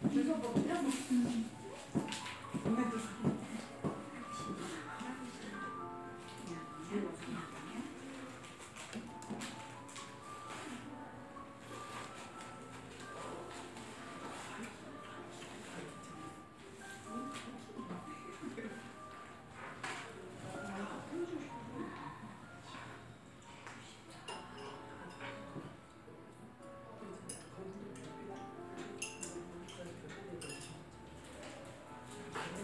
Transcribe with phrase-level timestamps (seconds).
[0.00, 0.92] 你说不，不要吗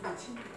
[0.04, 0.53] 很清。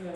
[0.00, 0.12] Yeah.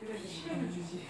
[0.00, 1.06] 그래서 시련을 주지.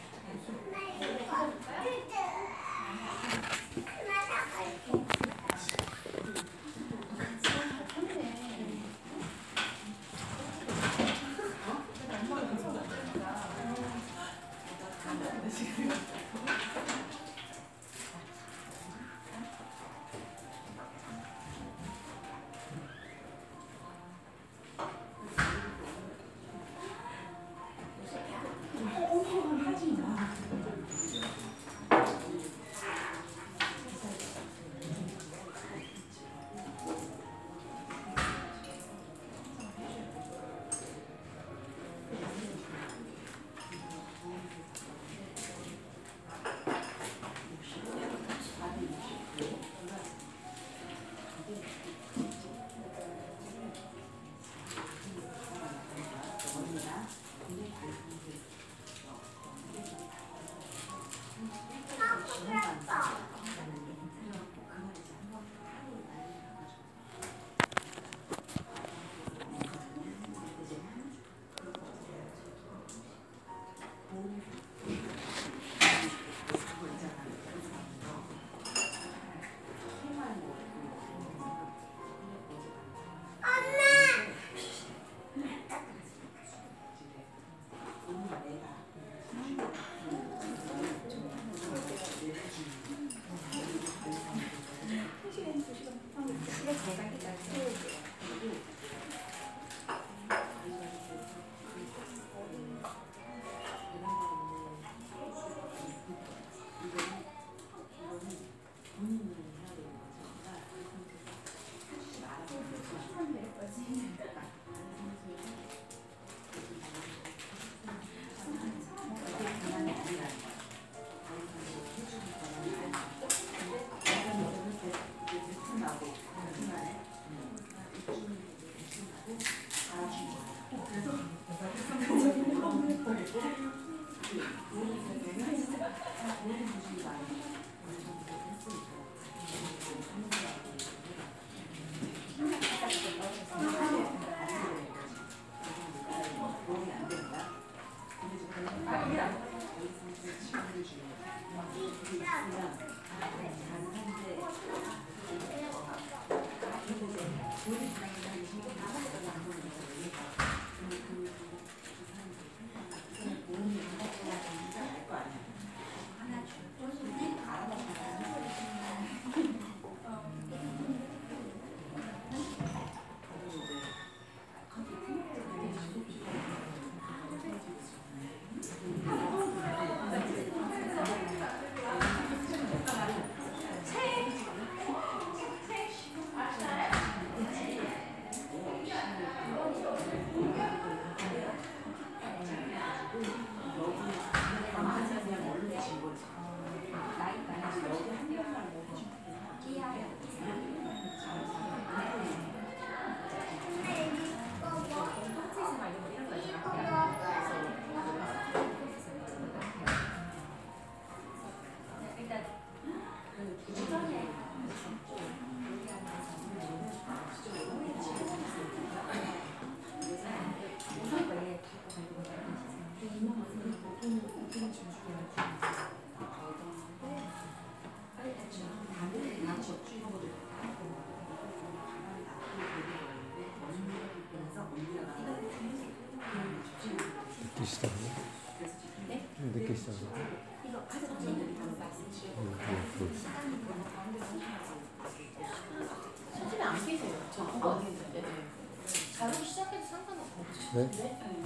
[250.74, 250.90] 네?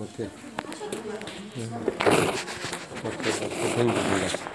[0.00, 0.30] 어때?
[1.54, 1.66] 네.
[3.04, 3.44] 어때?
[3.44, 3.76] 어때?
[3.76, 4.47] 행복인가?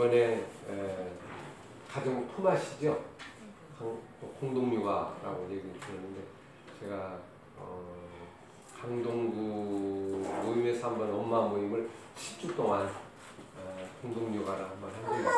[0.00, 1.10] 이번에 에,
[1.90, 2.28] 가정.
[3.78, 3.98] 강-
[4.38, 6.20] 공동육아라고 얘기를 들었는데
[6.78, 7.18] 제가
[7.56, 7.82] 어,
[8.78, 12.86] 강동구 모임에서 한번 엄마 모임을 10주 동안
[13.58, 15.32] 어, 공동육아를 한번 한 적이 있어요.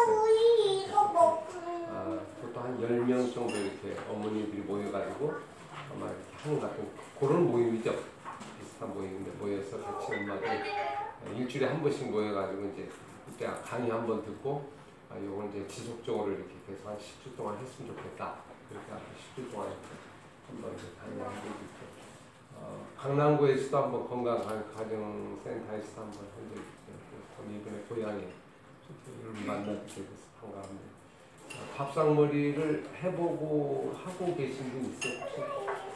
[1.92, 5.34] 아, 보통 한 10명 정도 이렇게 어머니들이 모여가지고
[5.94, 6.88] 아마 이렇게 하는 것 같은.
[8.78, 10.62] 비슷한 모임인데 모여서 같이 엄마들
[11.36, 12.88] 일주일에 한 번씩 모여가지고 이제
[13.26, 14.70] 그때 강의 한 번 듣고
[15.10, 18.36] 아, 요걸 이제 지속적으로 이렇게 계속 한 10주 동안 했으면 좋겠다.
[18.70, 19.02] 이렇게 하고
[19.36, 19.68] 10주 동안
[20.46, 20.84] 한번 이제
[21.34, 21.86] 적이 있고
[22.56, 26.62] 어, 강남구에서도 한번 건강가정센터에서 한번 한 적이.
[26.86, 28.28] 그래서 이번에 고향에
[29.20, 30.02] 이를 만나게 돼서
[30.40, 30.82] 반가운데
[31.54, 35.20] 어, 밥상머리를 해보고 하고 계신 분 있어요?
[35.20, 35.87] 혹시?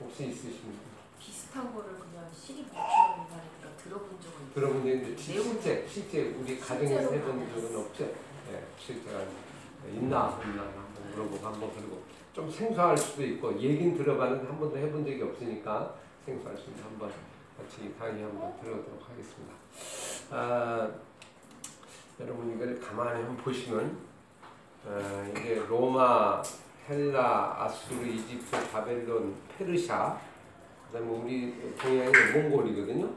[0.00, 0.82] 혹시 있으십니까?
[1.18, 4.52] 비슷한 거를 그냥 시리 부처님이니까 들어본 적은.
[4.54, 8.04] 들어본 적 있는데 시- 내용 실제 실제 우리 가정에서 해본 적은 없죠?
[8.04, 9.24] 예, 실제가
[9.92, 12.02] 있나 없나 한번 물어보고 한번 그리고
[12.34, 17.10] 좀 생소할 수도 있고 얘긴 들어봤는데 한 번도 해본 적이 없으니까 생소할 수 있는데 한번
[17.56, 19.54] 같이 강의 한번 들어보도록 하겠습니다.
[20.30, 20.90] 아,
[22.20, 23.98] 여러분 이걸 가만히 한번 보시면
[24.84, 26.42] 어, 이게 로마,
[26.88, 30.18] 헬라, 아수르, 이집트, 바벨론, 페르시아
[30.86, 33.10] 그다음에 우리 동양이 몽골이거든요.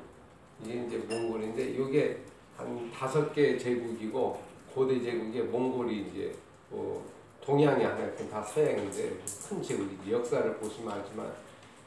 [0.64, 2.20] 이게 이제 몽골인데 이게
[2.58, 4.42] 한 다섯 개 제국이고
[4.74, 6.36] 고대 제국에 몽골이 이제
[6.70, 7.06] 뭐
[7.42, 11.32] 동양이 있고 다 서양인데 큰 제국이지 역사를 보시면 알지만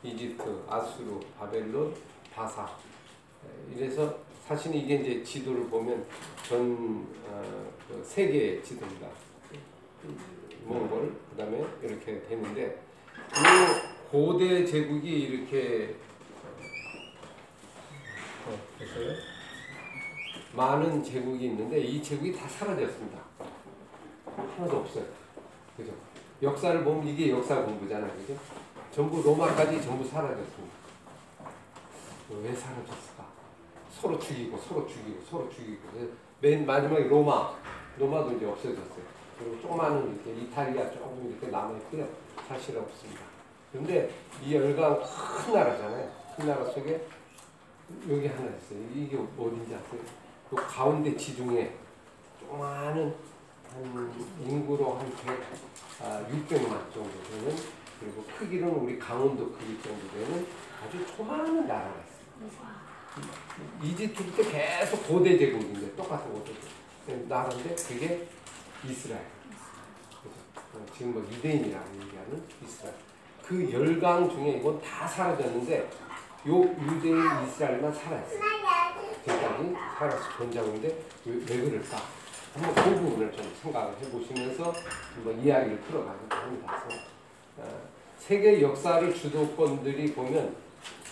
[0.03, 1.95] 이집트, 아수르, 바벨론,
[2.35, 6.05] 바사 에, 이래서 사실 이게 이제 지도를 보면
[6.49, 7.43] 전 어,
[7.89, 9.09] 그 세계 지도입니다.
[10.64, 12.81] 몽골 그다음에 이렇게 되는데
[13.31, 15.97] 이 고대 제국이 이렇게
[18.47, 18.59] 어?
[20.54, 23.19] 많은 제국이 있는데 이 제국이 다 사라졌습니다.
[24.57, 25.04] 하나도 없어요.
[25.76, 25.92] 그죠?
[26.42, 28.11] 역사를 보면 이게 역사 공부잖아요.
[28.12, 28.37] 그죠?
[28.90, 30.75] 전부 로마까지 전부 사라졌습니다.
[32.31, 33.26] 왜 사라졌을까?
[33.90, 35.81] 서로 죽이고 서로 죽이고 서로 죽이고
[36.40, 37.54] 맨 마지막에 로마
[37.99, 39.22] 로마도 이제 없어졌어요.
[39.39, 42.09] 그리고 조그마한 이렇게 이탈리아 조금 이렇게 남아있고요.
[42.49, 43.21] 사실 없습니다.
[43.71, 44.11] 그런데
[44.45, 46.11] 이 열강 큰 나라잖아요.
[46.37, 47.07] 큰 나라 속에
[48.09, 48.79] 여기 하나 있어요.
[48.95, 50.01] 이게 어딘지 아세요?
[50.49, 51.73] 그 가운데 지중해
[52.41, 53.15] 조그마한
[53.73, 54.12] 한
[54.47, 55.43] 인구로 한 100,
[56.03, 57.57] 아, 600만 정도 되는
[57.99, 60.47] 그리고 크기는 우리 강원도 크기 정도 되는
[60.85, 62.23] 아주 조그마한 나라가 있어요.
[63.83, 66.53] 이집트부터 계속 고대 제국인데 똑같은 고대
[67.07, 68.29] 제국 나라인데 그게
[68.85, 69.23] 이스라엘.
[70.97, 72.95] 지금 뭐 유대인이라고 얘기하는 이스라엘.
[73.45, 75.91] 그 열강 중에 이건 다 사라졌는데
[76.49, 78.41] 요 유대인 이스라엘만 살아있어요.
[79.25, 80.89] 지금까지 살아서 존재하는데
[81.27, 81.97] 왜, 왜 그럴까?
[82.55, 84.75] 한번 그 부분을 좀 생각을 해보시면서
[85.15, 86.85] 한번 이야기를 풀어가지고 합니다.
[87.59, 87.83] 어,
[88.19, 90.57] 세계 역사를 주도권들이 보면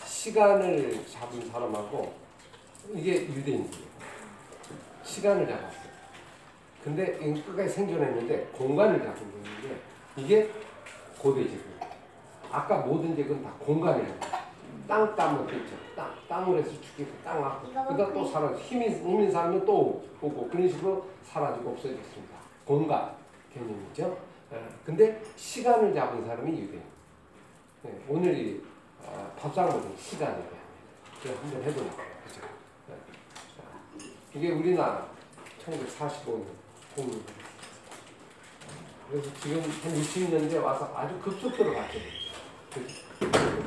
[0.04, 2.14] 시간을 잡은 사람하고
[2.94, 3.90] 이게 유대인이에요.
[5.04, 5.79] 시간을 잡았어요.
[6.82, 9.80] 근데 이 끝까지 생존했는데 공간을 잡은 거는데
[10.16, 10.50] 이게
[11.18, 11.64] 고대 제국.
[12.50, 14.40] 아까 모든 제국은 다 공간이라는 거예요.
[14.88, 15.76] 땅 따면 그렇죠.
[15.94, 17.62] 땅 땅을 해서 죽이고 땅 앞.
[17.62, 18.56] 그러다 또 사라져.
[18.56, 22.36] 힘이 힘인 사람은 또 오고 그런 식으로 사라지고 없어졌습니다.
[22.64, 23.14] 공간
[23.52, 24.16] 개념이죠.
[24.52, 26.82] 예, 근데 시간을 잡은 사람이 유대인.
[27.86, 28.62] 예, 오늘이
[29.06, 30.50] 아, 밥상머리 시간에 대한
[31.22, 31.96] 그래 한번 해보니까
[32.26, 32.40] 그죠.
[32.88, 32.92] 예.
[32.92, 33.62] 자,
[34.34, 35.06] 이게 우리나라
[35.64, 36.59] 1945년
[37.00, 37.22] 공립.
[39.10, 42.30] 그래서 지금 한 60년대 와서 아주 급속도로 발전했죠.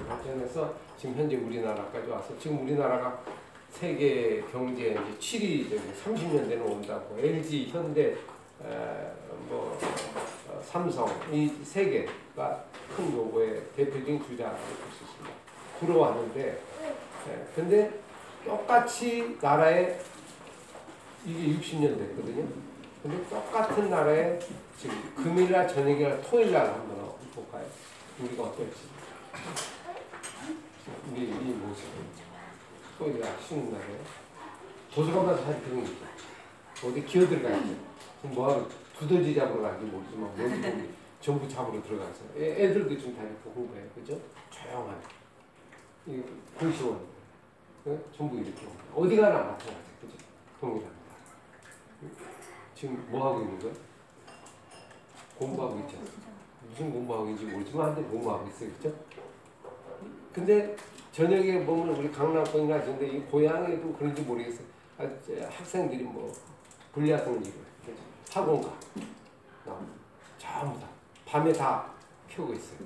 [0.08, 3.20] 발전해서 지금 현재 우리나라까지 와서 지금 우리나라가
[3.72, 9.12] 세계 경제 이제 7위 되고 30년대는 온다고 LG, 현대, 에,
[9.50, 9.78] 뭐
[10.48, 12.64] 어, 삼성 이 세 개가
[12.96, 15.36] 큰 요거의 대표적인 주자라고 볼 수 있습니다.
[15.80, 16.62] 들어왔는데,
[17.28, 18.00] 예, 근데
[18.46, 20.00] 똑같이 나라에
[21.26, 22.48] 이게 60년 됐거든요.
[23.04, 24.40] 근데 똑같은 나라에
[24.78, 27.66] 지금 금일날 저녁이나 토요일날 한번 볼까요?
[28.22, 28.88] 우리가 어떨지.
[31.12, 31.84] 우리 이 모습.
[32.98, 34.00] 토요일날 쉬는 날에
[34.94, 36.88] 도서관 가서 그런 거 있죠.
[36.88, 37.76] 어디 기어 들어가야죠.
[38.22, 40.88] 지금 뭐하러 두더지 잡으러 가는지 모르지만 뭔지 모르
[41.20, 43.86] 전부 잡으러 들어가서 애, 애들도 좀 다니고 공부해요.
[43.96, 44.18] 그죠?
[44.50, 45.02] 조용하게.
[46.08, 46.22] 이
[46.58, 47.02] 공시원.
[47.84, 48.66] 그 전부 이렇게.
[48.96, 49.90] 어디 가나 마찬가지.
[50.00, 50.16] 그죠?
[50.62, 51.04] 동일합니다.
[52.84, 53.72] 지금 뭐 하고 있는 거야?
[55.38, 55.98] 공부하고 있죠.
[56.68, 58.70] 무슨 공부하고 있는지 모르지만 한데 공부하고 있어요.
[58.72, 58.94] 그죠?
[60.34, 60.76] 근데
[61.14, 64.68] 저녁에 보면 우리 강남권이나 근데 이 고향에도 그런지 모르겠어요.
[64.98, 66.30] 아, 저 학생들이 뭐
[66.98, 68.70] 이거 학원가
[69.66, 69.86] 나오고
[70.38, 70.88] 전부 다
[71.26, 71.90] 밤에 다
[72.28, 72.80] 켜고 있어요.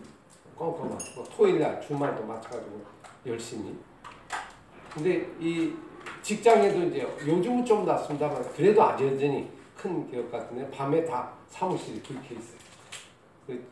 [0.55, 2.83] 껌껌하고 뭐 토요일날 주말도 마찬가지고
[3.25, 3.75] 열심히.
[4.93, 5.73] 근데 이
[6.21, 12.01] 직장에도 이제 요즘은 좀 낫습니다만 그래도 아주 여전히 큰 기업 같은 데 밤에 다 사무실이
[12.01, 12.57] 불켜 있어요.
[13.45, 13.63] 그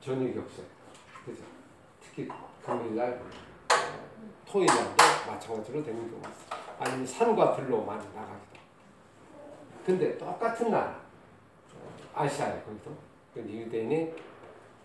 [0.00, 0.66] 저녁이 없어요.
[1.24, 1.42] 그죠?
[2.00, 2.28] 특히
[2.62, 3.30] 금요일날, 어,
[4.46, 4.94] 토요일날도
[5.26, 6.62] 마찬가지로 되는 경우가 있어요.
[6.78, 8.60] 아니면 산과 들로 많이 나가기도.
[9.86, 10.94] 근데 똑같은 어,
[12.14, 12.94] 아시아에 거기도
[13.32, 14.12] 그 유대인이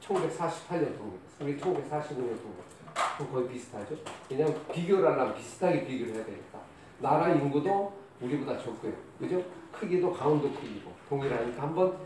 [0.01, 1.41] 1948년 독립했어요.
[1.41, 2.77] 우리 1945년 독립했어요.
[3.17, 3.95] 그럼 거의 비슷하죠?
[4.29, 6.59] 왜냐면 비교를 하려면 비슷하게 비교를 해야 되니까.
[6.99, 8.93] 나라 인구도 우리보다 적고요.
[9.19, 9.43] 그죠?
[9.79, 11.97] 크기도 강원도 크기고 동일하니까 한번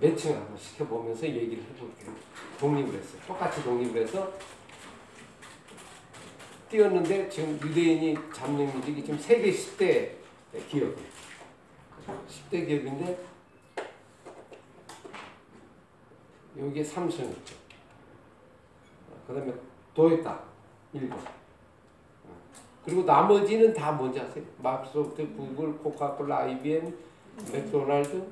[0.00, 2.14] 매칭을 한번 시켜보면서 얘기를 해볼게요.
[2.58, 3.22] 독립을 했어요.
[3.26, 4.32] 똑같이 독립을 해서
[6.68, 10.12] 뛰었는데 지금 유대인이 잡는 민족이 지금 세계 10대
[10.68, 11.10] 기업이에요.
[12.28, 13.18] 10대 기업인데
[16.58, 17.56] 여기에 삼성 있죠.
[19.26, 19.52] 그 다음에
[19.94, 20.40] 도요타
[20.92, 21.18] 일본.
[22.84, 24.44] 그리고 나머지는 다 뭔지 아세요?
[24.58, 26.96] 마이크로소프트, 구글, 코카콜라, IBM,
[27.52, 28.22] 맥도날드,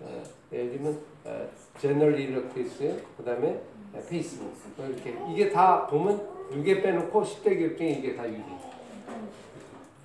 [0.00, 3.60] 어, 예를 들면 어, 제너럴 일렉트릭스, 그 다음에
[4.08, 6.18] 페이스북 뭐 이렇게 이게 다 보면
[6.52, 8.58] 6개 빼놓고 10대 기업 중에 이게 다 유대인.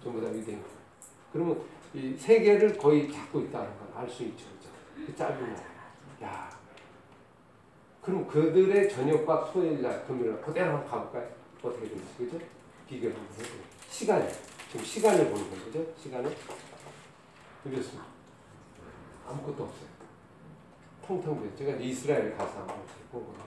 [0.03, 0.61] 전부 다 유대인.
[1.31, 1.61] 그러면
[1.93, 4.45] 이 세계를 거의 잡고 있다는 걸 알 수 있죠.
[5.05, 5.61] 그 짧은 거.
[6.25, 6.49] 야.
[8.01, 11.29] 그럼 그들의 저녁과 토요일날, 금요일날 그대로 한번 가볼까요?
[11.61, 12.37] 어떻게 되는지, 그죠?
[12.89, 14.27] 비교를 한번 해보요 시간이.
[14.71, 15.85] 지금 시간을 보는 거죠?
[16.01, 16.35] 시간을.
[17.63, 18.12] 그렇습니다.
[19.27, 19.93] 아무것도 없어요.
[21.05, 21.55] 텅텅 비어.
[21.55, 22.77] 제가 이스라엘 가서 한번
[23.11, 23.39] 본 거예요.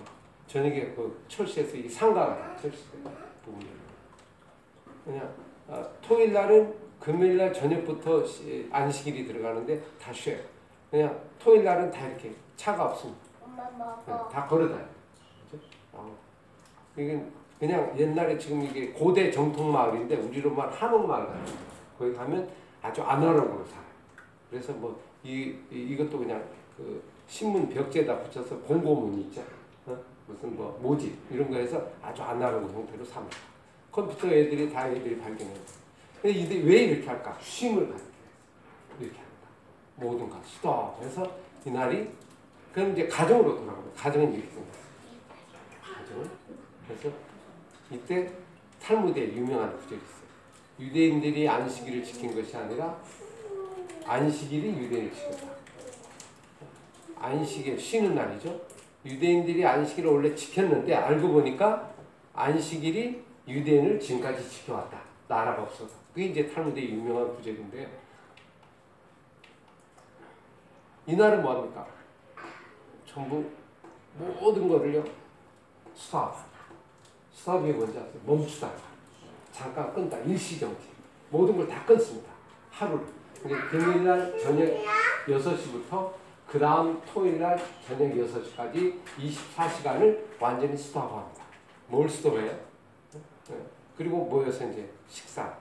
[0.47, 2.85] 저녁에 그 철시에서 이 상가가 철시
[3.45, 3.61] 보면
[5.05, 5.35] 그냥
[5.69, 10.39] 아, 토요일 날은 금요일 날 저녁부터 시- 안식일이 들어가는데 다 쉬어요.
[10.91, 13.21] 그냥 토요일 날은 다 이렇게 차가 없습니다.
[13.77, 14.29] 먹어.
[14.29, 14.89] 다 걸어다녀요.
[15.51, 15.65] 그죠?
[15.93, 16.09] 아,
[16.97, 17.23] 이게
[17.59, 21.45] 그냥 옛날에 지금 이게 고대 정통 마을인데 우리로 말 한옥 마을 같아요.
[21.99, 22.49] 거기 가면
[22.83, 23.87] 아주 아날로그로 살아요.
[24.51, 26.43] 그래서 뭐 이 이 것도 그냥
[26.77, 29.43] 그 신문 벽지에다 붙여서 공고문이 있죠.
[29.87, 29.97] 어?
[30.27, 33.37] 무슨 뭐 모집 이런 거 해서 아주 아날로그 형태로 삽니다.
[33.91, 35.57] 컴퓨터 애들이 다 애들이 발견해요.
[36.23, 37.37] 근데 이들이 왜 이렇게 할까?
[37.41, 38.11] 쉼을 가지게
[39.01, 39.49] 이렇게 합니다.
[39.97, 42.09] 모든 것 스톱 해서 이날이
[42.73, 43.91] 그럼 이제 가정으로 돌아가요.
[43.97, 44.49] 가정은 이렇게.
[45.83, 46.31] 가정은
[46.87, 47.17] 그래서
[47.91, 48.31] 이때
[48.83, 50.27] 탈무드에 유명한 구절이 있어요.
[50.79, 53.01] 유대인들이 안식일을 지킨 것이 아니라
[54.07, 55.47] 안식일이 유대인을 지켰다.
[57.19, 58.61] 안식일 쉬는 날이죠.
[59.05, 61.93] 유대인들이 안식일을 원래 지켰는데 알고 보니까
[62.35, 65.01] 안식일이 유대인을 지금까지 지켜왔다.
[65.29, 65.95] 나라가 없어서.
[66.13, 67.89] 그게 이제 탈무드의 유명한 구절인데요.
[71.07, 71.87] 이날은 뭐합니까?
[73.07, 73.45] 전부
[74.19, 75.05] 모든 거를요
[75.95, 76.37] 스탑.
[77.33, 78.21] 스탑이 뭔지 아세요?
[78.25, 78.71] 멈추다.
[79.53, 80.19] 잠깐 끊다.
[80.19, 80.89] 일시정지.
[81.31, 82.31] 모든 걸 다 끊습니다.
[82.71, 83.07] 하루를.
[83.43, 84.69] 그러니까 금요일 날 저녁
[85.27, 86.13] 6시부터
[86.49, 91.43] 그 다음 토요일 날 저녁 6시까지 24시간을 완전히 스톱합니다.
[91.89, 92.51] 뭘 스톱해요?
[93.49, 93.57] 네.
[93.97, 95.53] 그리고 모여서 이제 식사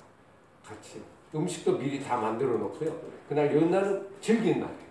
[0.66, 1.02] 같이
[1.34, 2.96] 음식도 미리 다 만들어 놓고요.
[3.30, 4.86] 그날 요 날은 즐기는 날이에요.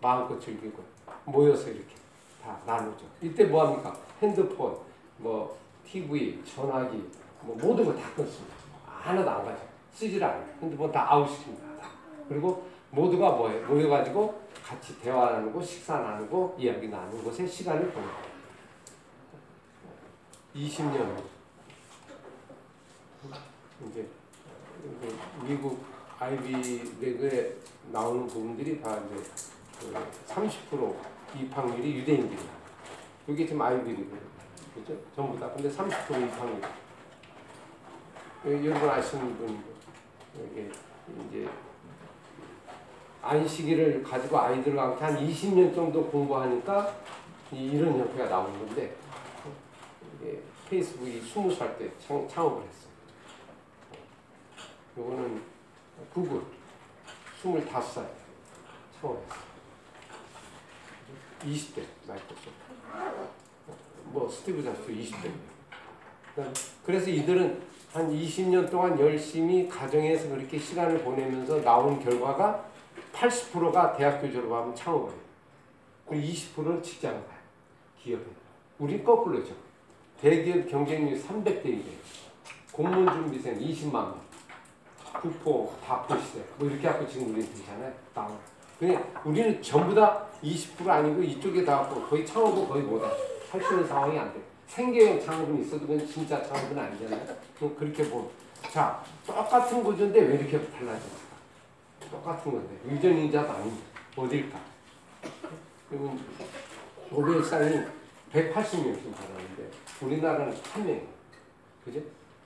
[0.00, 0.82] 마음껏 즐기고
[1.24, 1.94] 모여서 이렇게
[2.42, 3.04] 다 나누죠.
[3.20, 3.94] 이때 뭐 합니까?
[4.22, 4.76] 핸드폰,
[5.18, 7.02] 뭐 TV, 전화기,
[7.42, 8.54] 뭐 모든 거 다 끊습니다.
[8.86, 9.58] 하나도 안 가져.
[9.92, 10.44] 쓰질 않아요.
[10.62, 11.67] 핸드폰 다 아웃시킵니다.
[12.28, 12.34] 다.
[12.34, 13.30] 그리고 모두가?
[13.32, 18.28] 모여가지고 같이 대화 나누고 식사 나누고 이야기 나누는 곳에 시간을 보내요.
[20.54, 21.24] 20년 후
[23.90, 24.08] 이제
[25.44, 25.84] 미국
[26.18, 27.56] 아이비리그에
[27.92, 29.30] 나오는 부분들이 다 이제
[30.28, 30.96] 그30%
[31.36, 32.58] 입학률이 유대인들이야.
[33.28, 34.18] 이게 지금 아이비리그
[34.74, 34.98] 그죠?
[35.14, 35.50] 전부 다.
[35.52, 36.62] 근데 30% 입학률.
[38.46, 39.62] 여- 여러분 아시는 분
[40.50, 40.70] 이게
[41.28, 41.48] 이제
[43.22, 46.94] 안식일을 가지고 아이들과 한 20년 정도 공부하니까
[47.52, 48.94] 이- 이런 형태가 나오는 건데
[50.20, 52.88] 이게 페이스북이 20살 때 창, 창업을 했어요.
[54.98, 55.42] 요거는
[56.12, 56.42] 구글
[57.42, 58.04] 25살
[59.00, 59.48] 창업했어요.
[61.44, 62.52] 20대 마이크로소프트.
[64.06, 65.30] 뭐 스티브 잡스도 20대.
[66.84, 72.67] 그래서 이들은 한 20년 동안 열심히 가정에서 그렇게 시간을 보내면서 나온 결과가
[73.18, 75.18] 80%가 대학교 졸업하면 창업을 해요.
[76.08, 77.38] 그리고 20%는 직장을 가요.
[78.00, 78.24] 기업에.
[78.78, 79.52] 우린 거꾸로죠.
[80.20, 81.98] 대기업 경쟁률 300대 1이에요.
[82.72, 84.20] 공무원 준비생 20만 명.
[85.20, 86.40] 국포, 다포 시대.
[86.56, 87.92] 뭐 이렇게 하고 지금 우리 되잖아요.
[88.14, 88.30] 나와.
[88.78, 93.06] 근데 우리는 전부 다 20% 아니고 이쪽에 다 갖고 거의 창업은 거의 못해.
[93.50, 94.40] 할 수 있는 상황이 안 돼.
[94.68, 97.26] 생계형 창업은 있어도 그건 진짜 창업은 아니잖아요.
[97.58, 98.28] 그렇게 보면.
[98.70, 101.27] 자, 똑같은 구조인데 왜 이렇게 달라졌을까?
[102.10, 102.74] 똑같은 건데.
[102.90, 103.82] 유전인자도 아닌데.
[104.16, 104.58] 어딜까?
[105.88, 106.18] 그러면
[107.10, 107.70] 노벨상이
[108.32, 109.70] 180명씩 받았는데
[110.02, 111.00] 우리나라는 한 명.
[111.84, 112.00] 그죠?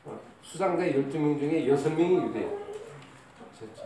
[0.05, 2.59] 어, 수상자 12명 중에 6명이 유대예요.
[3.59, 3.85] 그렇죠?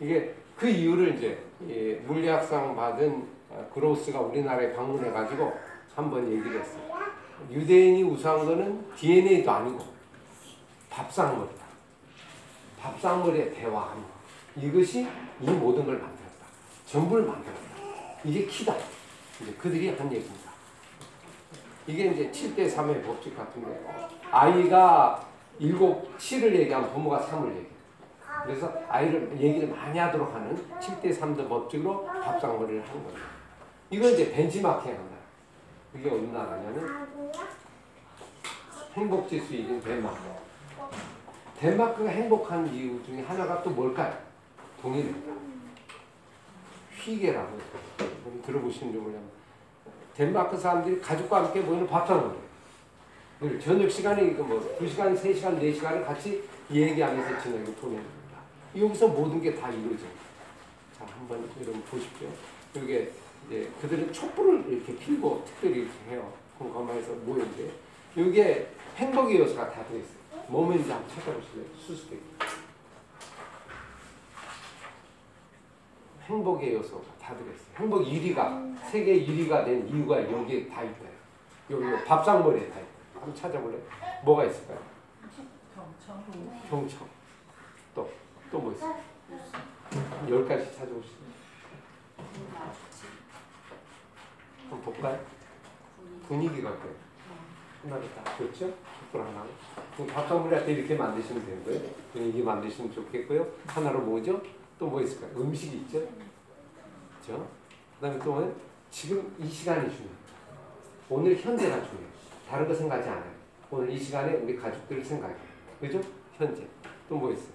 [0.00, 5.52] 이게 그 이유를 이제 이 물리학상 받은 어, 그로스가 우리나라에 방문해가지고
[5.94, 6.90] 한번 얘기를 했어요.
[7.50, 9.84] 유대인이 우수한 거는 DNA도 아니고
[10.90, 11.64] 밥상머리다.
[12.80, 14.04] 밥상머리의 대화함.
[14.56, 15.06] 이것이
[15.40, 16.46] 이 모든 걸 만들었다.
[16.86, 17.60] 전부를 만들었다.
[18.24, 18.74] 이게 키다.
[19.40, 20.50] 이제 그들이 한 얘기입니다.
[21.86, 23.80] 이게 이제 7대 3의 법칙 같은데
[24.30, 25.26] 아이가
[25.58, 27.70] 7, 7을 얘기하면 부모가 3을 얘기해요.
[28.44, 33.18] 그래서 아이를 얘기를 많이 하도록 하는 7대 3의 법칙으로 밥상머리를 하는 거예요.
[33.90, 35.16] 이건 이제 벤치마킹 한다.
[35.94, 37.08] 이게 어느 나라냐면
[38.94, 40.16] 행복지수 1인 덴마크.
[41.58, 44.29] 덴마크가 행복한 이유 중에 하나가 또 뭘까요?
[44.82, 45.32] 동일입니다.
[46.96, 47.58] 휘게라고.
[48.00, 49.32] 여러분 들어보시는지 모르겠는데
[50.14, 52.38] 덴마크 사람들이 가족과 함께 모이는 밥상머리.
[53.40, 58.04] 늘 저녁 시간에 이거 뭐 2시간, 3시간, 4시간을 같이 얘기하면서 지내고 겁니다.
[58.76, 60.10] 여기서 모든 게 다 이루어져요.
[60.98, 62.28] 자, 한번 여러분 보십시오.
[62.74, 63.10] 이게
[63.46, 66.32] 이제 그들은 촛불을 이렇게 피고 특별히 이렇게 해요.
[66.58, 67.70] 공감해서 모이는데
[68.14, 70.20] 이게 행복의 요소가 다 들어있어요.
[70.48, 71.64] 뭐면지 한번 찾아보실래요?
[71.78, 72.20] 수수께끼.
[76.34, 77.66] 행복의 요소가 다 들어있어요.
[77.76, 81.10] 행복 1위가 세계 1위가 된 이유가 여기에 다 있어요.
[81.70, 82.90] 여기 밥상머리에 다 있어요.
[83.14, 83.80] 한번 찾아볼래요?
[84.24, 84.78] 뭐가 있을까요?
[86.68, 87.08] 경청.
[87.94, 88.08] 또,
[88.52, 88.94] 또 뭐 있어요?
[90.28, 91.16] 열 가지 찾아보시죠.
[94.68, 95.18] 한번 볼까요?
[96.28, 96.92] 분위기가 어때요?
[97.82, 98.72] 하나를 딱 좋죠?
[99.00, 99.44] 촛불 하나.
[99.96, 101.80] 그럼 밥상머리한테 이렇게 만드시면 되는 거예요.
[102.12, 103.46] 분위기 만드시면 좋겠고요.
[103.66, 104.40] 하나로 뭐죠?
[104.80, 105.30] 또 뭐 있을까요?
[105.36, 106.00] 음식이 있죠?
[107.20, 107.46] 그죠?
[108.00, 108.50] 그 다음에 또
[108.90, 110.16] 지금 이 시간이 중요해요.
[111.10, 112.08] 오늘 현재가 중요해요.
[112.48, 113.30] 다른 거 생각하지 않아요.
[113.70, 115.36] 오늘 이 시간에 우리 가족들을 생각해요.
[115.80, 116.00] 그죠?
[116.38, 116.66] 현재.
[117.10, 117.52] 또 뭐 있어요?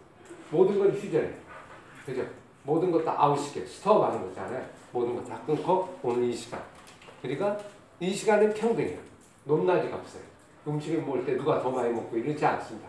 [0.51, 1.33] 모든 걸 휴전해요.
[2.05, 2.23] 그죠?
[2.63, 3.65] 모든 거다 아웃시켜요.
[3.65, 4.63] 스톱 하는 거잖아요.
[4.91, 6.61] 모든 거 다 끊고 오늘 이 시간.
[7.23, 7.57] 그러니까
[7.99, 8.99] 이 시간은 평등해요.
[9.45, 10.21] 높낮이가 없어요.
[10.67, 12.87] 음식을 먹을 때 누가 더 많이 먹고 이러지 않습니다.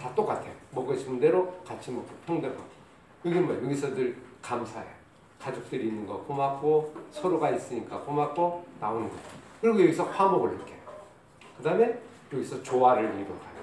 [0.00, 0.52] 다 똑같아요.
[0.70, 2.75] 먹고 싶은 대로 같이 먹고 평등하고.
[3.24, 3.64] 이게 뭐예요?
[3.64, 4.94] 여기서 늘 감사해요.
[5.40, 9.14] 가족들이 있는 거 고맙고 서로가 있으니까 고맙고 나오는 거.
[9.60, 10.78] 그리고 여기서 화목을 느껴요.
[11.56, 11.98] 그 다음에
[12.32, 13.56] 여기서 조화를 이루어가요.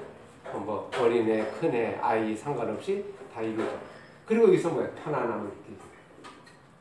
[0.65, 3.77] 뭐 어린애, 큰애, 아이 상관없이 다 이루어져.
[4.25, 4.91] 그리고 여기서 뭐예요?
[4.95, 5.77] 편안함을 느끼게.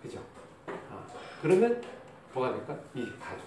[0.03, 0.21] 그죠?
[0.69, 1.05] 아,
[1.41, 1.81] 그러면
[2.35, 2.77] 뭐가 될까?
[2.95, 3.47] 이게 가족.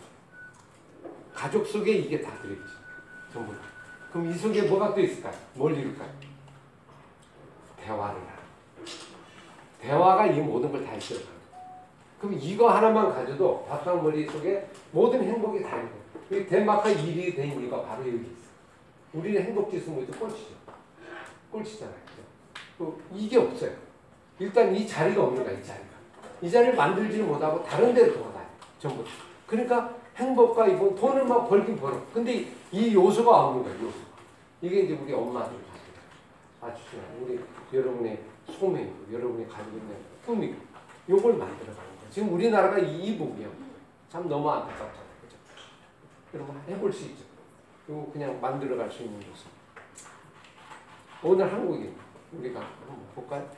[1.33, 2.73] 가족 속에 이게 다 들어있죠.
[3.31, 3.59] 전부 다.
[4.11, 5.35] 그럼 이 속에 뭐가 또 있을까요?
[5.53, 6.09] 뭘 이룰까요?
[7.77, 8.34] 대화를.
[9.85, 11.35] 대화가 이 모든 걸다 이끌어 가는
[12.19, 16.43] 그럼 이거 하나만 가져도 밥상머리 속에 모든 행복이 다 거예요.
[16.43, 18.45] 이 덴마크 일이 된 이유가 바로 여기 있어.
[19.13, 20.55] 우리는 행복지수 모두 꼴찌죠.
[21.51, 21.95] 꼴찌잖아요.
[22.79, 23.71] 또 이게 없어요.
[24.39, 25.85] 일단 이 자리가 없는 거야, 이 자리가.
[26.41, 28.45] 이 자리를 만들지를 못하고 다른 데로 돌아다녀.
[28.79, 29.11] 전부 다.
[29.45, 32.01] 그러니까 행복과 이건 돈을 막 벌긴 벌어.
[32.11, 33.97] 근데 이 요소가 없는 거야, 요소.
[34.61, 35.53] 이게 이제 우리 엄마들
[36.59, 36.81] 아주.
[37.21, 37.39] 우리
[37.71, 38.19] 여러분의
[38.51, 40.55] 소명이고 여러분이 가지고 있는 꿈이고
[41.09, 42.09] 요걸 만들어가는 거예요.
[42.11, 43.49] 지금 우리나라가 이 부분이요.
[44.09, 45.05] 참 너무 안타깝잖아요.
[45.21, 45.37] 그죠?
[46.33, 47.23] 여러분 해볼 수 있죠.
[47.89, 49.47] 요거 그냥 만들어갈 수 있는 요소.
[51.23, 51.95] 오늘 한국인
[52.33, 53.49] 우리가 한번 볼까요?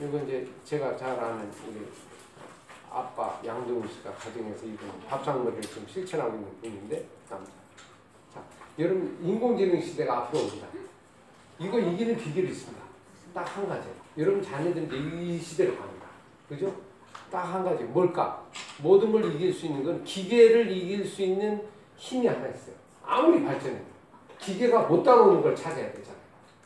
[0.00, 1.86] 이거 이제 제가 잘 아는 우리
[2.90, 7.50] 아빠 양동우 씨가 가정에서 이분 밥상머리를 좀 실천하고 있는 분인데 남자.
[8.32, 8.42] 자,
[8.78, 10.66] 여러분 인공지능 시대가 앞으로 옵니다.
[11.58, 12.85] 이거 이기는 비결이 있습니다.
[13.36, 13.86] 딱 한 가지.
[14.16, 16.06] 여러분 자녀들은 이제 이 시대로 갑니다.
[16.48, 16.74] 그죠?
[17.30, 17.84] 딱 한 가지.
[17.84, 18.42] 뭘까?
[18.82, 21.62] 모든 걸 이길 수 있는 건 기계를 이길 수 있는
[21.96, 22.74] 힘이 하나 있어요.
[23.04, 23.84] 아무리 발전해도
[24.38, 26.22] 기계가 못 따라오는 걸 찾아야 되잖아요.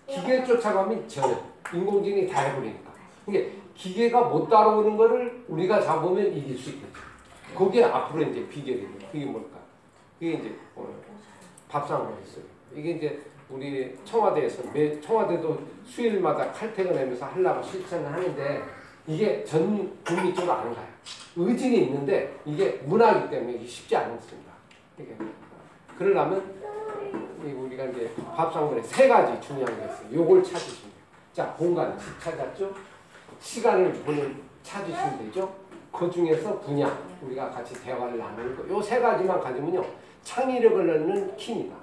[0.06, 1.37] 기계 쫓아가면 저는
[1.74, 2.92] 인공지능이 다 해버리니까.
[3.26, 7.00] 이게 기계가 못 따라오는 거를 우리가 잡으면 이길 수 있겠죠.
[7.56, 8.88] 그게 앞으로 이제 비결이에요.
[9.11, 9.59] 그게 뭘까?
[10.20, 10.90] 그게 이제 오늘
[11.68, 12.44] 밥상을 했어요.
[12.76, 18.62] 이게 이제 우리 청와대에서 매 청와대도 수요일마다 칼퇴근하면서 하려고 실천을 하는데
[19.06, 20.86] 이게 전 국민 쪽으로 안 가요.
[21.36, 24.52] 의지는 있는데 이게 문화이기 때문에 이게 쉽지 않습니다.
[24.98, 25.16] 이게
[25.98, 26.42] 그러려면
[27.44, 30.12] 이 우리가 이제 밥상머리에 세 가지 중요한 게 있어요.
[30.12, 31.02] 요걸 찾으시면 돼요.
[31.32, 32.72] 자, 공간 찾았죠?
[33.40, 35.52] 시간을 보는 찾으시면 되죠.
[35.92, 38.68] 그 중에서 분야 우리가 같이 대화를 나누는 거.
[38.68, 39.84] 요 세 가지만 가지면요
[40.22, 41.79] 창의력을 넣는 키입니다.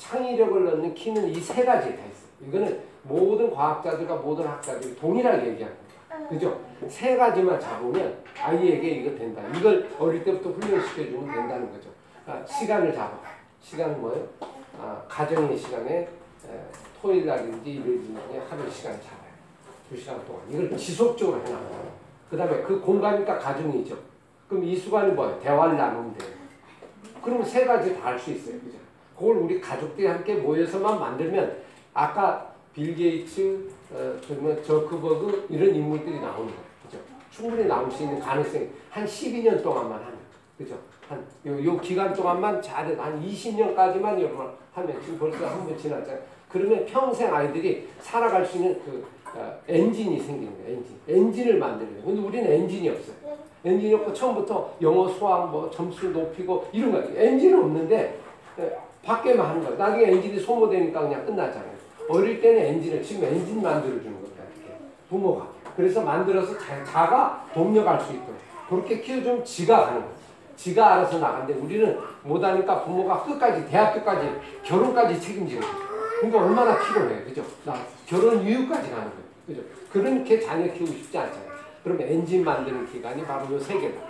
[0.00, 2.48] 창의력을 넣는 키는 이 세 가지에 다 있어요.
[2.48, 5.80] 이거는 모든 과학자들과 모든 학자들이 동일하게 얘기합니다.
[6.28, 6.58] 그죠?
[6.88, 9.42] 세 가지만 잡으면 아이에게 이거 된다.
[9.54, 11.90] 이걸 어릴 때부터 훈련시켜주면 된다는 거죠.
[12.26, 13.18] 아, 시간을 잡아.
[13.60, 14.26] 시간은 뭐예요?
[14.80, 16.08] 아, 가정의 시간에 에,
[17.00, 19.30] 토요일 날인지 일요일인지 하루 시간 잡아요.
[19.88, 20.42] 두 시간 동안.
[20.50, 21.90] 이걸 지속적으로 해나가요.
[22.30, 23.96] 그 다음에 그 공간이니까 가정이죠.
[24.48, 25.38] 그럼 이 수간이 뭐예요?
[25.40, 26.30] 대화를 나누면 돼요.
[27.22, 28.58] 그러면 세 가지 다 할 수 있어요.
[28.60, 28.78] 그죠?
[29.20, 31.58] 그걸 우리 가족들이 함께 모여서만 만들면
[31.92, 36.60] 아까 빌 게이츠, 어, 그러면 저크버그 이런 인물들이 나오는 거예요.
[36.86, 36.98] 그죠?
[37.30, 40.14] 충분히 나올 수 있는 가능성이 한 12년 동안만 하면.
[40.56, 40.74] 그죠?
[41.06, 42.94] 한, 요, 요 기간 동안만 잘해.
[42.94, 46.18] 한 20년까지만 여러분 하면 지금 벌써 한 번 지났잖아요.
[46.48, 49.04] 그러면 평생 아이들이 살아갈 수 있는 그
[49.34, 50.78] 어, 엔진이 생기는 거예요.
[50.78, 50.96] 엔진.
[51.06, 52.06] 엔진을 만드는 거예요.
[52.06, 53.16] 근데 우리는 엔진이 없어요.
[53.66, 58.18] 엔진이 없고 처음부터 영어 수학 뭐 점수 높이고 이런 거 엔진은 없는데
[58.58, 58.72] 에,
[59.10, 59.76] 밖에만 하는 거야.
[59.76, 61.70] 나중에 엔진이 소모되니까 그냥 끝나잖아요.
[62.08, 64.30] 어릴 때는 엔진을 지금 엔진 만들어주는 거야.
[64.56, 64.78] 이렇게.
[65.08, 65.48] 부모가.
[65.76, 68.34] 그래서 만들어서 자, 자가 동력할 수 있도록
[68.68, 70.10] 그렇게 키워주면 지가 가는 거야.
[70.56, 71.54] 지가 알아서 나간대.
[71.54, 74.28] 우리는 못하니까 부모가 끝까지 대학교까지
[74.62, 75.72] 결혼까지 책임지는 거야.
[76.20, 77.22] 그러니까 얼마나 피곤해.
[77.24, 77.42] 그죠?
[77.64, 77.74] 나
[78.06, 79.20] 결혼 이후까지 가는 거예요.
[79.46, 79.60] 그죠?
[79.90, 81.50] 그렇게 자녀 키우고 싶지 않잖아요.
[81.82, 84.00] 그러면 엔진 만드는 기간이 바로 요 세 개다.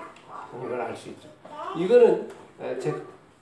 [0.65, 1.29] 이걸 알 수 있죠.
[1.77, 2.29] 이거는
[2.61, 2.93] 에, 제,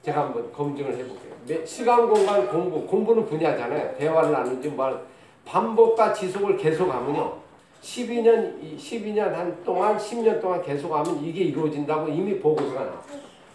[0.09, 1.33] 제가 한번 검증을 해볼게요.
[1.47, 2.87] 매- 시간, 공간, 공부.
[2.87, 3.95] 공부는 분야잖아요.
[3.99, 4.99] 대화를 나누지 뭐
[5.45, 7.35] 반복과 지속을 계속하면요.
[7.83, 13.03] 12년, 이 12년 한 동안, 10년 동안 계속하면 이게 이루어진다고 이미 보고서가 나와.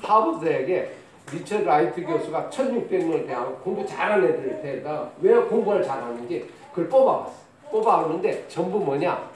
[0.01, 0.91] 하버드 대학에
[1.31, 7.33] 리처드 라이트 교수가 1600명을 대하고 공부 잘하는 애들을 대다 왜 공부를 잘하는지 그걸 뽑아봤어.
[7.71, 9.29] 뽑아봤는데 전부 뭐냐?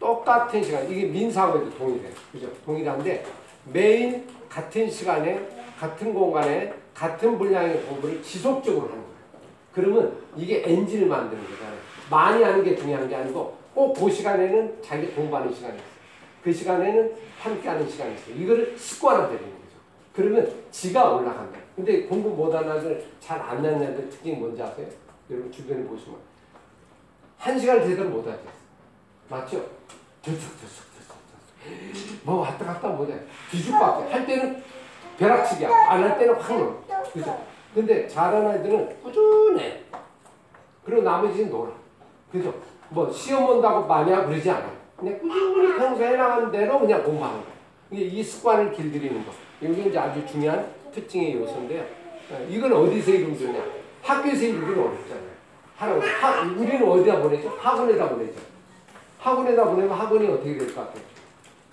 [0.00, 2.12] 똑같은 시간, 이게 민사고에도 동일해요.
[2.32, 2.46] 그죠?
[2.64, 3.24] 동일한데
[3.72, 5.40] 매일 같은 시간에,
[5.78, 9.16] 같은 공간에, 같은 분량의 공부를 지속적으로 하는 거예요.
[9.72, 11.76] 그러면 이게 엔진을 만드는 거잖아요.
[12.10, 15.90] 많이 하는 게 중요한 게 아니고 꼭 그 시간에는 자기 공부하는 시간이 있어요.
[16.42, 18.34] 그 시간에는 함께 하는 시간이 있어요.
[18.36, 19.76] 이거를 습관화되는 거죠.
[20.14, 21.58] 그러면 지가 올라간다.
[21.74, 24.86] 근데 공부 못하는 애들, 잘 안 나는 애들 특징이 뭔지 아세요?
[25.30, 26.16] 여러분 주변에 보시면.
[27.36, 28.40] 한 시간 제대로 못하죠.
[29.28, 29.62] 맞죠?
[30.22, 31.16] 들썩들썩들썩.
[32.22, 33.14] 뭐 왔다 갔다 못해.
[33.50, 34.12] 뒤죽박죽.
[34.14, 34.62] 할 때는
[35.18, 35.68] 벼락치기야.
[35.88, 36.72] 안 할 때는 확 놀아.
[37.12, 37.38] 그죠?
[37.74, 39.82] 근데 잘하는 애들은 꾸준해.
[40.84, 41.70] 그리고 나머지는 놀아.
[42.32, 42.54] 그죠?
[42.88, 44.70] 뭐 시험 본다고 마냥 그러지 않아요.
[44.96, 47.40] 그냥 꾸준히 평소에 해나가는 대로 그냥 공부하는.
[47.90, 49.32] 이게 이 습관을 길들이는 거.
[49.60, 51.82] 이게 이제 아주 중요한 특징의 요소인데요.
[52.30, 53.62] 어, 이걸 어디서 이루느냐?
[54.02, 55.36] 학교에서 이루기는 어렵잖아요.
[55.76, 56.00] 하라고.
[56.00, 57.48] 하, 우리는 어디다 보내죠?
[57.60, 58.40] 학원에다 보내죠.
[59.18, 61.02] 학원에다 보내면 학원이 어떻게 될 것 같아요?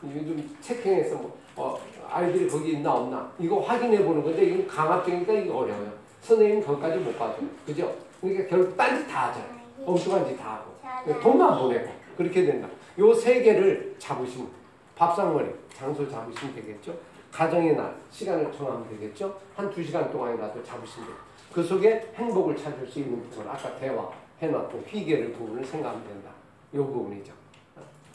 [0.04, 1.80] 요즘 체킹해서 뭐, 어,
[2.14, 5.92] 아이들이 거기 있나 없나 이거 확인해 보는 건데 이건 강압적이니까 이게 어려워요.
[6.22, 7.48] 선생님 거기까지 못 봐줘요.
[7.66, 7.94] 그죠?
[8.22, 9.54] 그러니까 결국 딴짓 다 하잖아요.
[9.86, 10.74] 엉뚱한 짓 다 하고.
[11.22, 11.92] 돈만 보내고.
[12.18, 12.68] 그렇게 된다.
[13.00, 14.48] 요 세 개를 잡으시면.
[14.96, 16.94] 밥상머리, 장소 잡으시면 되겠죠?
[17.32, 19.36] 가정의 날, 시간을 정하면 되겠죠?
[19.56, 21.18] 한 두 시간 동안이라도 잡으시면 돼요.
[21.52, 24.08] 그 속에 행복을 찾을 수 있는 부분, 아까 대화
[24.40, 26.30] 해놨고 희계를 부분을 생각하면 된다.
[26.76, 27.34] 요 부분이죠.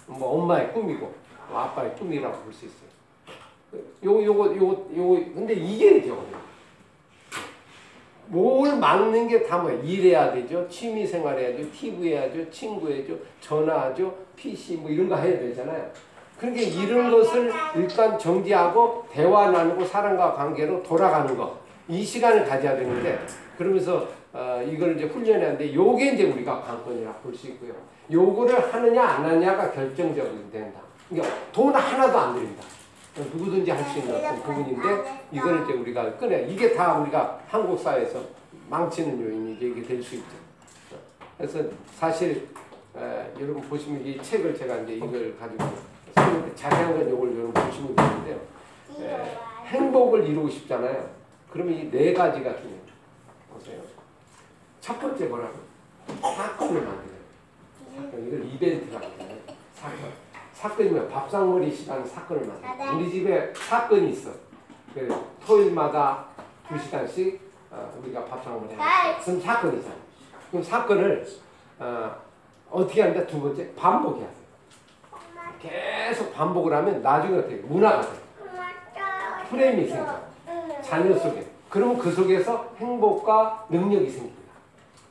[0.07, 1.13] 뭐 엄마의 꿈이고
[1.51, 2.88] 뭐 아빠의 꿈이라고 볼 수 있어요.
[4.05, 6.13] 요 요거 요거 요 근데 이게 이제.
[8.31, 9.75] 뭘 막는 게 다 뭐야?
[9.83, 10.67] 일해야 되죠.
[10.69, 11.71] 취미 생활 해야죠.
[11.73, 12.51] TV 해야죠.
[12.51, 13.15] 친구 해야죠.
[13.41, 14.15] 전화하죠.
[14.37, 15.91] PC 뭐 이런 거 해야 되잖아요.
[16.39, 21.59] 그러니까 이런 것을 일단 정지하고 대화 나누고 사람과 관계로 돌아가는 거.
[21.89, 23.19] 이 시간을 가져야 되는데
[23.57, 27.73] 그러면서 어, 이걸 이제 훈련하는데 요게 이제 우리가 관건이라 볼 수 있고요.
[28.13, 30.81] 요거를 하느냐 안 하느냐가 결정적이 된다.
[31.09, 32.63] 그러니까 돈 하나도 안 들인다.
[33.25, 38.23] 누구든지 할 수 있는 어떤 부분인데 이걸 이제 우리가 꺼내 이게 다 우리가 한국 사회에서
[38.69, 40.37] 망치는 요인이 이게 될 수 있죠.
[41.37, 41.63] 그래서
[41.97, 42.49] 사실
[42.97, 43.01] 에,
[43.41, 45.65] 여러분 보시면 이 책을 제가 이제 이걸 가지고
[46.55, 48.41] 자세한 건 이걸 여러분 보시면 되는데요.
[49.01, 51.11] 에, 행복을 이루고 싶잖아요.
[51.51, 52.81] 그러면 이 네 가지가 중요해요.
[53.53, 53.81] 보세요.
[54.81, 55.59] 첫 번째 뭐라고?
[56.23, 57.19] 사건을 만들어요.
[57.97, 59.39] 사건 이걸 이벤트라고 해요.
[59.75, 60.28] 사건.
[60.59, 62.97] 사건이면 밥상머리 시간 사건을 만들어.
[62.97, 64.31] 우리 집에 사건이 있어.
[64.93, 65.09] 그
[65.47, 66.25] 토요일마다
[66.69, 67.41] 두 시간씩
[67.71, 69.95] 어, 우리가 밥상머리 하는 그럼 사건이잖아.
[70.51, 71.27] 그럼 사건을
[71.79, 72.17] 어,
[72.71, 74.39] 어떻게 하는데 두 번째 반복해야 돼.
[75.63, 77.63] 계속 반복을 하면 나중에 어떻게 돼?
[77.63, 78.19] 문화가 돼.
[79.51, 80.21] 프레임이 생겨.
[80.83, 81.47] 자녀 속에.
[81.69, 84.53] 그러면 그 속에서 행복과 능력이 생깁니다.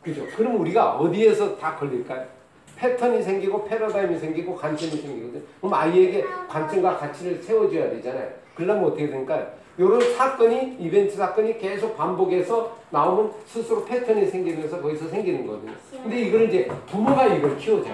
[0.04, 0.26] 그죠?
[0.36, 2.37] 그럼 우리가 어디에서 다 걸릴까요?
[2.78, 5.44] 패턴이 생기고 패러다임이 생기고 관점이 생기거든.
[5.60, 8.30] 그럼 아이에게 관점과 가치를 세워줘야 되잖아요.
[8.56, 9.48] 그러려면 어떻게 될까요?
[9.78, 15.74] 이런 사건이 이벤트 사건이 계속 반복해서 나오면 스스로 패턴이 생기면서 거기서 생기는 거거든요.
[15.92, 17.94] 근데 이걸 이제 부모가 이걸 키워줘요.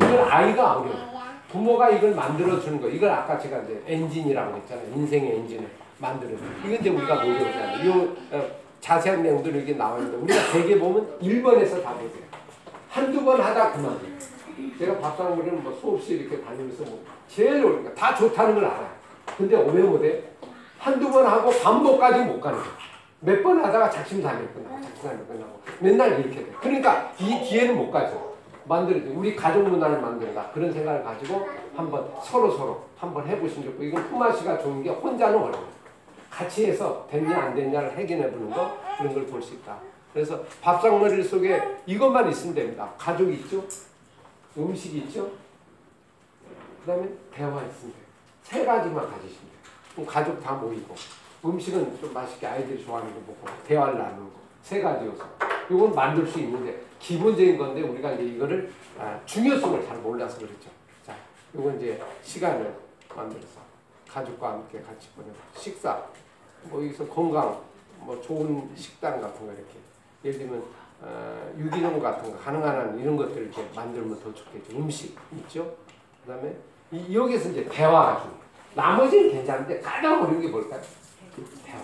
[0.00, 1.12] 이걸 아이가 어려워.
[1.50, 2.88] 부모가 이걸 만들어 주는 거.
[2.88, 4.86] 이걸 아까 제가 이제 엔진이라고 했잖아요.
[4.94, 5.66] 인생의 엔진을
[5.98, 6.50] 만들어 주는.
[6.64, 7.86] 이건 이제 우리가 노력해야 돼.
[7.88, 8.46] 요 어,
[8.80, 12.31] 자세한 내용들이 여기 나와 있는데 우리가 대개 보면 1번에서 다 보세요.
[12.92, 13.98] 한두 번 하다 그만.
[14.78, 18.90] 제가 밥상머리는 뭐 수없이 이렇게 다니면서 뭐 제일 어려운 다 좋다는 걸 알아요.
[19.38, 20.22] 근데 왜 못해?
[20.78, 22.68] 한두 번 하고 반복까지 못 가는 거야.
[23.20, 26.52] 몇 번 하다가 작심삼일 끝나고 작심삼일 끝나고 맨날 이렇게 돼.
[26.60, 28.34] 그러니까 이 뒤에는 못 가죠.
[28.66, 34.06] 만들어 우리 가족 문화를 만든다 그런 생각을 가지고 한번 서로 서로 한번 해보시면 좋고 이건
[34.10, 35.64] 품앗이가 좋은 게 혼자는 어려워.
[36.30, 39.78] 같이 해서 됐냐 안 됐냐를 해결해 보는 거 그런 걸 볼 수 있다.
[40.12, 42.92] 그래서 밥상머리 속에 이것만 있으면 됩니다.
[42.98, 43.64] 가족 있죠,
[44.56, 45.30] 음식 있죠,
[46.80, 48.02] 그 다음에 대화 있으면 돼요.
[48.42, 49.72] 세 가지만 가지시면 돼요.
[49.94, 50.94] 그럼 가족 다 모이고
[51.44, 55.24] 음식은 좀 맛있게 아이들이 좋아하는 거 먹고 대화를 나누는 거 세 가지 요소.
[55.70, 60.70] 이건 만들 수 있는데 기본적인 건데 우리가 이제 이거를 아, 중요성을 잘 몰라서 그렇죠.
[61.04, 61.16] 자,
[61.52, 62.72] 이건 이제 시간을
[63.14, 63.60] 만들어서
[64.08, 66.00] 가족과 함께 같이 보내고 식사,
[66.64, 67.60] 뭐 여기서 건강,
[67.98, 69.72] 뭐 좋은 식당 같은 거 이렇게
[70.24, 70.62] 예를 들면
[71.00, 74.76] 어, 유기농 같은 거 가능한 한 이런 것들을 이렇게 만들면 더 좋겠죠.
[74.76, 75.74] 음식 있죠.
[76.24, 76.54] 그다음에
[76.92, 78.34] 이, 여기서 이제 대화가 중요.
[78.74, 80.80] 나머지는 괜찮은데 가장 어려운 게 뭘까요?
[81.64, 81.78] 대화.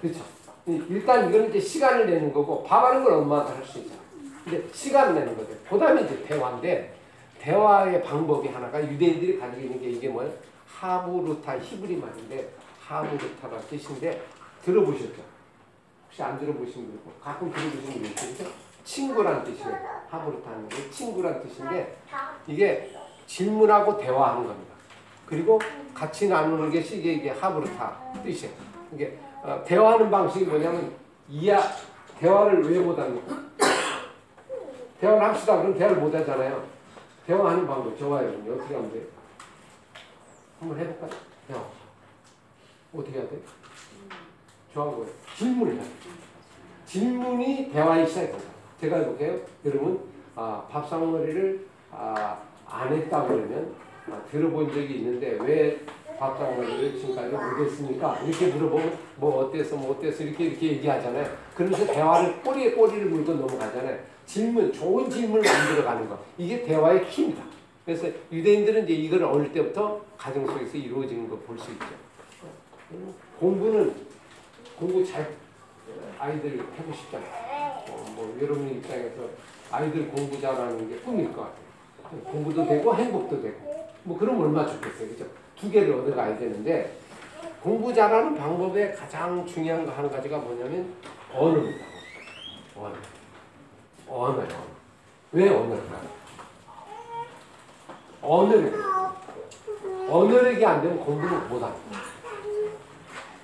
[0.00, 0.20] 그렇죠.
[0.66, 4.00] 이- 일단 이거는 이제 시간을 내는 거고 밥하는 건 엄마가 할 수 있잖아.
[4.44, 5.50] 근데 시간 내는 거죠.
[5.68, 6.94] 그다음에 이제 대화인데
[7.38, 10.32] 대화의 방법이 하나가 유대인들이 가지고 있는 게 이게 뭐예요?
[10.66, 12.50] 하부루타 히브리 말인데
[12.80, 14.22] 하부루타가 뜻인데
[14.64, 15.29] 들어보셨죠?
[16.10, 18.44] 혹시 안 들어보신 분 있고 가끔 들어보신 분 있죠?
[18.82, 19.78] 친구란 뜻이에요.
[20.08, 21.96] 하부루타는 게 친구란 뜻인데
[22.48, 22.96] 이게
[23.26, 24.74] 질문하고 대화하는 겁니다.
[25.24, 25.60] 그리고
[25.94, 28.52] 같이 나누는 것이 이게, 이게 하부루타 뜻이에요.
[28.92, 30.92] 이게 어, 대화하는 방식이 뭐냐면
[31.28, 31.62] 이야
[32.18, 33.36] 대화를 왜 못합니까?
[35.00, 35.58] 대화를 합시다.
[35.58, 36.66] 그럼 대화를 못 하잖아요.
[37.24, 38.28] 대화하는 방법 좋아요.
[38.28, 39.04] 어떻게 하면 돼요?
[40.58, 41.10] 한번 해볼까요?
[41.46, 41.60] 대화.
[42.92, 43.40] 어떻게 해야 돼?
[43.62, 43.69] 좋
[44.74, 45.06] 거예요.
[45.36, 45.82] 질문을 돼.
[46.86, 48.50] 질문이 대화의 시작입니다.
[48.80, 49.38] 제가 해볼게요.
[49.64, 50.00] 여러분,
[50.34, 53.72] 아, 밥상머리를 아, 안 했다 그러면
[54.10, 55.80] 아, 들어본 적이 있는데 왜
[56.18, 58.18] 밥상머리를 지금까지 못했습니까?
[58.24, 61.26] 이렇게 물어보면 뭐 어때서 뭐 어때서 이렇게 이렇게 얘기하잖아요.
[61.54, 63.98] 그러면서 대화를 꼬리에 꼬리를 물고 넘어가잖아요.
[64.26, 66.18] 질문, 좋은 질문을 만들어가는 거.
[66.38, 67.42] 이게 대화의 키입니다.
[67.84, 71.86] 그래서 유대인들은 이제 이걸 어릴 때부터 가정 속에서 이루어지는 거 볼 수 있죠.
[73.38, 73.94] 공부는
[74.80, 75.36] 공부 잘
[76.18, 77.30] 아이들 하고 싶잖아요.
[77.88, 79.28] 어, 뭐 여러분 입장에서
[79.70, 82.22] 아이들 공부 잘하는 게 꿈일 것 같아요.
[82.24, 85.26] 공부도 되고 행복도 되고 뭐 그럼 얼마나 좋겠어요, 그죠?
[85.54, 86.96] 두 개를 얻어가야 되는데
[87.62, 90.94] 공부 잘하는 방법의 가장 중요한 거 한 가지가 뭐냐면
[91.34, 91.84] 언어입니다.
[92.74, 92.94] 언어.
[94.08, 94.48] 언어요.
[95.32, 96.08] 왜 언어일까요?
[98.22, 98.74] 언어력.
[100.08, 101.98] 언어력이 안 되면 공부를 못합니다.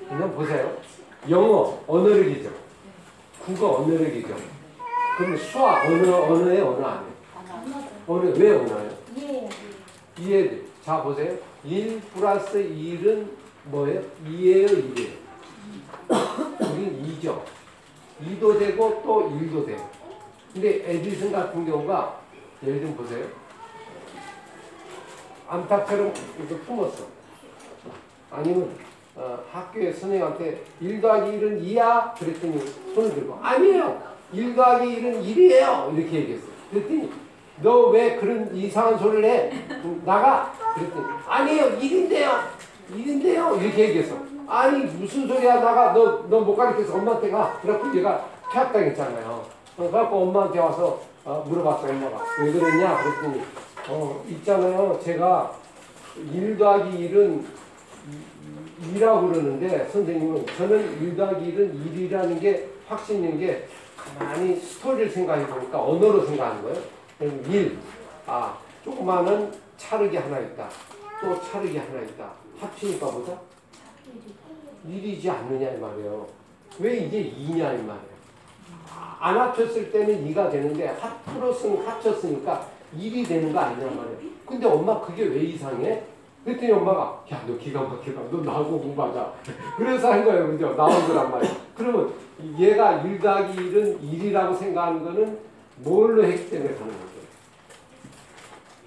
[0.09, 0.77] 그냥 보세요.
[1.29, 2.51] 영어 언어력이죠.
[3.45, 4.37] 국어 언어력이죠.
[5.19, 7.17] 그럼 수학 언어 언어에 언어 아니에요.
[8.07, 8.99] 언어 왜 언어예요?
[9.19, 9.49] 예.
[10.19, 10.61] 이해.
[10.85, 11.37] 자 보세요.
[11.65, 13.29] 1 플러스 1은
[13.65, 14.01] 뭐예요?
[14.25, 15.11] 2예요, 1이에요.
[16.61, 17.43] 우린 2죠.
[18.23, 19.91] 2도 되고 또 1도 돼요.
[20.53, 22.21] 근데 에디슨 같은 경우가
[22.63, 23.27] 예를 좀 보세요.
[25.49, 27.05] 암탉처럼 이렇게 품었어.
[28.31, 28.77] 아니면
[29.17, 32.15] 어, 학교에 선생님한테 1 더하기 1은 2야?
[32.19, 32.59] 그랬더니
[32.95, 34.03] 손을 들고 아니에요.
[34.33, 35.97] 1 더하기 1은 1이에요.
[35.99, 36.47] 이렇게 얘기했어.
[36.71, 37.11] 그랬더니
[37.63, 39.51] 너 왜 그런 이상한 소리를 해?
[39.71, 40.53] 음, 나가.
[40.75, 41.79] 그랬더니 아니에요.
[41.79, 42.31] 1인데요.
[42.95, 43.63] 1인데요.
[43.63, 44.17] 이렇게 얘기했어.
[44.49, 45.93] 아니 무슨 소리야 나가.
[45.93, 47.59] 너 너 못 가르쳐서 엄마한테 가.
[47.63, 49.27] 그래갖고 얘가 퇴학당했잖아요.
[49.79, 53.43] 어, 그래갖고 엄마한테 와서 어, 물어봤어 엄마가 왜 그랬냐 그랬더니
[53.89, 55.53] 어 있잖아요 제가
[56.33, 57.43] 1 더하기 1은
[58.83, 63.67] 2라고 그러는데 선생님은 저는 1 더하기 1은 1이라는 게 확신인 게
[63.97, 66.83] 가만히 스토리를 생각해 보니까 언어로 생각하는 거예요.
[67.19, 67.79] 그럼 1,
[68.27, 70.69] 아 조그마한 차르기 하나 있다.
[71.21, 72.33] 또 차르기 하나 있다.
[72.61, 73.41] 합치니까 보자.
[74.89, 76.27] 1이지 않느냐 이 말이에요.
[76.79, 78.17] 왜 이게 2냐 이 말이에요.
[79.19, 84.19] 안 합쳤을 때는 2가 되는데 합으로쓰는 합쳤으니까 1이 되는 거 아니냐 말이에요.
[84.47, 86.05] 근데 엄마 그게 왜 이상해?
[86.47, 88.21] 그랬더니 엄마가 야 너 기가 막히다.
[88.31, 89.33] 너 나하고 공부하자.
[89.77, 90.47] 그래서 한 거예요.
[90.47, 90.75] 그죠?
[90.77, 91.55] 나온 거란 말이에요.
[91.77, 92.13] 그러면
[92.57, 95.39] 얘가 1 더하기 1은 1이라고 생각하는 거는
[95.79, 97.17] 뭘로 했기 때문에 가는 거죠?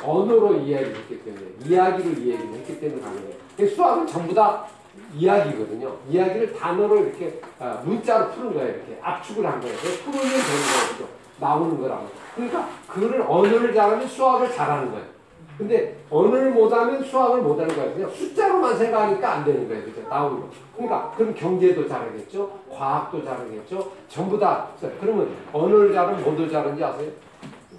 [0.02, 3.76] 언어로 이야기를 했기 때문에 이야기로 이야기를 했기 때문에 가능해요.
[3.76, 4.66] 수학은 전부 다
[5.14, 5.94] 이야기거든요.
[6.10, 8.70] 이야기를 단어로 이렇게 아, 문자로 푸는 거예요.
[8.70, 9.76] 이렇게 압축을 한 거예요.
[9.76, 10.90] 풀으면 되는 거예요.
[10.94, 11.08] 그죠?
[11.40, 12.08] 나오는 거라고.
[12.36, 15.19] 그러니까 그거를 언어를 잘하면 수학을 잘하는 거예요.
[15.60, 17.94] 근데 언어를 못하면 수학을 못하는 거예요.
[17.94, 19.84] 그냥 숫자로만 생각하니까 안 되는 거예요.
[19.84, 20.08] 그죠?
[20.08, 20.50] 나오는 거.
[20.74, 22.50] 그러니까 그럼 경제도 잘하겠죠?
[22.72, 23.92] 과학도 잘하겠죠?
[24.08, 24.70] 전부 다.
[25.02, 27.12] 그러면 언어를 잘하면 뭐도 잘하는지 아세요?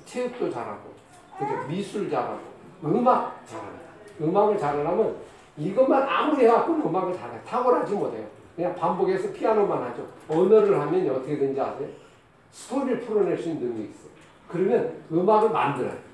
[0.05, 0.91] 체육도 잘하고,
[1.39, 1.55] 그죠?
[1.69, 2.39] 미술 잘하고,
[2.85, 3.87] 음악 잘합니다.
[4.21, 5.17] 음악을 잘하려면
[5.57, 7.41] 이것만 아무리 해갖고는 음악을 잘해.
[7.47, 8.27] 탁월하지 못해요.
[8.57, 10.07] 그냥 반복해서 피아노만 하죠.
[10.29, 11.89] 언어를 하면 어떻게 되는지 아세요?
[12.51, 14.11] 스토리를 풀어낼 수 있는 능력이 있어요.
[14.49, 16.10] 그러면 음악을 만들어요.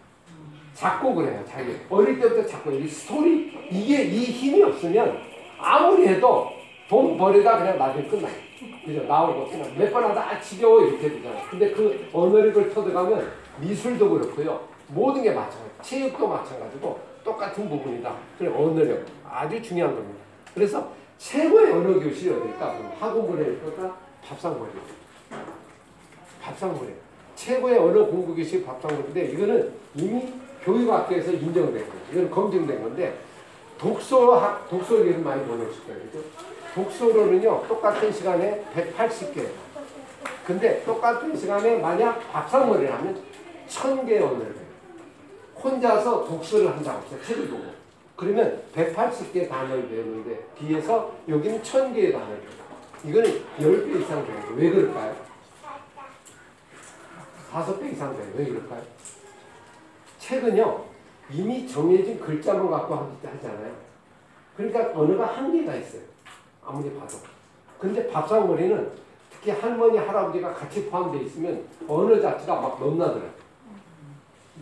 [0.77, 1.43] 작곡을 해요.
[1.49, 2.75] 자기 어릴 때부터 작곡.
[2.75, 5.19] 이 스토리 이게 이 힘이 없으면
[5.59, 6.51] 아무리 해도
[6.89, 8.35] 돈 벌이다 그냥 나중에 끝나요.
[8.85, 9.03] 그죠?
[9.05, 11.43] 나오고 그냥 몇 번 하다 아 지겨워 이렇게 되잖아요.
[11.51, 14.61] 근데 그 언어력을 터득하면 미술도 그렇고요.
[14.89, 15.71] 모든 게 마찬가지.
[15.83, 18.15] 체육도 마찬가지고 똑같은 부분이다.
[18.39, 20.21] 그래 언어력 아주 중요한 겁니다.
[20.55, 22.77] 그래서 최고의 언어 교실이 어딜까?
[22.77, 23.97] 그럼 학원부를 할까?
[24.23, 24.71] 밥상머리.
[26.43, 26.93] 밥상머리.
[27.35, 30.23] 최고의 언어 공부 교실 밥상머리인데 이거는 이미
[30.67, 31.93] 교육학교에서 인정된 거예요.
[32.13, 33.17] 이건 검증된 건데
[33.79, 36.01] 독서학 독서기를 많이 보내실 거예요.
[36.03, 36.19] 그죠?
[36.75, 39.47] 독서로는요 똑같은 시간에 180개.
[40.45, 43.23] 근데 똑같은 시간에 만약 밥상머리를 하면
[43.69, 44.67] 1000개의 언어를 해요.
[45.63, 47.21] 혼자서 독서를 한다고 했어요.
[47.25, 47.65] 책을 보고.
[48.17, 52.67] 그러면 180개 단어를 배우는데 뒤에서 여기는 1000개의 단어를 배워요.
[53.05, 54.55] 이거는 10배 이상 배워요.
[54.57, 55.17] 왜 그럴까요?
[57.53, 58.33] 5배 이상 배워요.
[58.37, 58.83] 왜 그럴까요?
[60.27, 60.81] 책은요
[61.33, 63.73] 이미 정해진 글자만 갖고 하- 하잖아요.
[64.57, 66.03] 그러니까 언어가 한계가 있어요.
[66.65, 67.17] 아무리 봐도.
[67.79, 68.91] 근데 밥상머리는
[69.31, 73.29] 특히 할머니 할아버지가 같이 포함되어 있으면 언어 자체가 막 넘나들어요.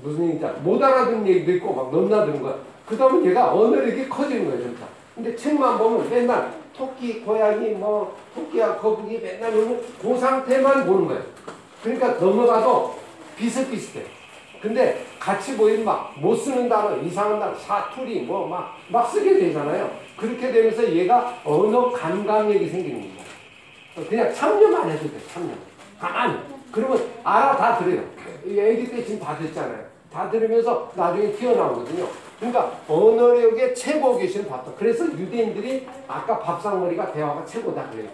[0.02, 2.56] 무슨 얘기인지 알- 못 알아듣는 얘기도 있고 막 넘나드는 거야.
[2.86, 4.86] 그 다음에 얘가 언어력이 커지는 거예요, 진짜.
[5.14, 11.22] 근데 책만 보면 맨날 토끼, 고양이, 뭐, 토끼야, 거북이 맨날 이러면 그 상태만 보는 거예요.
[11.82, 12.98] 그러니까 넘어가도
[13.36, 14.04] 비슷비슷해.
[14.64, 19.90] 근데 같이 보이면 막못 쓰는 단어, 이상한 단어, 사투리, 뭐 막, 막 쓰게 되잖아요.
[20.16, 24.08] 그렇게 되면서 얘가 언어 감각력이 생기는 거예요.
[24.08, 25.50] 그냥 참여만 해도 돼, 참여.
[26.00, 26.38] 가만히.
[26.72, 28.04] 그러면 알아 다 들어요.
[28.46, 29.84] 이 애기 때 지금 다 듣잖아요.
[30.10, 32.08] 다 들으면서 나중에 튀어나오거든요.
[32.38, 34.72] 그러니까 언어력의 최고 계시는 봤다.
[34.78, 38.08] 그래서 유대인들이 아까 밥상머리가 대화가 최고다 그래요.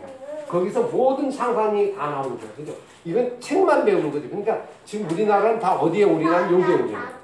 [0.51, 2.53] 거기서 모든 상상이 다 나오는 거예요.
[2.57, 2.75] 그죠?
[3.05, 4.29] 이건 책만 배우는 거죠.
[4.29, 7.21] 그러니까 지금 우리나라는 다 어디에 올인하면 여기에 올인해요.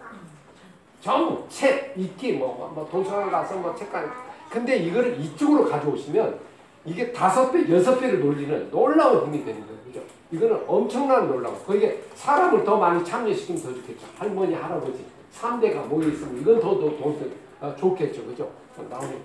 [1.00, 4.08] 전부 책, 읽기, 뭐, 뭐 도서관 가서 뭐 책까지.
[4.48, 6.38] 근데 이거를 이쪽으로 가져오시면
[6.84, 9.80] 이게 다섯 배, 여섯 배를 놀리는 놀라운 힘이 되는 거예요.
[9.84, 10.00] 그죠?
[10.30, 11.56] 이거는 엄청난 놀라운.
[11.64, 14.06] 거기에 사람을 더 많이 참여시키면 더 좋겠죠.
[14.18, 15.04] 할머니, 할아버지,
[15.34, 18.24] 3대가 모여 있으면 이건 더, 더, 더, 더 어, 좋겠죠.
[18.24, 18.48] 그죠?
[18.88, 19.16] 나오는.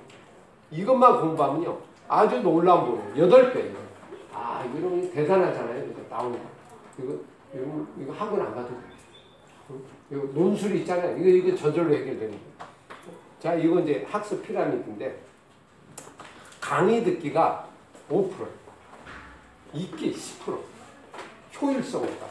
[0.71, 1.77] 이것만 공부하면요.
[2.07, 3.25] 아주 놀라운 거예요.
[3.25, 3.71] 여덟 배.
[4.33, 5.87] 아, 이거 대단하잖아요.
[5.87, 6.05] 그죠?
[6.09, 6.49] 나오는 거.
[6.99, 7.13] 이거,
[7.53, 9.79] 이거, 이거 학원 안 가도 돼요.
[10.09, 11.17] 이거 논술이 있잖아요.
[11.17, 12.41] 이거, 이거 저절로 해결되는 거예요.
[13.39, 15.21] 자, 이거 이제 학습 피라미드인데,
[16.59, 17.67] 강의 듣기가
[18.09, 18.31] 5%,
[19.73, 20.57] 읽기 10%,
[21.61, 22.25] 효율성이다.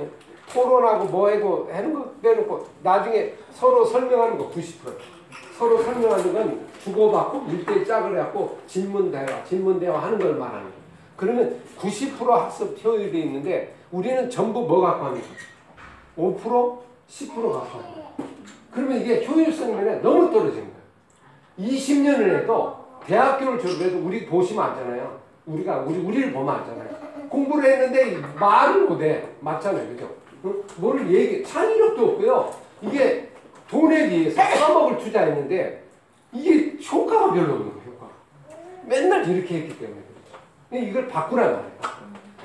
[0.00, 0.10] 예?
[0.52, 4.96] 토론하고 뭐하고 하는 거 빼놓고 나중에 서로 설명하는 거 90%.
[5.58, 10.75] 서로 설명하는 건 주고받고 일대 짝을 해갖고 질문 대화, 질문 대화 하는 걸 말하는.
[11.16, 15.26] 그러면 90% 학습 효율이 있는데 우리는 전부 뭐 갖고 합니까?
[16.16, 18.08] 5%, 10% 갖고 합니다.
[18.70, 21.70] 그러면 이게 효율성 면에 너무 떨어지는 거예요.
[21.70, 25.20] 20년을 해도 대학교를 졸업해도 우리 보시면 알잖아요.
[25.46, 26.88] 우리가 우리 우리를 보면 알잖아요.
[27.28, 30.10] 공부를 했는데 말을 못해 맞잖아요, 그죠?
[30.44, 30.62] 응?
[30.76, 32.54] 뭐를 얘기 창의력도 없고요.
[32.82, 33.30] 이게
[33.70, 35.82] 돈에 비해서 3억을 투자했는데
[36.32, 37.82] 이게 효과가 별로 없는 거예요.
[37.86, 38.10] 효과.
[38.84, 40.05] 맨날 이렇게 했기 때문에.
[40.72, 41.62] 이걸 바꾸란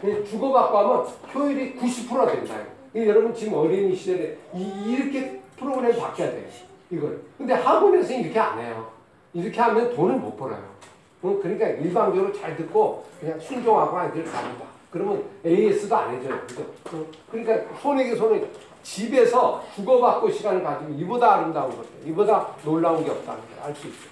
[0.02, 0.26] 말이에요.
[0.26, 2.56] 주고받고 하면 효율이 90%가 된다.
[2.96, 6.46] 여러분 지금 어린이 시절에 이, 이렇게 프로그램 바뀌어야 돼요.
[6.90, 7.22] 이걸.
[7.38, 8.90] 근데 학원에서는 이렇게 안 해요.
[9.34, 10.62] 이렇게 하면 돈을 못 벌어요.
[11.22, 14.66] 어, 그러니까 일방적으로 잘 듣고 그냥 순종하고 아이들 가는다.
[14.92, 16.34] 그러면 AS도 안 해줘요.
[16.92, 18.44] 어, 그러니까 손에게 손에
[18.84, 24.10] 집에서 주고받고 시간을 가지면 이보다 아름다운 것, 이보다 놀라운 게 없다는 걸 알 수 있죠.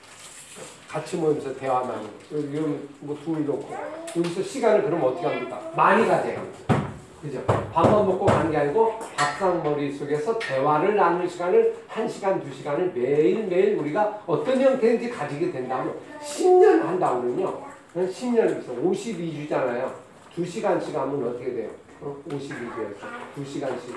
[0.88, 3.76] 같이 모이면서 대화 나누고, 이런 뭐둘 놓고,
[4.18, 5.72] 여기서 시간을 그럼 어떻게 합니까?
[5.76, 6.80] 많이 합니다.
[7.22, 7.44] 그죠?
[7.46, 12.94] 밥만 먹고 가는 게 아니고 밥상 머리 속에서 대화를 나눌 시간을 한 시간, 두 시간을
[12.94, 17.62] 매일매일 우리가 어떤 형태인지 가지게 된다면 10년 한다면요.
[17.94, 19.92] 10년을 해서 52주잖아요.
[20.34, 21.70] 두 시간씩 하면 어떻게 돼요?
[22.02, 22.96] 어, 52개에서
[23.36, 23.94] 2시간씩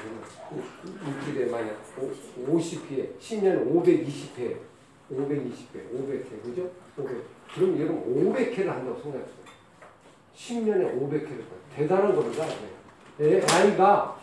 [1.07, 1.76] 일주일에 만약
[2.44, 4.57] 50회, 10년 520회,
[5.12, 6.70] 520회, 500회, 그죠?
[6.96, 7.16] 500.
[7.54, 9.42] 그럼 얘는 500회를 한다고 생각해요.
[10.36, 11.42] 10년에 500회를.
[11.76, 12.44] 대단한 겁니다.
[13.20, 14.16] 애, 아이가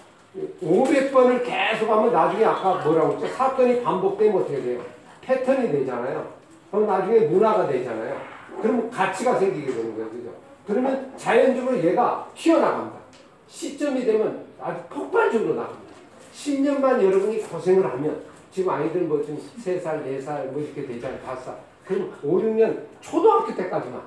[0.64, 3.28] 500번을 계속 하면 나중에 아까 뭐라고 했죠?
[3.36, 4.82] 사건이 반복되면 어떻게 돼요?
[5.22, 6.34] 패턴이 되잖아요.
[6.72, 8.20] 그럼 나중에 문화가 되잖아요.
[8.62, 10.10] 그러면 가치가 생기게 되는 거예요.
[10.10, 10.30] 그죠?
[10.68, 13.00] 그러면 자연적으로 얘가 튀어나갑니다.
[13.48, 15.90] 시점이 되면 아주 폭발적으로 나갑니다.
[16.34, 18.22] 10년만 여러분이 고생을 하면
[18.52, 21.20] 지금 아이들 뭐 지금 3살, 4살 뭐 이렇게 되잖아요.
[21.26, 21.54] 5살.
[21.86, 24.02] 그럼 5, 6년 초등학교 때까지만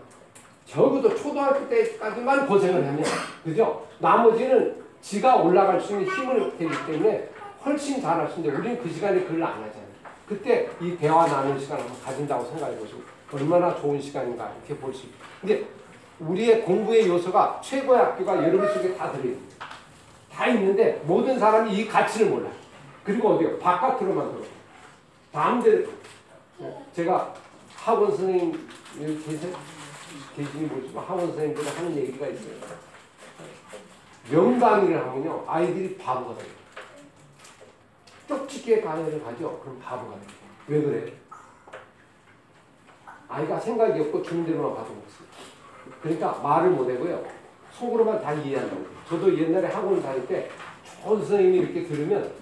[0.66, 3.04] 적어도 초등학교 때까지만 고생을 하면
[3.44, 3.86] 그죠?
[3.98, 7.28] 나머지는 지가 올라갈 수 있는 힘을 되기 때문에
[7.64, 9.92] 훨씬 잘할 수 있는데 우리는 그 시간에 그걸 안 하잖아요.
[10.28, 13.00] 그때 이 대화 나누는 시간을 한번 가진다고 생각해 보시고
[13.32, 15.64] 얼마나 좋은 시간인가 이렇게 볼 수 있고 근데
[16.20, 19.42] 우리의 공부의 요소가 최고의 학교가 여러분 속에 다 들어있어요.
[20.32, 22.52] 다 있는데 모든 사람이 이 가치를 몰라요.
[23.04, 23.58] 그리고 어디요?
[23.58, 24.44] 바깥으로만 들어.
[25.32, 25.88] 마음대로.
[26.92, 27.34] 제가
[27.74, 29.56] 학원 선생님 계세요?
[30.36, 32.54] 계시니 모르지만 학원 선생님들이 하는 얘기가 있어요.
[34.30, 36.52] 명강의를 하면요 아이들이 바보가 돼요.
[38.28, 39.58] 쪽집게 강의를 가죠.
[39.60, 40.28] 그럼 바보가 돼요.
[40.68, 41.12] 왜 그래?
[43.28, 45.36] 아이가 생각이 없고 주는 대로만 받아 먹습니다.
[46.02, 47.24] 그러니까 말을 못하고요.
[47.72, 48.86] 속으로만 다 이해한다고.
[49.08, 50.50] 저도 옛날에 학원 다닐 때
[51.02, 52.32] 좋은 선생님이 이렇게 들으면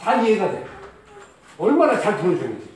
[0.00, 0.64] 다 이해가 돼요.
[1.58, 2.70] 얼마나 잘 들어주는지.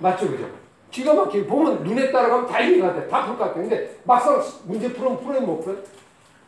[0.00, 0.28] 맞죠?
[0.30, 0.46] 그죠?
[0.90, 3.08] 기가 막히게 보면 눈에 따라가면 다 이해가 돼.
[3.08, 3.54] 다 풀 것 같아.
[3.54, 5.40] 근데 막상 문제 풀으면 풀어요?
[5.40, 5.78] 못 풀어요?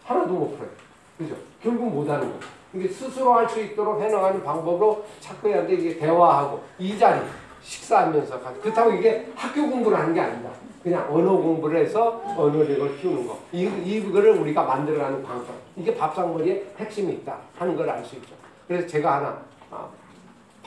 [0.05, 0.71] 하나도 못 풀어요.
[1.17, 1.35] 그죠?
[1.63, 2.41] 결국 못 하는 거예요.
[2.75, 7.21] 이게 스스로 할 수 있도록 해나가는 방법으로 찾고 해야 하는데 이게 대화하고 이 자리
[7.63, 10.51] 식사하면서 가서 그렇다고 이게 학교 공부를 하는 게 아니다.
[10.83, 13.39] 그냥 언어 공부를 해서 언어력을 키우는 거.
[13.53, 15.55] 이, 이거를 우리가 만들어가는 방법.
[15.77, 18.35] 이게 밥상머리에 핵심이 있다 하는 걸 알 수 있죠.
[18.69, 19.39] 그래서 제가 하나
[19.71, 19.87] 아,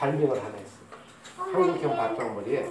[0.02, 0.82] 발명을 하나 했어요.
[1.38, 2.68] 한국형 밥상머리에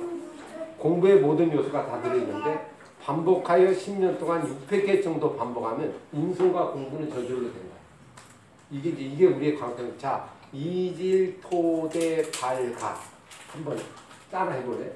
[0.78, 2.70] 공부의 모든 요소가 다 들어있는데
[3.04, 7.76] 반복하여 10년 동안 600개 정도 반복하면 인성과 공부는 저절로 된다.
[8.70, 9.96] 이게 이제 이게 우리의 관점.
[9.96, 12.98] 자, 이질 토대 발가
[13.52, 13.78] 한번
[14.30, 14.90] 따라 해볼래?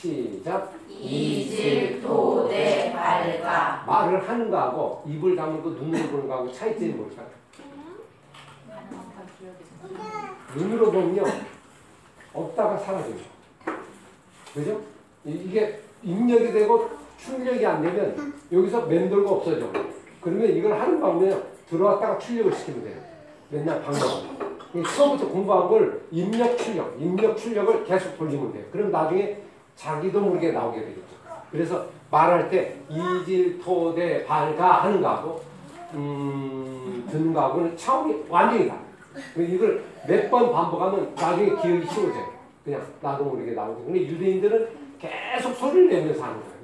[0.00, 0.72] 시작.
[0.88, 1.92] 이질토대
[2.92, 7.26] 발가 말을 하는 거하고 입을 다물고 눈을 보는 거하고 차이점이 뭘까요?
[10.54, 11.53] 눈으로 보면요
[12.34, 13.14] 없다가 사라져요.
[14.52, 14.80] 그죠?
[15.24, 19.66] 이- 이게 입력이 되고 출력이 안 되면 여기서 맴돌고 없어져.
[20.20, 22.96] 그러면 이걸 하는 방법이요 들어왔다가 출력을 시키면 돼요.
[23.50, 24.44] 맨날 방법은.
[24.74, 28.64] 이 처음부터 공부한 걸 입력 출력, 입력 출력을 계속 돌리면 돼요.
[28.72, 29.38] 그럼 나중에
[29.76, 31.02] 자기도 모르게 나오게 되겠죠.
[31.50, 35.40] 그래서 말할 때 이질 토대 발가 하는 거하고
[35.94, 38.84] 음, 듣는 거하고는 차원이 완전히 달라요.
[39.36, 42.34] 이걸 몇 번 반복하면 나중에 기억이 쉬워져요.
[42.64, 43.84] 그냥 나도 모르게 나오죠.
[43.84, 46.54] 근데 유대인들은 계속 소리를 내면서 하는 거예요.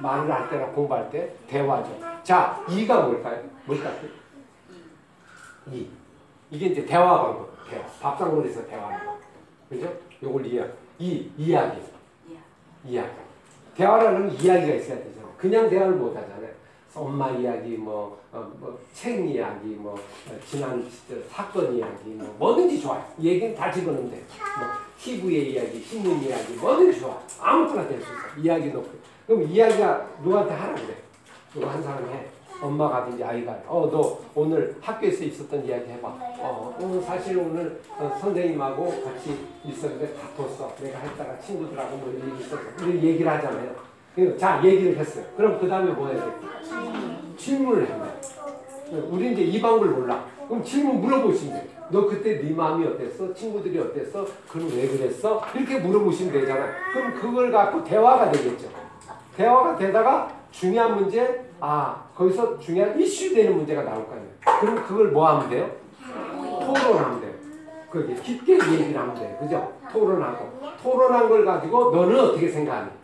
[0.00, 1.98] 말을 할 때나 공부할 때 대화죠.
[2.22, 3.42] 자, 이가 뭘까요?
[3.66, 3.94] 뭘까요?
[5.70, 5.86] 이.
[6.50, 7.50] 이게 이제 대화 방법.
[7.68, 7.82] 대화.
[8.00, 9.18] 밥상머리에서 대화하는 거.
[9.68, 9.92] 그죠?
[10.22, 10.64] 요걸 이해.
[10.98, 11.80] 이, 이야기.
[12.84, 13.10] 이야기.
[14.06, 15.34] 하면 이야기가 있어야 되잖아요.
[15.36, 16.39] 그냥 대화를 못 하잖아요.
[16.94, 20.84] 엄마 이야기, 뭐, 어, 뭐, 책 이야기, 뭐, 어, 지난
[21.30, 23.04] 사건 이야기, 뭐, 뭐든지 좋아요.
[23.20, 24.22] 얘기는 다 집어넣으면 돼요.
[24.58, 24.68] 뭐,
[24.98, 27.18] TV의 이야기, 신문 이야기, 뭐든지 좋아.
[27.40, 28.40] 아무거나 될 수 있어.
[28.42, 28.88] 이야기 넣고.
[29.26, 30.96] 그럼 이야기가 누구한테 하라 그래.
[31.54, 32.26] 누구 한 사람이 해.
[32.60, 33.60] 엄마가 든지 아이가 해.
[33.66, 36.08] 어, 너 오늘 학교에서 있었던 이야기 해봐.
[36.08, 40.74] 어, 어 사실 오늘 어, 선생님하고 같이 있었는데 다퉜어.
[40.82, 42.60] 내가 했다가 친구들하고 뭐 얘기 있었어.
[42.80, 43.89] 이런 얘기를 하잖아요.
[44.38, 45.24] 자, 얘기를 했어요.
[45.36, 46.32] 그럼 그 다음에 뭐 해야 돼?
[47.36, 48.10] 질문을 해요.
[49.08, 50.24] 우리 이제 이 방법을 몰라.
[50.48, 51.68] 그럼 질문 물어보시면 돼.
[51.90, 53.32] 너 그때 네 마음이 어땠어?
[53.32, 54.26] 친구들이 어땠어?
[54.48, 55.42] 그럼 왜 그랬어?
[55.54, 56.72] 이렇게 물어보시면 되잖아요.
[56.92, 58.68] 그럼 그걸 갖고 대화가 되겠죠.
[59.36, 64.30] 대화가 되다가 중요한 문제, 아 거기서 중요한 이슈 되는 문제가 나올 거 아니에요.
[64.60, 65.70] 그럼 그걸 뭐 하면 돼요?
[66.60, 67.32] 토론하면 돼요.
[67.90, 69.36] 그게 깊게 얘기를 하면 돼요.
[69.40, 69.72] 그죠?
[69.92, 70.48] 토론하고
[70.82, 72.99] 토론한 걸 가지고 너는 어떻게 생각하니?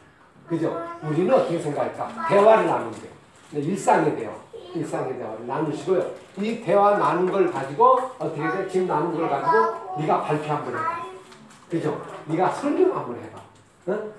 [0.49, 0.81] 그죠?
[1.03, 2.29] 우리는 어떻게 생각할까?
[2.29, 3.11] 대화를 돼요.
[3.51, 4.33] 네, 일상의 대화,
[4.75, 6.07] 일상의 대화를 나누시고요.
[6.39, 8.69] 이 대화 나눈 걸 가지고 어떻게 돼?
[8.69, 11.07] 지금 나눈 걸 가지고 네가 발표 한번 해봐.
[11.71, 12.01] 그죠?
[12.27, 13.47] 네가 설명 한번 해봐.
[13.89, 14.13] 어?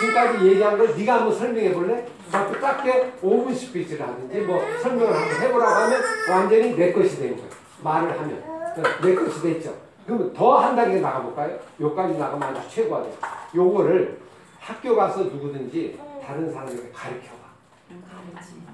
[0.00, 2.06] 지금까지 얘기한 걸 네가 한번 설명해 볼래?
[2.30, 6.00] 자꾸 짧게 5분 스피치를 하든지 뭐 설명을 한번 해보라고 하면
[6.30, 7.50] 완전히 내 것이 되는 거예요.
[7.82, 9.74] 말을 하면 어, 내 것이 됐죠.
[10.06, 11.58] 그러면 더한 단계 나가볼까요?
[11.80, 13.12] 요까지 나가면 아주 최고가 돼요.
[13.54, 14.27] 요거를
[14.58, 17.38] 학교 가서 누구든지 다른 사람에게 가르쳐봐.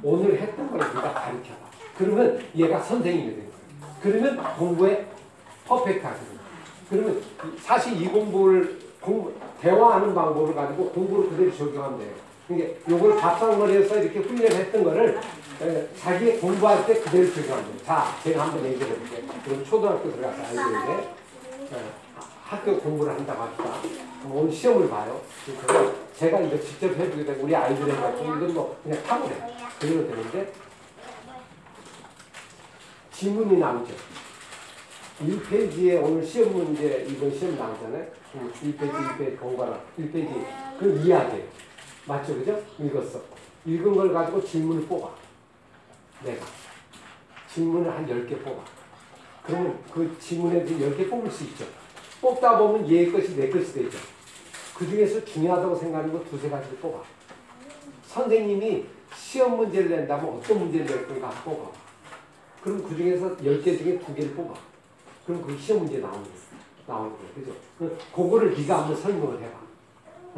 [0.02, 1.58] 오늘 했던 걸 네가 가르쳐봐.
[1.96, 3.54] 그러면 얘가 선생님이 되는 거예요.
[4.02, 5.06] 그러면 공부에
[5.66, 6.38] 퍼펙트 하거든요.
[6.90, 7.22] 그러면
[7.60, 12.10] 사실 이 공부를 공부, 대화하는 방법을 가지고 공부를 그대로 적용하면 돼요.
[12.50, 15.18] 이게 요걸 밥상머리에서 이렇게 훈련했던 거를
[15.62, 17.76] 에, 자기 공부할 때 그대로 적용하면 돼요.
[17.86, 19.20] 자, 제가 한번 얘기해 볼게요.
[19.44, 20.92] 그럼 초등학교 들어가서 아이들에게
[21.72, 21.76] 에,
[22.44, 23.80] 학교 공부를 한다고 합시다.
[24.20, 25.20] 그럼 오늘 시험을 봐요.
[25.44, 29.34] 그래서 제가 이거 직접 해보게 되고 우리 아이들에게 이건 뭐 그냥 타고래.
[29.80, 30.52] 그대로 되는데
[33.12, 33.94] 질문이 나오죠.
[35.22, 38.06] 1페이지에 오늘 시험 문제 이번 시험 나오잖아요.
[38.34, 39.80] 1페이지, 1페이지 공부하라.
[39.98, 40.46] 1페이지
[40.78, 41.44] 그 이야기예요.
[42.06, 42.62] 맞죠, 그죠?
[42.78, 43.22] 읽었어.
[43.64, 45.08] 읽은 걸 가지고 질문을 뽑아.
[46.22, 46.44] 내가
[47.52, 48.62] 질문을 한 10개 뽑아.
[49.44, 51.64] 그러면 그 질문에 대해 10개 뽑을 수 있죠.
[52.24, 53.98] 뽑다 보면 얘 것이 내 것이 되죠.
[54.74, 56.98] 그 중에서 중요하다고 생각하는 거 두세 가지를 뽑아.
[58.06, 61.70] 선생님이 시험 문제를 낸다면 어떤 문제를 낼 건가 뽑아.
[62.62, 64.54] 그럼 그 중에서 10개 중에 두 개를 뽑아.
[65.26, 66.32] 그럼 그 시험 문제 나오는 거야.
[66.86, 67.20] 나오는 거야.
[67.34, 67.52] 그죠?
[67.78, 69.58] 그- 그거를 네가 한번 설명을 해봐.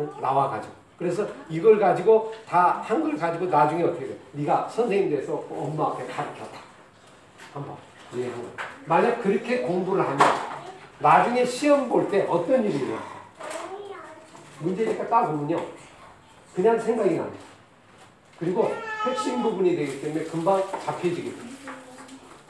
[0.01, 0.11] 응?
[0.21, 0.75] 나와가지고.
[0.99, 4.17] 그래서 이걸 가지고 다한걸 가지고 나중에 어떻게 돼?
[4.33, 6.59] 네가 선생님 돼서 엄마 앞에 가르쳐다.
[7.53, 7.77] 한번
[8.15, 8.49] 이해한 거.
[8.87, 10.19] 만약 그렇게 공부를 하면
[11.01, 13.03] 나중에 시험 볼 때 어떤 일이 일어나?
[14.61, 15.63] 문제니까 딱 보면요.
[16.55, 17.45] 그냥 생각이 납니다.
[18.39, 18.71] 그리고
[19.07, 21.47] 핵심 부분이 되기 때문에 금방 잡혀지게 돼요.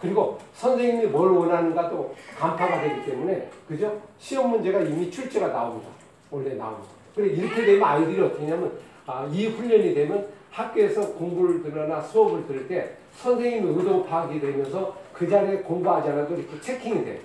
[0.01, 4.01] 그리고 선생님이 뭘 원하는가도 간파가 되기 때문에 그죠?
[4.19, 5.89] 시험 문제가 이미 출제가 나옵니다.
[6.31, 6.89] 원래 나옵니다.
[7.15, 12.69] 그래 이렇게 되면 아이들이 어떻게 하냐면 아, 이 훈련이 되면 학교에서 공부를 들거나 수업을 들을
[12.69, 17.19] 때 선생님의 의도 파악이 되면서 그 자리에 공부하지 않아도 이렇게 체킹이 돼요.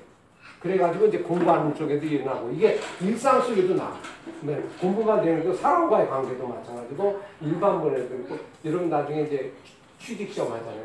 [0.61, 3.97] 그래가지고 이제 공부하는 쪽에도 일어나고 이게 일상 속에도 나와.
[4.41, 9.51] 네, 공부만 되는 거 사람과의 관계도 마찬가지고 일반문에도 있고 여러분 나중에 이제
[9.99, 10.83] 취직 시험 하잖아요.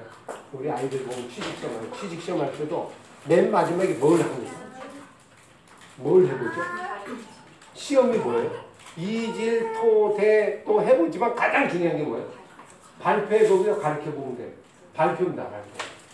[0.53, 2.91] 우리 아이들 보면 취직 시험 하요 취직 시험 할 때도
[3.29, 4.53] 맨 마지막에 뭘 합니까?
[5.97, 6.61] 뭘 해보죠?
[7.75, 8.51] 시험이 뭐예요?
[8.97, 12.27] 이질, 토, 대, 또 해보지만 가장 중요한 게 뭐예요?
[13.01, 14.53] 발표해보면 가르쳐보면.
[14.95, 15.67] 발표입니다, 발표.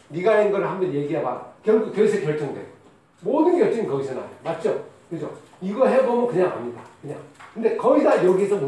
[0.08, 1.46] 네가 한 걸 한번 얘기해봐.
[1.64, 2.66] 결국 거기서 결정돼.
[3.22, 4.28] 모든 결정이 거기서 나요.
[4.44, 4.84] 맞죠?
[5.10, 5.30] 그죠?
[5.60, 6.82] 이거 해보면 그냥 압니다.
[7.00, 7.18] 그냥.
[7.54, 8.58] 근데 거의 다 여기서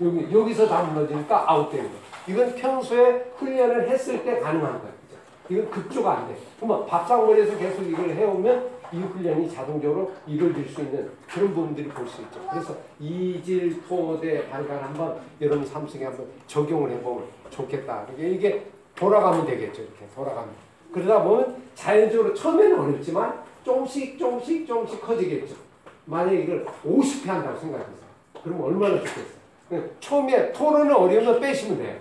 [0.00, 0.16] 거예요.
[0.22, 2.06] 여기, 여기서 다 무너지니까 아웃되는 거예요.
[2.28, 4.94] 이건 평소에 훈련을 했을 때 가능한 거예요.
[5.08, 5.18] 그죠?
[5.48, 6.36] 이건 급조가 안 돼.
[6.60, 12.20] 그러면 밥상머리에서 계속 이걸 해오면 이 훈련이 자동적으로 이루어질 수 있는 그런 부분들이 볼 수
[12.22, 12.40] 있죠.
[12.50, 18.06] 그래서 이질, 토대, 발간 한번 여러분 삼성에 한번 적용을 해보면 좋겠다.
[18.16, 19.82] 이게, 이게 돌아가면 되겠죠.
[19.82, 20.50] 이렇게 돌아가면.
[20.92, 25.56] 그러다 보면 자연적으로 처음에는 어렵지만 조금씩 조금씩 조금씩 커지겠죠.
[26.04, 28.06] 만약에 이걸 50회 한다고 생각해보세요.
[28.44, 29.90] 그럼 얼마나 좋겠어요.
[29.98, 31.96] 처음에 토론은 어려우면 빼시면 돼요.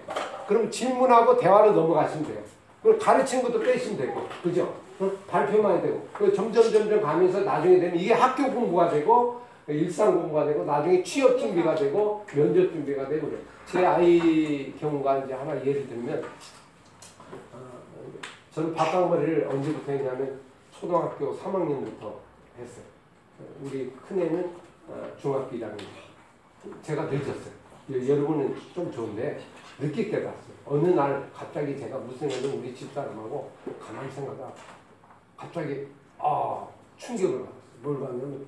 [0.47, 2.37] 그럼 질문하고 대화로 넘어가시면 돼요.
[2.83, 4.75] 그리고 가르치는 것도 빼시면 되고, 그죠?
[4.99, 5.11] 어?
[5.27, 10.63] 발표만 되고, 그 점점 점점 가면서 나중에 되면 이게 학교 공부가 되고, 일상 공부가 되고,
[10.63, 13.41] 나중에 취업 준비가 되고, 면접 준비가 되고, 그래요.
[13.65, 16.23] 제 아이 경우가 이제 하나 예를 들면,
[17.53, 17.57] 어,
[18.53, 20.44] 저는 밥방머리를 언제부터 했냐면,
[20.79, 22.13] 초등학교 3학년부터
[22.59, 22.85] 했어요.
[23.61, 24.51] 우리 큰애는
[24.87, 25.79] 어, 중학교 1학년.
[26.81, 27.53] 제가 늦었어요.
[27.91, 29.39] 여- 여러분은 좀 좋은데
[29.79, 30.55] 늦게 깨달았어요.
[30.65, 34.51] 어느 날 갑자기 제가 무슨 일을 우리 집사람하고 가만히 생각하다
[35.37, 36.67] 갑자기 아
[36.97, 37.55] 충격을 받았어요.
[37.81, 38.45] 뭘 봤냐면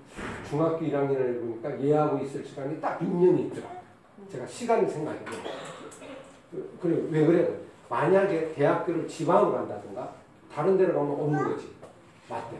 [0.49, 3.69] 중학교 1학년을 보니까 얘하고 있을 시간이 딱 6년이 있더라.
[4.32, 5.38] 제가 시간이 생각이 나요.
[6.51, 7.59] 그- 그래 왜 그래?
[7.89, 10.13] 만약에 대학교를 지방으로 간다든가
[10.53, 11.76] 다른 데로 가면 없는 거지.
[12.30, 12.57] 맞대.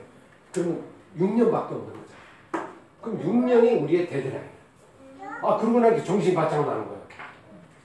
[0.53, 0.84] 그러면
[1.18, 2.68] 6년밖에 없는 거죠.
[3.01, 4.43] 그럼 6년이 우리의 데드라인.
[5.41, 7.01] 아, 그러고 나니까 정신이 바짝 나는 거예요.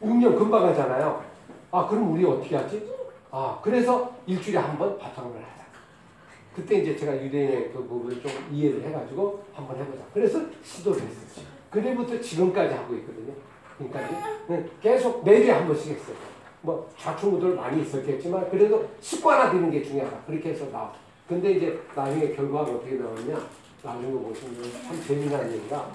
[0.02, 1.22] 6년 금방 가잖아요.
[1.70, 2.90] 아, 그럼 우리 어떻게 하지?
[3.30, 5.62] 아, 그래서 일주일에 한 번 바탕을 하자.
[6.54, 10.02] 그때 이제 제가 유대인의 그 부분을 좀 이해를 해가지고 한번 해보자.
[10.12, 11.46] 그래서 시도를 했어요.
[11.70, 13.32] 그때부터 지금까지 하고 있거든요.
[14.48, 16.16] 네, 계속 매주에 한 번씩 했어요.
[16.60, 20.16] 뭐 좌충우돌 많이 있었겠지만 그래도 습관화되는 게 중요하다.
[20.26, 20.92] 그렇게 해서 나와.
[21.32, 23.40] 근데 이제 나중에 결과가 어떻게 나오냐?
[23.82, 25.90] 나중에 보시면 참 재미난 얘기가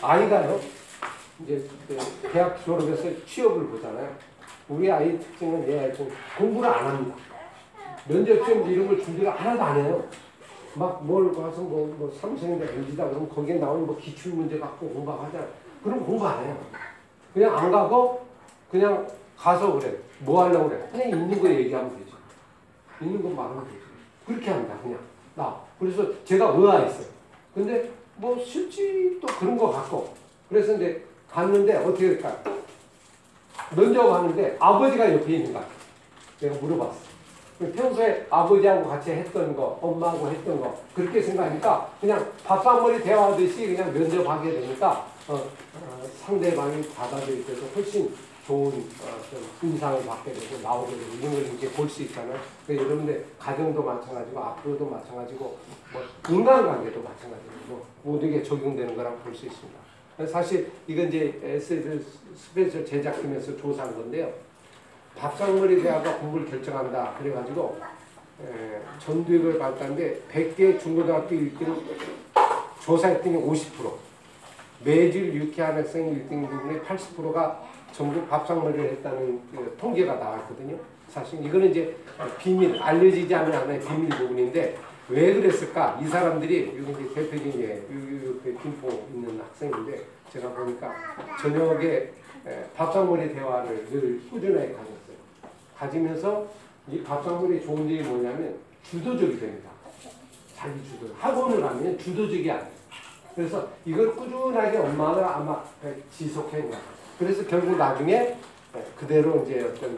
[0.00, 0.58] 아이가요.
[1.42, 1.98] 이제 그
[2.32, 4.08] 대학 졸업해서 취업을 보잖아요.
[4.70, 7.16] 우리 아이 특징은 얘 아이 좀 공부를 안 합니다.
[8.08, 10.04] 면접 시험 이런 걸 준비를 하나도 안 해요.
[10.74, 15.46] 막 뭘 가서 뭐, 뭐 삼성인데 LG다 그러면 거기에 나오는 뭐 기출 문제 갖고 공부하잖아.
[15.84, 16.56] 그럼 공부 안 해요.
[17.34, 18.24] 그냥 안 가고
[18.70, 19.06] 그냥
[19.36, 19.98] 가서 그래.
[20.20, 20.88] 뭐 하려고 그래.
[20.90, 22.12] 그냥 있는 거 얘기하면 되지.
[23.02, 23.81] 있는 거 말하면 되지.
[24.32, 24.74] 그렇게 합니다.
[24.82, 24.98] 그냥
[25.34, 25.60] 나.
[25.78, 27.06] 그래서 제가 의아했어요.
[27.54, 30.14] 근데 뭐 실지 또 그런 거 같고.
[30.48, 32.36] 그래서 이제 갔는데 어떻게 될까?
[33.74, 35.66] 면접 하는데 아버지가 옆에 있는 거야.
[36.40, 37.12] 내가 물어봤어.
[37.74, 44.50] 평소에 아버지하고 같이 했던 거, 엄마하고 했던 거 그렇게 생각하니까 그냥 밥상머리 대화하듯이 그냥 면접하게
[44.52, 48.12] 되니까 어, 어, 상대방이 받아들일 때도 훨씬
[48.46, 48.84] 좋은
[49.62, 52.38] 인상을 받게 되고 나오게 되고 이런 걸 이렇게 볼수 있잖아요.
[52.66, 55.58] 그러니까 여러분들 가정도 마찬가지고 앞으로도 마찬가지고
[55.92, 59.82] 뭐 인간관계도 마찬가지고 뭐 모든 게 적용되는 거라고 볼 수 있습니다.
[60.30, 62.04] 사실 이건 이제 SBS
[62.36, 64.30] 스페셜 제작팀에서 조사한 건데요.
[65.16, 67.14] 밥상머리 대화가 공부를 결정한다.
[67.18, 67.78] 그래가지고
[68.44, 71.76] 에, 전두엽을 봤다는데 100개 중고등학교 1등을
[72.82, 73.92] 조사했더니 50%
[74.84, 77.62] 매질 유쾌한 학생 1등 부분의 80%가
[77.92, 80.76] 전부 밥상머리를 했다는 그 통계가 나왔거든요.
[81.08, 81.94] 사실 이거는 이제
[82.38, 84.78] 비밀, 알려지지 않은 하나의 비밀 부분인데
[85.08, 85.98] 왜 그랬을까?
[86.02, 90.94] 이 사람들이 여기 이제 대표적인 게그 김포 있는 학생인데 제가 보니까
[91.40, 91.86] 저녁에
[92.46, 95.16] 에, 밥상머리 대화를 늘 꾸준하게 가졌어요.
[95.76, 96.46] 가지면서
[96.88, 99.70] 이 밥상머리 좋은 점이 뭐냐면 주도적이 됩니다.
[100.56, 101.12] 자기 주도.
[101.18, 102.70] 학원을 가면 주도적이 안 돼요.
[103.34, 105.62] 그래서 이걸 꾸준하게 엄마가 아마
[106.10, 106.80] 지속한 거야.
[107.22, 108.36] 그래서 결국 나중에
[108.98, 109.96] 그대로 이제 어떤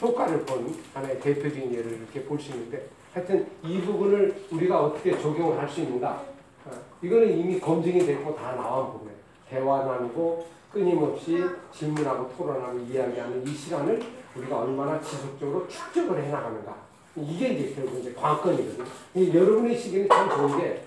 [0.00, 5.58] 효과를 본 하나의 대표적인 예를 이렇게 볼 수 있는데 하여튼 이 부분을 우리가 어떻게 적용을
[5.58, 6.24] 할 수 있는가
[6.64, 6.70] 어,
[7.02, 9.18] 이거는 이미 검증이 됐고 다 나온 부분이에요.
[9.50, 11.44] 대화 나누고 끊임없이
[11.74, 14.00] 질문하고 토론하고 이야기하는 이 시간을
[14.36, 16.74] 우리가 얼마나 지속적으로 축적을 해나가는가
[17.16, 18.84] 이게 이제 결국 이제 관건이거든요.
[19.16, 20.82] 이 여러분의 시기는 참 좋은 게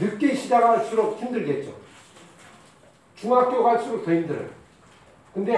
[0.00, 1.74] 늦게 시작할수록 힘들겠죠.
[3.16, 4.59] 중학교 갈수록 더 힘들어요.
[5.34, 5.56] 근데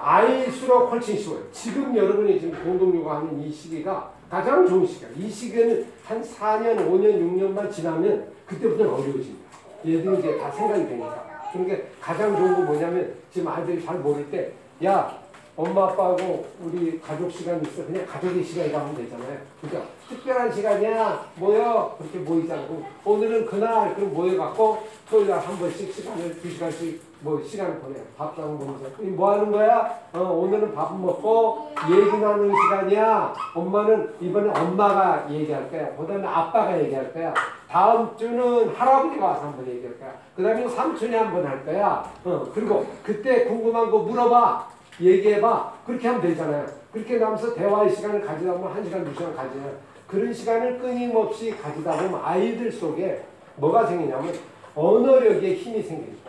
[0.00, 1.40] 아이일수록 훨씬 쉬워요.
[1.52, 5.08] 지금 여러분이 지금 공동육아하는 이 시기가 가장 좋은 시기야.
[5.16, 9.42] 이 시기에는 한 4년, 5년, 6년만 지나면 그때부터는 어려워집니다.
[9.86, 11.24] 얘들이 이제 다 생각이 되니까.
[11.52, 14.52] 그러니까 가장 좋은 건 뭐냐면 지금 아이들이 잘 모를 때,
[14.84, 15.18] 야,
[15.54, 17.84] 엄마 아빠하고 우리 가족 시간 있어.
[17.84, 19.38] 그냥 가족의 시간이라 하면 되잖아요.
[19.60, 21.26] 그러니까 특별한 시간이야.
[21.36, 21.94] 모여.
[21.98, 22.66] 그렇게 모이잖아.
[22.66, 28.02] 그럼 오늘은 그날 그럼 모여갖고 토요일 날 한 번씩 시간을 두 시간씩 뭐 시간을 보내요.
[28.18, 28.86] 밥상 보면서.
[29.00, 29.96] 이뭐 하는 거야?
[30.12, 33.34] 어, 오늘은 밥 먹고 얘기 나누는 시간이야.
[33.54, 35.94] 엄마는 이번에 엄마가 얘기할 거야.
[35.96, 37.32] 그 다음에 아빠가 얘기할 거야.
[37.70, 40.12] 다음 주는 할아버지가 와서 한번 얘기할 거야.
[40.36, 42.04] 그 다음에 삼촌이 한번 할 거야.
[42.24, 44.66] 어, 그리고 그때 궁금한 거 물어봐.
[45.00, 45.72] 얘기해봐.
[45.86, 46.66] 그렇게 하면 되잖아요.
[46.92, 49.72] 그렇게 나면서 대화의 시간을 가지다 보면 한 시간, 두 시간 가지잖아요.
[50.08, 53.24] 그런 시간을 끊임없이 가지다 보면 아이들 속에
[53.56, 54.34] 뭐가 생기냐면
[54.74, 56.21] 언어력의 힘이 생깁니다.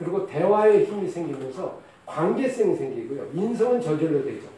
[0.00, 3.26] 그리고 대화의 힘이 생기면서 관계성이 생기고요.
[3.34, 4.48] 인성은 저절로 되죠.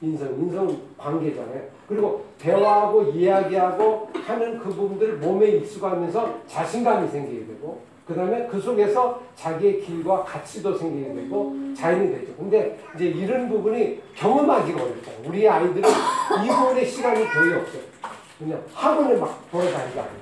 [0.00, 1.62] 인성, 인성은 관계잖아요.
[1.88, 9.20] 그리고 대화하고 이야기하고 하는 그 부분들을 몸에 익숙하면서 자신감이 생기게 되고 그 다음에 그 속에서
[9.34, 12.32] 자기의 길과 가치도 생기게 되고 자연이 되죠.
[12.36, 15.12] 근데 이제 이런 부분이 경험하기가 어렵다.
[15.26, 15.88] 우리 아이들은
[16.44, 17.82] 이 부분에 시간이 거의 없어요.
[18.38, 20.12] 그냥 학원을 막 돌아다니지 않아요.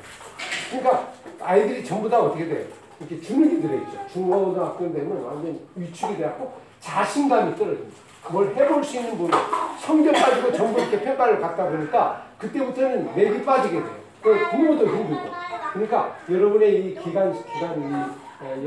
[0.71, 2.80] 그러니까 아이들이 전부 다 어떻게 돼요?
[3.01, 3.99] 이렇게 주눅이 들어있죠.
[4.13, 7.97] 중고등학교 되면 완전 위축이 돼갖고 자신감이 떨어집니다.
[8.31, 9.31] 뭘 해볼 수 있는 부분,
[9.81, 13.97] 성적 가지고 전부 이렇게 평가를 갖다 보니까 그때부터는 맥이 빠지게 돼요.
[14.23, 15.23] 그 부모도 힘들고.
[15.73, 17.85] 그러니까 여러분의 이 기간, 기간, 이,
[18.41, 18.63] 한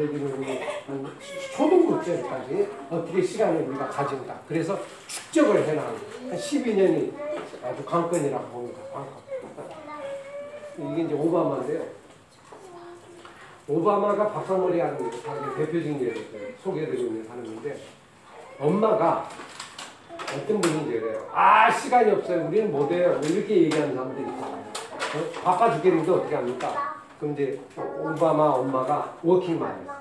[1.56, 4.36] 초등부째까지 어떻게 시간을 우리가 가진다.
[4.48, 7.12] 그래서 축적을 해나가는 한 12년이
[7.64, 8.80] 아주 관건이라고 봅니다.
[8.94, 9.14] 관건.
[10.94, 12.03] 이게 이제 오바마인데요.
[13.68, 17.80] 오바마가 밥상머리 하는 자기 대표적인 예를 소개해드리고 있는 사람인데
[18.60, 19.28] 엄마가
[20.36, 21.30] 어떤 분인지 그래요.
[21.34, 22.48] 아 시간이 없어요.
[22.48, 23.12] 우리는 못해요.
[23.20, 24.56] 뭐 이렇게 얘기하는 사람들이 있잖아요.
[24.58, 25.42] 어?
[25.44, 26.96] 바빠 죽겠는데 어떻게 합니까?
[27.20, 29.94] 그럼 이제 오바마 엄마가 워킹맘이에요.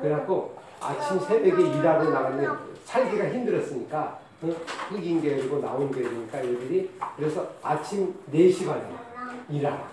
[0.00, 4.50] 그래갖고 아침 새벽에 일하러 나가면 살기가 힘들었으니까 어?
[4.88, 8.82] 흑인 계열이고 나온 계열이니까 얘들이 그래서 아침 4시간에
[9.50, 9.90] 일하라.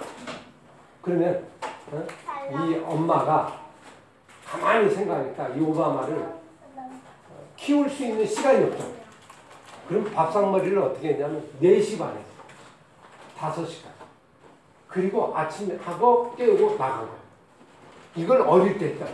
[1.02, 1.71] 그러면 어?
[2.52, 3.60] 이 엄마가
[4.46, 6.26] 가만히 생각하니까 이 오바마를
[7.56, 8.92] 키울 수 있는 시간이 없죠.
[9.88, 12.14] 그럼 밥상머리를 어떻게 했냐면 4시 반에
[13.38, 13.92] 5시까지
[14.88, 17.10] 그리고 아침에 하고 깨우고 나가고
[18.16, 19.06] 이걸 어릴 때 했다.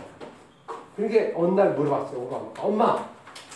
[0.96, 2.20] 그러니까 어느 날 물어봤어요.
[2.20, 2.52] 오바마.
[2.58, 3.08] 엄마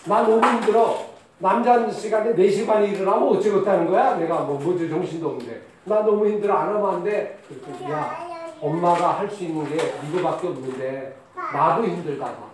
[0.07, 1.13] 나 너무 힘들어.
[1.39, 4.15] 남자 시간에 4시 반에 일어나면 어쩌겠다는 거야?
[4.17, 7.41] 내가 뭐 뭐지 정신도 없는데 나 너무 힘들어 안 하면 안 돼.
[7.49, 8.32] 그랬더니 야
[8.63, 9.77] 엄마가 할 수 있는 게
[10.09, 11.17] 이거밖에 없는데
[11.53, 12.53] 나도 힘들다고.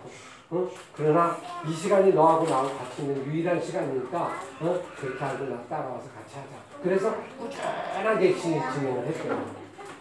[0.51, 0.67] 어?
[0.95, 1.37] 그러나
[1.67, 4.19] 이 시간이 너하고 나하고 같이 있는 유일한 시간이니까
[4.61, 4.81] 어?
[4.97, 6.49] 그렇게 하고 나 따라와서 같이 하자.
[6.81, 9.45] 그래서 꾸준하게 진- 진행을 했어요.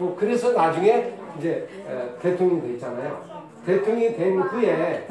[0.00, 3.42] 어, 그래서 나중에 이제 에, 대통령이 됐잖아요.
[3.66, 5.08] 대통령이 된 후에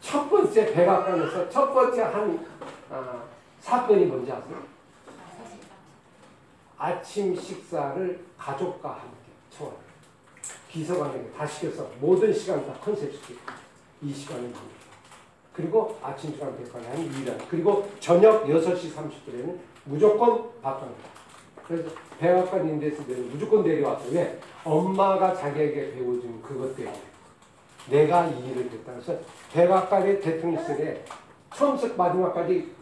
[0.00, 2.46] 첫 번째 백악관에서 첫 번째 한
[2.90, 3.22] 아,
[3.60, 4.56] 사건이 뭔지 아세요?
[6.76, 9.19] 아침 식사를 가족과 함께
[10.70, 13.40] 비서관에게 다 시켜서 모든 시간 다 컨셉 시키고
[14.02, 14.60] 이 시간을 니다
[15.52, 21.10] 그리고 아침 시간 백관에 한 2일 그리고 저녁 6시 30분에는 무조건 밥합니다.
[21.66, 24.38] 그래서 백악관 인대에서는 무조건 내려와서 왜?
[24.64, 27.00] 엄마가 자기에게 배워준 그것 때문에
[27.88, 28.92] 내가 이 일을 했다.
[28.92, 29.18] 그래서
[29.52, 31.04] 백악관의 대통령실에
[31.54, 32.72] 처음부터 마지막까지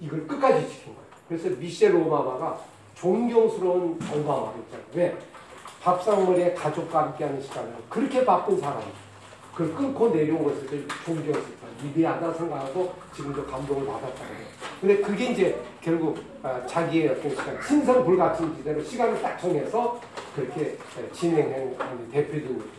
[0.00, 1.08] 이걸 끝까지 지킨 거예요.
[1.28, 2.60] 그래서 미셸 오바마가
[2.94, 4.86] 존경스러운 오바마가 있잖아요.
[4.94, 5.16] 왜?
[5.82, 8.84] 밥상머리에 가족과 함께하는 시간을 그렇게 바쁜 사람이
[9.54, 11.66] 그걸 끊고 내려온 것을 존경했다.
[11.82, 14.48] 위대하다 생각하고 지금도 감동을 받았다는 거예요.
[14.80, 20.00] 근데 그게 이제 결국 아, 자기의 어떤 시간, 신선 불가침 지대로 시간을 딱 정해서
[20.34, 22.70] 그렇게 에, 진행한 대표적인 거죠.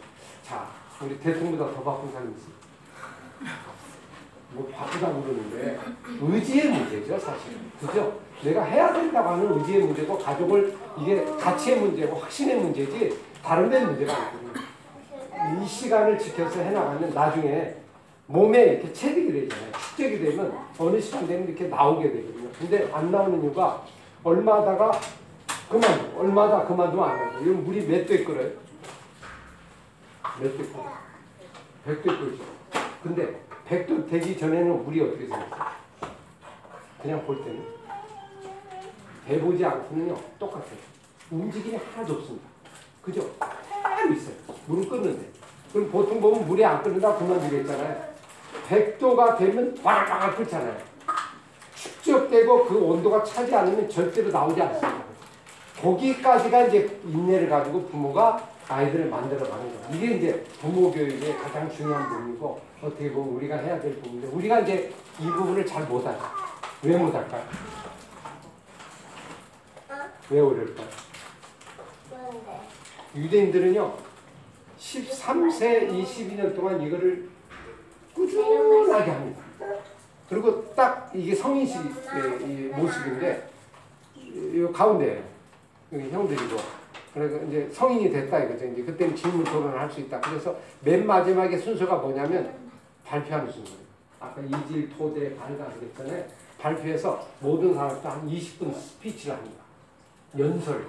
[0.43, 0.67] 자,
[1.01, 2.59] 우리 대통령보다 더 바쁜 사람이 있어요.
[4.51, 5.79] 뭐 바쁘다고 그러는데
[6.21, 7.51] 의지의 문제죠, 사실.
[7.79, 8.19] 그죠?
[8.43, 14.13] 내가 해야 된다고 하는 의지의 문제고 가족을 이게 가치의 문제고 확신의 문제지 다른 데는 문제가
[14.15, 15.63] 아니거든요.
[15.63, 17.75] 이 시간을 지켜서 해나가면 나중에
[18.27, 19.71] 몸에 이렇게 체득이 되잖아요.
[19.73, 22.49] 축적이 되면 어느 시간 되면 이렇게 나오게 되거든요.
[22.59, 23.83] 근데 안 나오는 이유가
[24.23, 24.91] 얼마 하다가
[25.69, 27.39] 그만, 얼마다 그만두면 안 나요.
[27.41, 28.49] 이건 물이 몇 대 끓어요?
[30.39, 30.91] 몇 대 끓어요?
[31.85, 32.43] 백대 끓죠.
[33.69, 35.69] 백도 되기 전에는 물이 어떻게 생겼어요?
[36.99, 37.63] 그냥 볼 때는
[39.27, 40.89] 배보지 않고는요 똑같아요.
[41.29, 42.49] 움직임이 하나도 없습니다.
[43.03, 43.29] 그죠?
[43.83, 44.35] 그대로 있어요.
[44.65, 45.29] 물은 끓는데.
[45.71, 48.09] 그럼 보통 보면 물이 안 끓는다 그만두겠잖아요.
[48.67, 50.77] 100도가 되면 바글바글 끓잖아요.
[51.75, 55.03] 축적되고 그 온도가 차지 않으면 절대로 나오지 않습니다.
[55.79, 59.95] 거기까지가 이제 인내를 가지고 부모가 아이들을 만들어 가는 거예요.
[59.95, 64.93] 이게 이제 부모 교육의 가장 중요한 부분이고 어떻게 보면 우리가 해야 될 부분인데 우리가 이제
[65.19, 66.19] 이 부분을 잘 못하죠.
[66.83, 67.43] 왜 못할까요?
[70.29, 70.87] 왜 어려울까요?
[73.15, 73.97] 유대인들은요
[74.77, 77.27] 13세 22년 동안 이거를
[78.13, 79.43] 꾸준하게 합니다.
[80.29, 81.91] 그리고 딱 이게 성인식의
[82.43, 83.49] 이 모습인데
[84.15, 85.23] 이 가운데
[85.91, 86.78] 여기 형들이고
[87.13, 88.65] 그래서 이제 성인이 됐다 이거죠.
[88.65, 90.19] 이제 그때는 질문 토론을 할 수 있다.
[90.21, 92.53] 그래서 맨 마지막에 순서가 뭐냐면
[93.05, 93.79] 발표하는 순서예요.
[94.19, 96.23] 아까 이질 토대 발가 그랬잖아요.
[96.59, 99.57] 발표해서 모든 사람들 한 20분 스피치를 합니다.
[100.37, 100.85] 연설.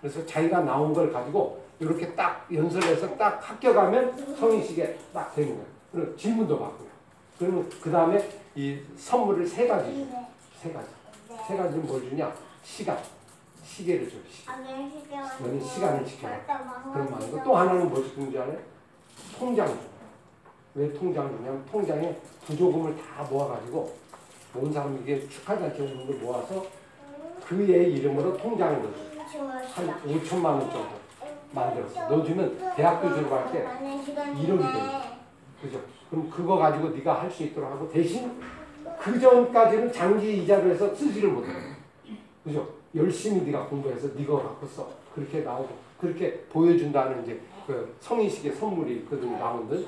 [0.00, 5.66] 그래서 자기가 나온 걸 가지고 이렇게 딱 연설해서 딱 합격하면 성인식에 딱 되는 거예요.
[5.92, 6.88] 그리고 질문도 받고요.
[7.38, 10.26] 그러면 그 다음에 이 선물을 세 가지 줘요.
[10.60, 10.88] 세 가지.
[11.46, 12.32] 세 가지는 뭘 주냐?
[12.62, 12.98] 시간.
[13.68, 14.20] 시계를 줘요.
[14.30, 15.16] 시계.
[15.44, 16.40] 너는 시간을 지켜라.
[16.92, 18.58] 그런 말이고 또 하나는 뭐 주는 줄 알아요?
[19.38, 19.74] 통장 줘.
[20.74, 22.16] 왜 통장 주냐면 통장에
[22.46, 23.94] 부조금을 다 모아가지고
[24.54, 26.64] 온 사람 이게 축하잔치 오는 걸 모아서
[27.46, 29.08] 그의 이름으로 통장을 넣어줘.
[29.74, 30.88] 한 5천만 원 정도
[31.52, 32.08] 만들었어.
[32.08, 35.18] 넣어주면 대학교 졸업할 때 1억이 돼.
[35.62, 35.80] 그죠?
[36.10, 38.40] 그럼 그거 가지고 네가 할 수 있도록 하고 대신
[38.98, 41.48] 그 전까지는 장기 이자로 해서 쓰지를 못해.
[42.44, 42.77] 그죠?
[42.94, 44.88] 열심히 네가 공부해서 네가 갖고 써.
[45.14, 45.68] 그렇게 나오고
[46.00, 49.86] 그렇게 보여준다는 이제 그 성인식의 선물이 있거든 나오는.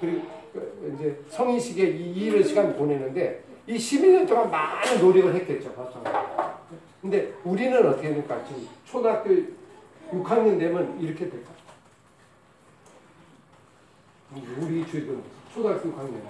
[0.00, 0.22] 그리고
[0.52, 5.72] 그 이제 성인식에 이 일을 시간 보내는데 이 12년 동안 많은 노력을 했겠죠.
[5.76, 6.02] 맞죠?
[7.00, 8.42] 근데 우리는 어떻게 됩니까?
[8.46, 9.30] 지금 초등학교
[10.10, 11.50] 6학년 되면 이렇게 될까?
[14.60, 15.22] 우리 주변
[15.52, 16.20] 초등학교 6학년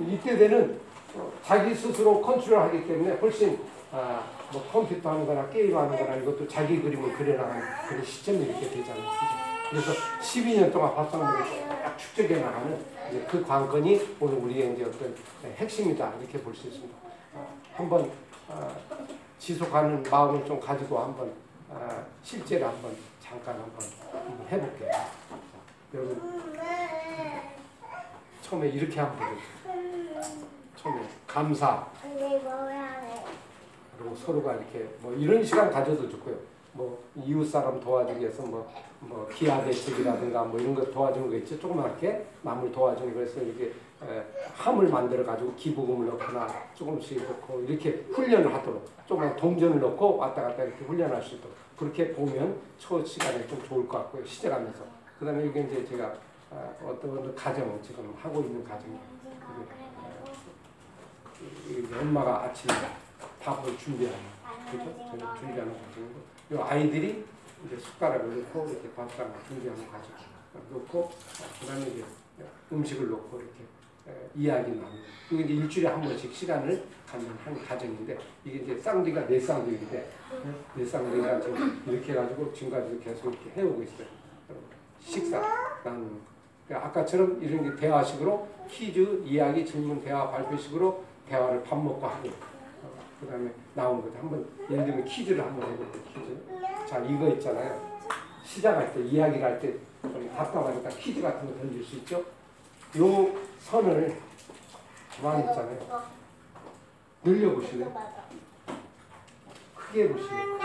[0.00, 0.78] 이때 되는
[1.14, 3.58] 어, 자기 스스로 컨트롤하기 때문에 훨씬
[3.92, 8.68] 아, 뭐 컴퓨터 하는 거나 게임 하는 거나 이것도 자기 그림을 그려나가는 그런 시점이 이렇게
[8.68, 9.02] 되잖아요.
[9.10, 9.42] 그죠?
[9.70, 15.14] 그래서 12년 동안 밥상머리를 딱 축적해 나가는 이제 그 관건이 오늘 우리의 이제 어떤
[15.56, 16.94] 핵심이다 이렇게 볼 수 있습니다.
[17.34, 18.10] 아, 한번
[18.48, 18.68] 아,
[19.38, 21.32] 지속하는 마음을 좀 가지고 한번
[21.70, 24.90] 아, 실제로 한번 잠깐 한번 한번 해볼게요.
[24.90, 25.08] 자,
[25.94, 26.52] 여러분
[28.42, 30.42] 처음에 이렇게 하면 되겠죠.
[30.76, 31.86] 처음에 감사
[33.98, 36.36] 그리고 서로가 이렇게 뭐 이런 시간 가져도 좋고요.
[36.72, 38.70] 뭐 이웃 사람 도와주기 위해서 뭐,
[39.00, 41.58] 뭐 기아 대책이라든가 뭐 이런 거 도와주는 거 있죠.
[41.60, 43.72] 조그맣게 남을 도와주는 거에서 이렇게
[44.02, 44.24] 에,
[44.54, 50.64] 함을 만들어 가지고 기부금을 넣거나 조금씩 넣고 이렇게 훈련을 하도록 조그만 동전을 넣고 왔다 갔다
[50.64, 54.24] 이렇게 훈련할 수 있도록 그렇게 보면 첫 시간에 좀 좋을 것 같고요.
[54.24, 54.84] 시작하면서
[55.18, 56.14] 그다음에 이게 이제 제가
[56.50, 58.96] 아, 어떤 가정 지금 하고 있는 가정이
[61.68, 62.74] 이게 엄마가 아침에
[63.42, 64.18] 밥을 준비하는
[64.70, 64.84] 그죠?
[65.10, 66.20] 저녁 준비하는 과정이고
[66.50, 67.24] 이 아이들이
[67.66, 70.10] 이제 숟가락을 넣고 이렇게 밥상을 준비하는 과정
[70.70, 71.10] 넣고 어,
[71.60, 72.04] 그다음에 이제
[72.72, 73.62] 음식을 넣고 이렇게
[74.08, 74.96] 에, 이야기 나누고
[75.30, 80.10] 이게 이제 일주일에 한 번씩 시간을 갖는 한 가정인데 이게 이제 쌍둥이가 네 쌍둥이인데
[80.74, 84.06] 네 쌍둥이가 지금 이렇게 해가지고 지금까지도 계속 이렇게 해오고 있어요.
[85.00, 85.40] 식사
[85.84, 86.16] 나누는 거.
[86.66, 92.51] 그러니까 아까처럼 이런 게 대화식으로 퀴즈, 이야기, 질문, 대화, 발표식으로 대화를 밥 먹고 하고 어,
[93.22, 94.18] 그 다음에 나오는 거죠.
[94.18, 96.02] 한번 예를 들면 퀴즈를 한번 해볼게요.
[96.12, 96.88] 퀴즈.
[96.88, 97.80] 자 이거 있잖아요.
[98.44, 99.74] 시작할 때 이야기를 할 때
[100.36, 102.16] 답답하니까 퀴즈 같은 거 던질 수 있죠.
[102.98, 104.18] 요 선을
[105.20, 106.02] 가만히 있잖아요.
[107.22, 107.94] 늘려보실래요?
[109.76, 110.58] 크게 보실래요?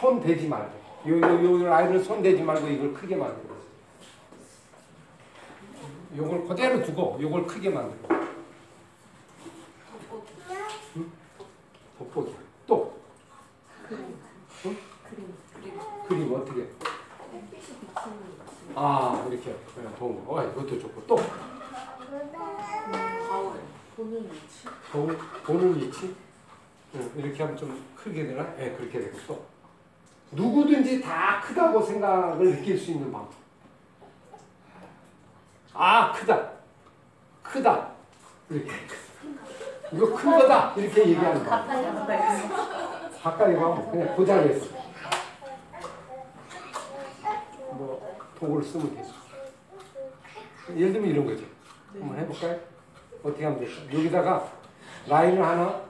[0.00, 0.72] 손 대지 말고
[1.08, 3.54] 요, 요, 요 라인을 손 대지 말고 이걸 크게 만들어
[6.16, 8.22] 요걸 그대로 두고 요걸 크게 만들어.
[11.98, 12.34] 돋보기?
[12.66, 12.98] 또?
[16.08, 16.34] 그림.
[16.34, 16.68] 어떻게?
[18.74, 19.56] 아 이렇게.
[19.74, 21.02] 그냥 동 어, 이것도 좋고.
[21.06, 21.16] 또?
[23.96, 25.06] 보는 위치 보,
[25.44, 26.14] 보는 위치?
[26.94, 28.54] 응, 이렇게 하면 좀 크게 되나?
[28.58, 29.44] 예, 그렇게 되고 또.
[30.32, 33.41] 누구든지 다 크다고 생각을 느낄 수 있는 방법.
[35.74, 36.50] 아 크다,
[37.42, 37.88] 크다
[38.50, 38.70] 이렇게
[39.92, 43.22] 이거 큰 거다 이렇게 얘기하는 방법.
[43.22, 44.66] 가까이 가면 그냥 그 자리에서
[47.70, 49.12] 뭐 도구를 쓰면 되죠.
[50.76, 51.44] 예를 들면 이런 거죠.
[51.98, 52.58] 한번 해볼까요?
[53.22, 53.74] 어떻게 하면 될까?
[53.94, 54.48] 여기다가
[55.06, 55.80] 라인을 하나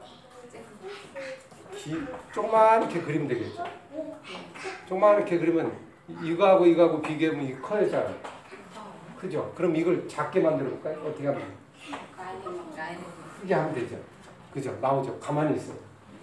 [1.77, 1.97] 기,
[2.33, 3.65] 조그맣게 그리면 되겠죠.
[4.89, 5.73] 조그맣게 그리면
[6.23, 8.42] 이거하고 이거하고 비교하면 이게 커야잖아요.
[9.23, 9.53] 그죠?
[9.55, 10.99] 그럼 이걸 작게 만들어 볼까요?
[11.07, 11.53] 어떻게 하면 돼요?
[13.41, 13.97] 크게 하면 되죠.
[14.53, 14.77] 그죠?
[14.81, 15.17] 나오죠.
[15.21, 15.73] 가만히 있어.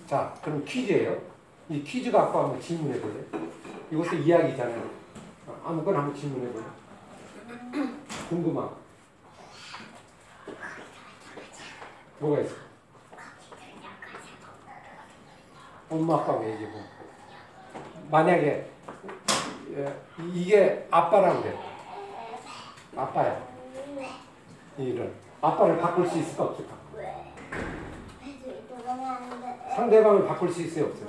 [0.06, 1.18] 자, 그럼 퀴즈예요.
[1.70, 3.24] 이 퀴즈 갖고 한번 질문해 볼래요?
[3.90, 4.90] 이것도 이야기잖아요.
[5.48, 6.72] 어, 아무거나 한번 질문해 볼래요?
[8.28, 8.78] 궁금한 거.
[12.20, 12.54] 뭐가 있어?
[15.90, 16.80] 엄마 아빠가 얘기해 보
[18.12, 18.70] 만약에
[19.72, 20.00] 예,
[20.34, 21.79] 이게 아빠라고 그래.
[22.96, 23.42] 아빠야.
[24.78, 25.12] 이런
[25.42, 26.74] 아빠를 바꿀 수 있을까 없을까?
[29.76, 31.08] 상대방을 바꿀 수 있어요 없어요?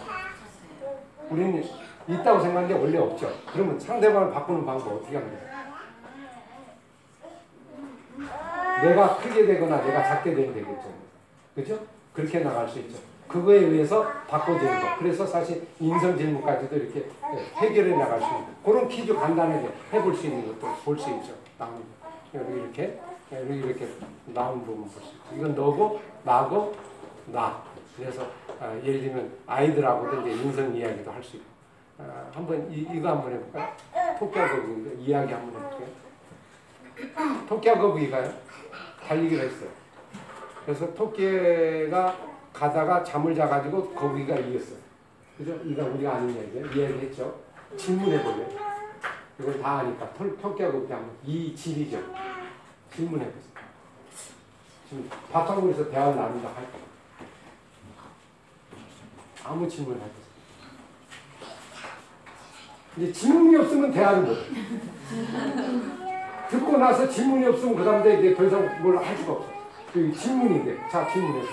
[1.30, 1.64] 우리는
[2.08, 3.30] 있다고 생각하는데 원래 없죠.
[3.52, 5.50] 그러면 상대방을 바꾸는 방법 어떻게 하면 돼요?
[8.82, 10.92] 내가 크게 되거나 내가 작게 되면 되겠죠.
[11.54, 11.78] 그죠?
[12.14, 12.98] 그렇게 나갈 수 있죠.
[13.28, 14.96] 그거에 의해서 바꿔지는 거.
[14.98, 17.08] 그래서 사실 인성 질문까지도 이렇게
[17.56, 21.32] 해결해 나갈 수 있는 그런 퀴즈 간단하게 해볼 수 있는 것도 볼 수 있죠.
[21.66, 21.80] 거.
[22.34, 23.00] 여기 이렇게
[23.32, 23.88] 여기 이렇게
[24.26, 25.36] 나온 부분 볼 수 있죠.
[25.36, 26.74] 이건 너고 나고
[27.26, 27.62] 나.
[27.96, 28.26] 그래서
[28.60, 31.46] 아, 예를 들면 아이들하고도 이제 인성 이야기도 할 수 있고.
[31.98, 33.68] 아, 한번 이, 이거 한번 해볼까요?
[34.18, 35.88] 토끼와 거북이인데 이야기 한번 해볼게요.
[37.48, 38.32] 토끼와 거북이가요
[39.06, 39.68] 달리기를 했어요.
[40.64, 42.16] 그래서 토끼가
[42.52, 44.78] 가다가 잠을 자가지고 거북이가 이겼어요.
[45.36, 45.58] 그죠?
[45.64, 46.66] 이거 우리가 아는 얘기예요.
[46.66, 47.34] 이야기했죠.
[47.76, 48.69] 질문해보세요.
[49.40, 51.98] 이걸 다 아니까 거북이 하면 이 질이죠.
[52.94, 53.50] 질문해보세요.
[54.88, 56.78] 지금 바탕으로서 대화를 나눈다 할 때.
[59.44, 60.20] 아무 질문을 해보세요.
[62.98, 64.40] 이제 질문이 없으면 대화를 못해.
[66.50, 69.48] 듣고 나서 질문이 없으면 그 다음에 이제 더 이상 뭘 할 수가 없어.
[69.92, 70.88] 그 질문인데.
[70.90, 71.46] 자, 질문해.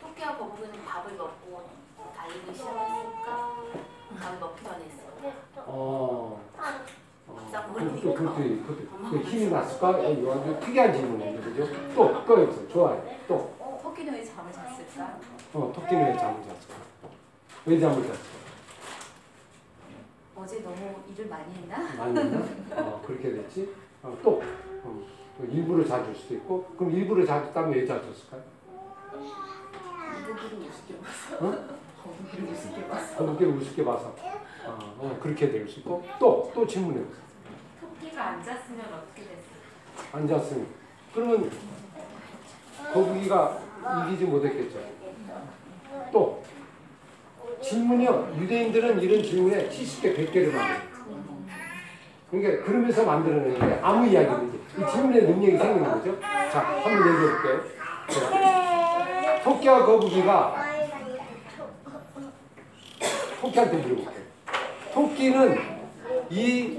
[0.00, 1.68] 토끼와 거북이는 밥을 먹고
[2.16, 3.54] 달리기 시작했으니까
[4.20, 5.00] 밥을 먹기 전에 했어.
[5.66, 6.09] 어.
[7.80, 7.94] 어.
[7.94, 9.90] 그, 또, 그것도, 그것도, 그 힘이 났을까?
[9.90, 11.66] 어, 이거 특이한 질문인데, 그죠?
[11.94, 12.68] 또, 또 여기서.
[12.68, 13.02] 좋아요.
[13.26, 13.54] 또.
[13.82, 15.18] 토끼는 왜 잠을 잤을까?
[15.54, 16.74] 어, 토끼는 왜 잠을 잤을까?
[17.66, 18.40] 왜 잠을 잤을까?
[20.36, 20.76] 어제 너무
[21.12, 21.78] 일을 많이 했나?
[21.98, 22.40] 많이 했나?
[22.76, 23.74] 어, 그렇게 됐지?
[24.02, 24.42] 어, 또.
[24.84, 25.06] 어,
[25.38, 28.42] 또 일부러 잤을 수도 있고, 그럼 일부러 잤다면 왜 잤을까요?
[29.10, 31.46] 거북이를 우습게 봤어.
[31.46, 31.78] 어?
[32.02, 33.16] 거북이를 우습게 봤어.
[33.16, 34.14] 거북이를 우습게 봐서.
[34.66, 37.29] 어, 어, 그렇게 될 수 있고, 또, 또 질문해 보세요.
[38.18, 40.16] 안 잤으면 어떻게 됐을까?
[40.18, 40.66] 앉았으니
[41.14, 41.50] 그러면
[42.92, 43.58] 거북이가
[44.08, 44.78] 이기지 못했겠죠.
[46.12, 46.42] 또
[47.62, 48.36] 질문이요.
[48.40, 50.90] 유대인들은 이런 질문에 70개, 100개를 만들어요.
[52.30, 56.20] 그러니까 그러면서 만들어내는데 아무 이야기든지 이 질문에 능력이 생기는 거죠.
[56.20, 57.64] 자, 한번 얘기해 볼게요.
[58.08, 60.64] 자, 토끼와 거북이가
[63.40, 64.20] 토끼한테 물어볼게요.
[64.94, 65.58] 토끼는
[66.30, 66.78] 이, 이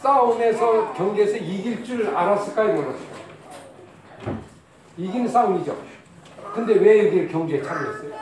[0.00, 3.26] 싸움에서 경기에서 이길 줄 알았을까요, 몰랐을까요?
[4.96, 5.76] 이기는 싸움이죠.
[6.54, 8.14] 근데 왜 여기 경기에 참여했어요?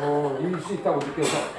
[0.00, 1.58] 어, 이길 수 있다고 느껴서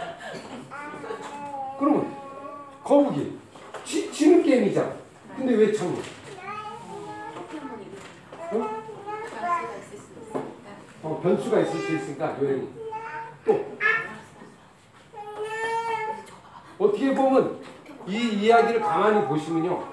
[2.90, 3.38] 거북이.
[3.86, 4.92] 지, 지는 게임이잖아.
[5.38, 6.02] 근데 왜 이름.
[11.04, 11.20] 어?
[11.22, 12.36] 변수가 있을 수 있으니까.
[12.42, 12.68] 요행이.
[13.46, 13.78] 또
[16.80, 17.58] 어떻게 보면
[18.08, 19.84] 이 이야기를 가만히 보시면요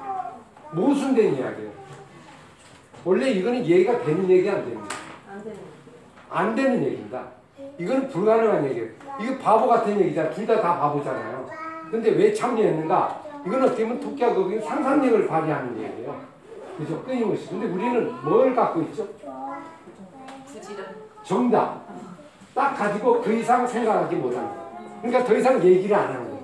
[0.73, 1.71] 모순된 이야기예요.
[3.05, 4.81] 원래 이거는 이해가 되는 얘기 안 되는.
[6.31, 7.25] 안 되는 얘기입니다.
[7.79, 8.89] 이거는 불가능한 얘기예요.
[9.21, 10.31] 이거 바보 같은 얘기잖아.
[10.31, 11.49] 둘 다 다 바보잖아요.
[11.91, 13.23] 근데 왜 참여했는가?
[13.47, 16.21] 이건 어떻게 보면 토끼하고 거기 상상력을 발휘하는 얘기예요.
[16.79, 17.03] 그죠?
[17.05, 17.49] 끊임없이.
[17.49, 19.07] 근데 우리는 뭘 갖고 있죠?
[21.23, 21.87] 정답.
[22.55, 24.67] 딱 가지고 그 이상 생각하지 못하는 거예요.
[25.03, 26.36] 그러니까 더 이상 얘기를 안 하는 거예요.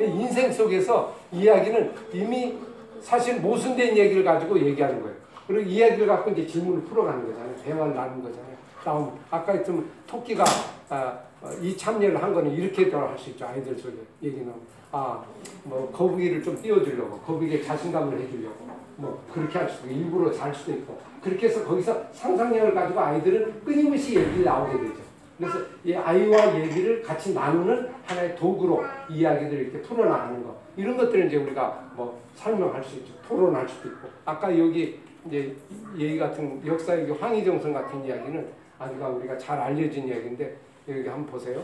[0.00, 2.58] 인생 속에서 이야기는 이미
[3.00, 5.16] 사실 모순된 얘기를 가지고 얘기하는 거예요.
[5.46, 7.54] 그리고 이야기를 갖고 이제 질문을 풀어가는 거잖아요.
[7.64, 8.56] 대화를 나누는 거잖아요.
[8.84, 10.44] 나오면 아까 했던 토끼가
[10.88, 13.46] 아, 어, 이 참여를 한 거는 이렇게 또할수 있죠.
[13.46, 14.60] 아이들 속에 얘기 나오면
[14.92, 15.22] 아,
[15.64, 18.66] 뭐 거북이를 좀 띄워주려고 거북이에 자신감을 해주려고
[18.96, 24.16] 뭐 그렇게 할 수도 일부러 잘 수도 있고 그렇게 해서 거기서 상상력을 가지고 아이들은 끊임없이
[24.16, 25.05] 얘기를 나오게 되죠.
[25.38, 31.36] 그래서 이 아이와 얘기를 같이 나누는 하나의 도구로 이야기들을 이렇게 풀어나가는 거 이런 것들을 이제
[31.36, 33.12] 우리가 뭐 설명할 수 있죠.
[33.28, 35.54] 토론할 수도 있고 아까 여기 이제
[35.98, 38.46] 얘기 같은 역사의 그 황희정선 같은 이야기는
[38.78, 40.56] 아주가 우리가 잘 알려진 이야기인데
[40.88, 41.62] 여기 한번 보세요.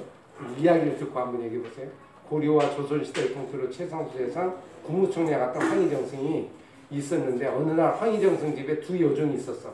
[0.59, 1.89] 이야기를 듣고 한번 얘기해 보세요.
[2.29, 6.49] 고려와 조선시대를 통틀어 최상수 세상 국무총리 같던 황희정승이
[6.91, 9.73] 있었는데 어느 날 황희정승 집에 두 여종이 있었어.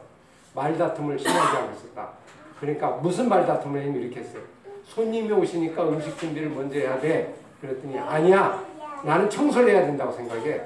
[0.54, 2.10] 말다툼을 심하게 하고 있었다.
[2.60, 4.42] 그러니까 무슨 말다툼을 이렇게 했어요.
[4.84, 7.34] 손님이 오시니까 음식 준비를 먼저 해야 돼.
[7.60, 8.62] 그랬더니 아니야.
[9.04, 10.60] 나는 청소를 해야 된다고 생각해.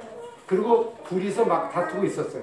[0.46, 2.42] 그리고 둘이서 막 다투고 있었어요.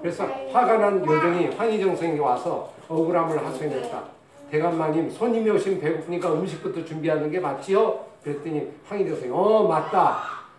[0.00, 4.02] 그래서 화가 난 요정이 황희정성에게 와서 억울함을 하소연했다.
[4.50, 7.98] 대감마님 손님이 오시면 배고프니까 음식부터 준비하는 게 맞지요?
[8.24, 10.18] 그랬더니 황희정성이 어 맞다.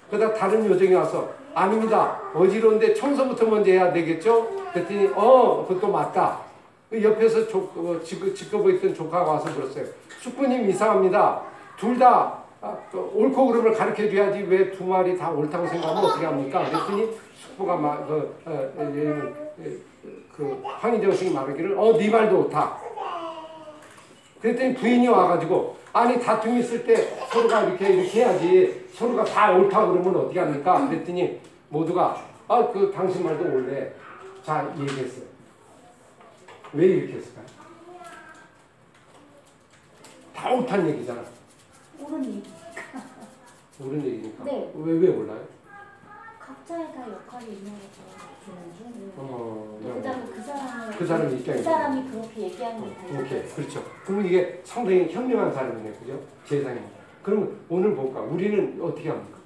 [0.09, 2.19] 그러다 다른 요정이 와서 아닙니다.
[2.33, 4.47] 어지러운데 청소부터 먼저 해야 되겠죠?
[4.73, 6.48] 그랬더니 어 그것도 맞다.
[6.89, 9.85] 그 옆에서 조, 어, 지켜, 지켜보고 있던 조카가 와서 물었어요.
[10.21, 11.41] 숙부님 이상합니다.
[11.77, 16.65] 둘다 아, 그 옳고 그름을 가르쳐 줘야지 왜 두 마리 다 옳다고 생각하면 어떻게 합니까?
[16.69, 19.71] 그랬더니 숙부가 막, 그, 어, 에,
[20.35, 22.77] 그, 황희정 스님 말하기를, 어, 네 말도 옳다.
[24.41, 26.95] 그랬더니 부인이 와가지고, 아니, 다툼 있을 때
[27.31, 30.85] 서로가 이렇게, 이렇게 해야지, 서로가 다 옳다 그러면 어떻게 합니까?
[30.89, 31.39] 그랬더니
[31.69, 33.93] 모두가, 아, 그, 당신 말도 옳네.
[34.43, 35.28] 자, 얘기했어요.
[36.73, 37.45] 왜 이렇게 했을까요?
[40.35, 41.23] 다 옳다는 얘기잖아.
[41.99, 42.43] 옳은 얘기.
[43.81, 44.43] 옳은 얘기니까.
[44.43, 44.71] 네.
[44.75, 45.45] 왜, 왜 몰라요?
[46.39, 48.01] 각자의 다 역할이 있는 거죠.
[48.47, 49.11] 네.
[49.17, 49.93] 어, 네.
[49.95, 51.63] 그다음에 그 사람을 그 사람 그 입장에서.
[51.63, 53.83] 사람이 그렇게 얘기하는 게 어, 오케이, 그렇죠.
[54.05, 56.19] 그러면 이게 상당히 현명한 사람이네, 그죠?
[56.47, 56.79] 재상이.
[57.21, 58.21] 그럼 오늘 볼까?
[58.21, 59.37] 우리는 어떻게 합니까?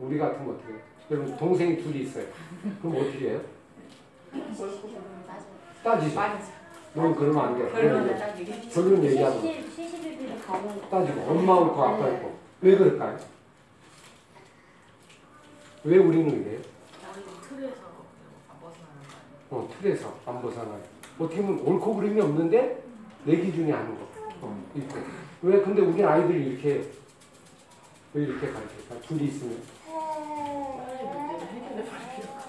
[0.00, 0.80] 우리 같으면 어떻게 해요?
[1.10, 2.26] 여러분, 동생이 둘이 있어요.
[2.82, 3.40] 그럼 어떻게 해요?
[5.84, 6.20] 따지죠.
[6.94, 7.70] 넌 그러면 안 돼.
[7.70, 8.68] 결론을 얘기해.
[8.70, 9.42] 결론 얘기하고
[10.90, 12.12] 따지고 엄마 옳고 아빠 네.
[12.12, 13.18] 옳고 왜 그럴까요?
[15.84, 16.60] 왜 우리는 그래요?
[17.48, 17.76] 틀에서
[18.48, 19.50] 안 벗어나는 거 아니에요?
[19.50, 20.80] 어, 틀에서 안 벗어나요.
[21.18, 22.82] 어떻게 보면 옳고 그름이 없는데
[23.24, 24.06] 내 기준이 아닌 거.
[24.42, 24.96] 어, 있고.
[25.42, 26.90] 왜 근데 우리 아이들이 이렇게
[28.14, 29.00] 왜 이렇게 가르칠까?
[29.06, 29.60] 둘이 있으면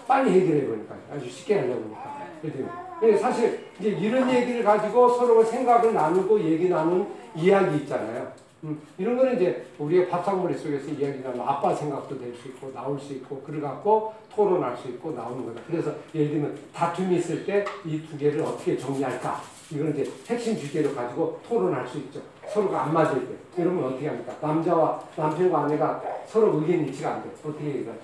[0.08, 2.25] 빨리 해결해 보니까 아주 쉽게 하려고 하니까.
[2.52, 2.70] 그죠?
[3.00, 8.32] 근데 사실 이제 이런 얘기를 가지고 서로 생각을 나누고 얘기 나눈 이야기 있잖아요.
[8.64, 13.00] 음, 이런 거는 이제 우리의 바탕머리 속에서 이야기 나누는 아빠 생각도 될 수 있고 나올
[13.00, 15.62] 수 있고 그래 갖고 토론할 수 있고 나오는 거다.
[15.68, 19.42] 그래서 예를 들면 다툼이 있을 때 이 두 개를 어떻게 정리할까?
[19.72, 22.22] 이걸 이제 핵심 주제로 가지고 토론할 수 있죠.
[22.48, 23.34] 서로가 안 맞을 때.
[23.62, 24.34] 이러면 어떻게 합니까?
[24.42, 27.30] 남자와 남편과 아내가 서로 의견 일치가 안 돼.
[27.44, 28.00] 어떻게 얘기하지?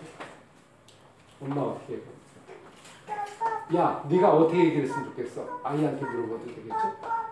[1.42, 2.11] 엄마가 어떻게 얘기해?
[3.76, 5.60] 야, 네가 어떻게 얘기했으면 좋겠어?
[5.64, 6.76] 아이한테 물어봐도 되겠죠?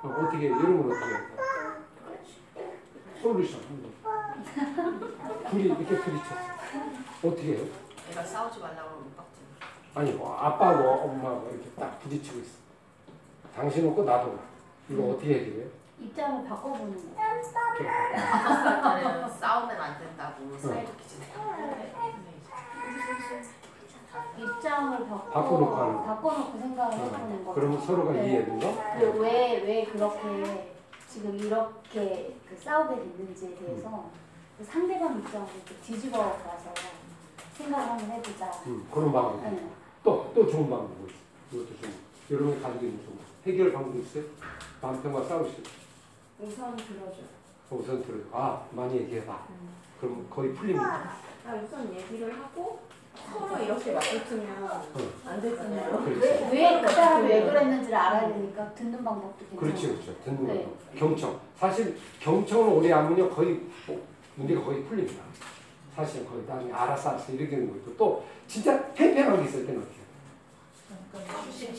[0.04, 1.44] 어, 어떻게 이런 걸 어떻게 할까?
[3.22, 3.60] 솔루션.
[5.50, 6.36] 둘이 이렇게 부딪혔어.
[7.26, 7.66] 어떻게 해요?
[8.08, 9.42] 내가 싸우지 말라고 윽박지.
[9.96, 12.58] 아니 뭐 아빠고 엄마고 이렇게 딱 부딪히고 있어.
[13.54, 14.40] 당신 없고 나도 없고.
[14.90, 15.68] 이거 어떻게 해결해요?
[16.00, 17.20] 입장을 바꿔보는 거.
[19.30, 21.34] 싸우면 안 된다고 사이좋게 지내요.
[24.38, 26.04] 입장을 바꿔 바꿔놓고 하는 거.
[26.04, 27.54] 바꿔놓고 생각을 해보는 거.
[27.54, 28.28] 그러면 서로가 네.
[28.30, 29.00] 이해되는 거?
[29.00, 30.76] 그왜왜 그렇게
[31.08, 34.06] 지금 이렇게 그 싸우게 됐는지에 대해서
[34.58, 36.74] 그 상대방 입장을 이렇게 뒤집어 봐서
[37.56, 38.52] 생각을 한번 해보자.
[38.68, 39.42] 음, 그런 방법.
[39.44, 39.70] 네.
[40.04, 41.18] 또, 또 좋은 방법이 있어.
[41.52, 41.98] 이것도 좋은 거.
[42.32, 43.24] 여러분이 가지고 있는 좋은 거.
[43.46, 44.24] 해결 방법 있어요?
[44.82, 45.70] 남편과 싸우실 때.
[46.40, 47.18] 우선 들어줘.
[47.72, 48.18] 우선 들어.
[48.32, 49.40] 아 많이 얘기해봐.
[50.00, 51.12] 그럼 거의 풀립니다.
[51.46, 52.80] 아, 우선 얘기를 하고
[53.32, 54.48] 서로 이렇게 맞붙으면
[55.26, 56.04] 안 되잖아요.
[56.04, 56.50] 그렇지.
[56.52, 59.60] 왜 그 사람이 왜 그랬는지를 알아야 되니까 듣는 방법도 괜찮아요.
[59.60, 60.24] 그렇지 그렇죠.
[60.24, 60.64] 듣는 네.
[60.64, 60.72] 거.
[60.98, 61.40] 경청.
[61.58, 64.02] 사실 경청을 오래 하면요 거의 뭐
[64.36, 65.24] 문제가 거의 풀립니다.
[65.96, 69.96] 사실 거의 나중에 알아서 알아서 이렇게 되는 거고 또 진짜 팽팽하게 있을 때는 어떻게?
[69.96, 71.76] 해요?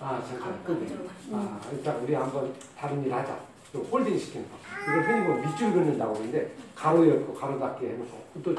[0.00, 0.86] 아 잠깐 끄네.
[1.32, 3.38] 아 일단 우리 한번 다른 일 하자.
[3.72, 4.56] 또 홀딩 시키는 거.
[4.82, 8.54] 이걸 흔히 보면 밑줄 긋는다고 하는데 가로 열고 가로 닫기 해놓고 또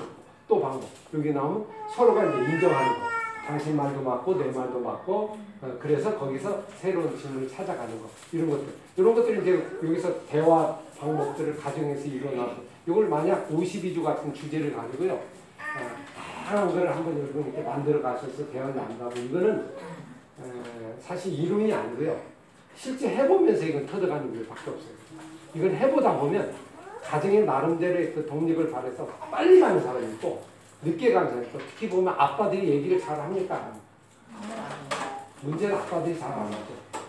[0.48, 0.90] 또 방법.
[1.14, 1.66] 여기 나오면
[1.96, 3.12] 서로가 이제 인정하는 거.
[3.46, 8.68] 당신 말도 맞고 내 말도 맞고 어, 그래서 거기서 새로운 질문을 찾아가는 거 이런 것들
[8.96, 12.56] 이런 것들이 이제 여기서 대화 방법들을 가정에서 일어나서
[12.88, 18.76] 이걸 만약 52주 같은 주제를 가지고요 어, 다양한 거를 한번 여러분 이렇게 만들어 가셔서 대화를
[18.76, 22.20] 나눈다고 이거는 에, 사실 이론이 아니고요
[22.76, 24.94] 실제 해보면서 이건 터득하는 일밖에 없어요
[25.54, 26.54] 이걸 해보다 보면
[27.04, 30.42] 가정의 나름대로의 그 독립을 발해서 빨리 가는 사람이 있고
[30.84, 33.72] 늦게 가는 사람이 있고 특히 보면 아빠들이 얘기를 잘 합니까?
[35.42, 36.58] 문제는 아빠들이 잘 안 하죠.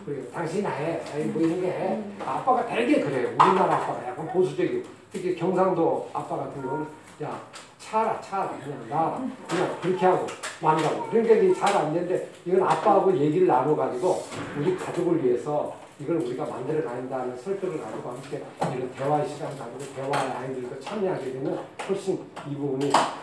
[0.04, 1.00] 그리고 당신이 해.
[1.14, 2.02] 아이 뭐 이런 게 해.
[2.24, 3.28] 아빠가 되게 그래요.
[3.28, 6.86] 우리나라 아빠가 약간 보수적이고 특히 경상도 아빠 같은 경우는
[7.22, 7.40] 야
[7.78, 10.26] 차라 차라 그냥 나 그냥 그렇게 하고
[10.60, 14.22] 만다고 그러니까 이게 잘 안 되는데 이건 아빠하고 얘기를 나눠 가지고
[14.58, 18.42] 우리 가족을 위해서 이걸 우리가 만들어 가는다는 설득을 가지고 함께
[18.74, 22.18] 이런 대화의 시간 가지고 대화의 아이들도 참여하게 되면 훨씬
[22.50, 23.14] 이 부분이 아,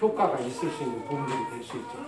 [0.00, 1.98] 효과가 있을 수 있는 부분들이 될 수 있죠.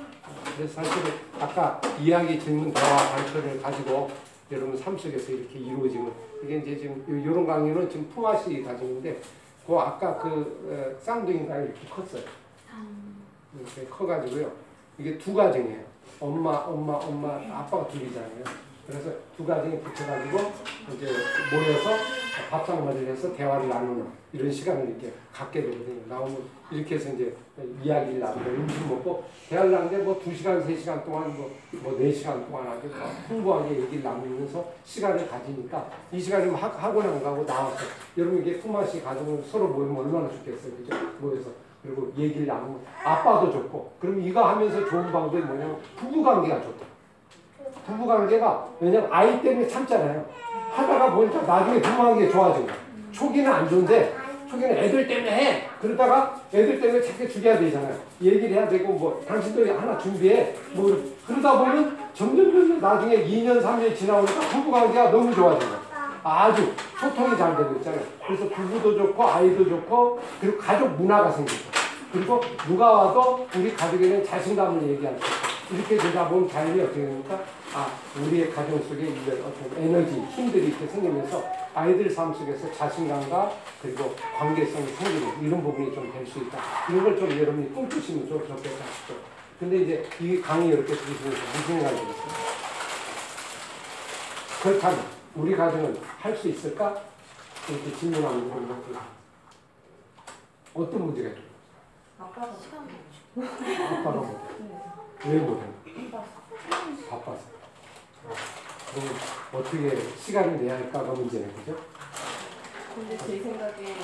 [0.57, 4.11] 그래서 사실은 아까 이야기 질문 대화 발표를 가지고
[4.51, 6.13] 여러분 삶 속에서 이렇게 이루어지는
[6.43, 9.21] 이게 이제 지금 이런 강의는 지금 품앗이 과정인데
[9.65, 12.23] 그 아까 그 어, 쌍둥이가 이렇게 컸어요.
[13.59, 14.51] 이렇게 커가지고요.
[14.99, 15.85] 이게 두 가정이에요.
[16.19, 17.29] 엄마, 엄마, 엄마,
[17.59, 18.66] 아빠가 둘이잖아요.
[18.87, 20.39] 그래서 두 가정이 붙여가지고
[20.95, 21.07] 이제
[21.53, 21.91] 모여서
[22.51, 26.03] 밥상머리를 해서 대화를 나누는 이런 시간을 이렇게 갖게 되거든요.
[26.09, 26.37] 나오면
[26.71, 27.35] 이렇게 해서 이제
[27.83, 31.51] 이야기를 나누고 음식 먹고 대화를 나누는데 뭐두 시간, 세 시간 동안 뭐,
[31.83, 32.89] 뭐네 시간 동안 아주
[33.27, 37.77] 풍부하게 얘기를 나누면서 시간을 가지니까 이 시간이면 학, 학원 안 가고 나와서
[38.17, 40.77] 여러분 이게 품앗이 가정을 서로 모이면 얼마나 좋겠어요.
[40.77, 40.95] 그죠?
[41.19, 41.51] 모여서.
[41.83, 46.96] 그리고 얘기를 나누고 아빠도 좋고 그럼 이거 하면서 좋은 방법이 뭐냐면 부부관계가 좋다.
[47.87, 50.25] 부부관계가 왜냐면 아이 때문에 참잖아요.
[50.73, 52.29] 하다가 보니까 나중에 부부관계
[52.67, 52.77] 거야.
[53.13, 54.15] 초기는 안 좋은데
[54.51, 55.63] 초기는 애들 때문에 해.
[55.81, 57.97] 그러다가 애들 때문에 자꾸 죽여야 되잖아요.
[58.21, 60.55] 얘기를 해야 되고 뭐 당신도 하나 준비해.
[60.73, 65.87] 뭐 그러다 보면 점점 점점 나중에 2년 3년 지나오니까 부부관계가 너무 거야.
[66.23, 68.01] 아주 소통이 잘 되고 있잖아요.
[68.27, 71.77] 그래서 부부도 좋고 아이도 좋고 그리고 가족 문화가 생기고
[72.13, 74.83] 그리고 누가 와도 우리 가족에는 자신감을
[75.19, 77.43] 수 있고 이렇게 되다 보면 자연히 어떻게 됩니까?
[77.75, 77.91] 아
[78.21, 81.45] 우리의 가정 속에 이런 어떤 에너지, 힘들이 이렇게 생기면서
[81.75, 83.53] 아이들 삶 속에서 자신감과
[83.83, 86.59] 그리고 관계성이 생기는 이런 부분이 좀 될 수 있다.
[86.89, 89.15] 이런 걸 좀 여러분이 꿈꾸시면 좀 좋겠다 싶죠.
[89.59, 92.57] 근데 이제 이 강의 이렇게 들으시면서 무슨 생각이 들었어요?
[94.63, 97.03] 그렇다면 우리 가정은 할 수 있을까?
[97.69, 99.01] 이렇게 질문하는 거 이렇게
[100.75, 101.41] 어떤 문제가 있죠?
[102.19, 102.87] 아빠가 시간
[103.99, 104.76] 아빠가 못해.
[105.25, 105.67] 왜 못해?
[107.09, 107.41] 바빠서.
[108.93, 109.15] 그럼
[109.53, 111.77] 어떻게 시간을 내야 할까가 문제네, 그죠?
[112.95, 113.95] 근데 제 생각에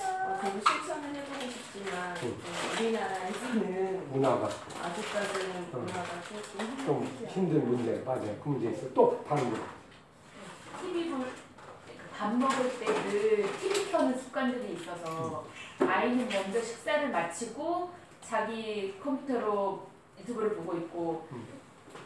[0.00, 2.28] 어, 저도 실천을 해보고 싶지만 응.
[2.28, 4.46] 어, 우리나라에서는 문화가
[4.82, 5.80] 아직까지는 응.
[5.80, 8.36] 문화가 조금 좀 힘든 문제, 맞아요.
[8.42, 8.90] 그 문제 있어요.
[8.94, 9.56] 또 다른 거.
[10.80, 11.26] TV 볼,
[12.16, 15.44] 밥 먹을 때 늘 TV 켜는 습관들이 있어서
[15.80, 17.90] 아이는 먼저 식사를 마치고
[18.22, 19.88] 자기 컴퓨터로
[20.20, 21.46] 유튜브를 보고 있고 음.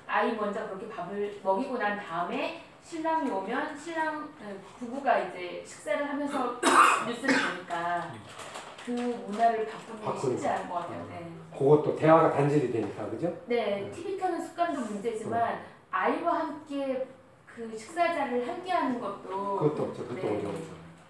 [0.06, 6.60] 아이 먼저 그렇게 밥을 먹이고 난 다음에 신랑이 오면 신랑 어, 부부가 이제 식사를 하면서
[7.06, 8.12] 뉴스를 보니까
[8.84, 11.06] 그 문화를 바꾸는 게 쉽지 않은 것 같아요.
[11.08, 11.30] 네.
[11.56, 13.32] 그것도 대화가 단절이 되니까, 그죠?
[13.46, 15.60] 네, TV 켜는 습관도 문제지만
[15.92, 17.06] 아이와 함께
[17.46, 20.02] 그 식사자를 함께하는 것도 그것도 없죠.
[20.08, 20.36] 그것도 네.
[20.38, 20.58] 어려워요.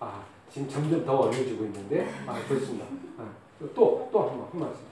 [0.00, 2.84] 아, 지금 점점 더 어려워지고 있는데, 아, 좋습니다.
[3.18, 3.24] 아,
[3.74, 4.91] 또, 또 한 번, 한 말씀.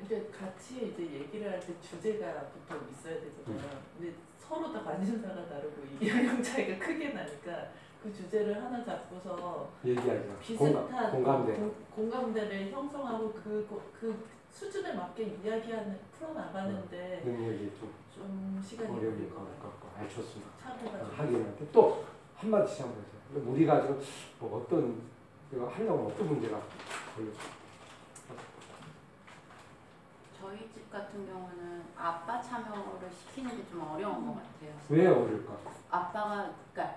[0.00, 3.80] 근데 같이 이제 얘기를 할 때 주제가 보통 있어야 되잖아요.
[3.98, 7.68] 근데 서로 다 관심사가 다르고 이 영향 차이가 크게 나니까
[8.02, 10.38] 그 주제를 하나 잡고서 얘기하자.
[10.40, 11.52] 비슷한 공감, 공감 대.
[11.54, 13.66] 공, 공감대를 형성하고 그,
[14.00, 19.36] 그 수준에 맞게 이야기하는 풀어나가는데 능력이 좀 좀 시간이 어려울 것.
[19.62, 19.88] 같고.
[19.96, 20.50] 아, 좋습니다.
[21.16, 22.04] 하기한테 또
[22.36, 23.02] 한마디씩 한번.
[23.32, 24.00] 근데 우리가 지금
[24.38, 25.00] 뭐 어떤
[25.52, 26.60] 이거 하려면 어떤 문제가
[27.16, 27.28] 걸려?
[30.50, 34.72] 저희 집 같은 경우는 아빠 참여를 시키는 게 좀 어려운 것 같아요.
[34.88, 35.52] 왜 어려울까?
[35.92, 36.96] 아빠가 그러니까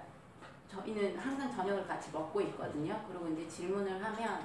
[0.71, 2.99] 저희는 항상 저녁을 같이 먹고 있거든요.
[3.07, 4.39] 그리고 이제 질문을 하면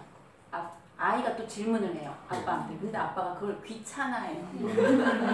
[0.51, 2.15] 아, 아이가 또 질문을 해요.
[2.29, 2.77] 아빠한테.
[2.77, 4.47] 근데 아빠가 그걸 귀찮아해요.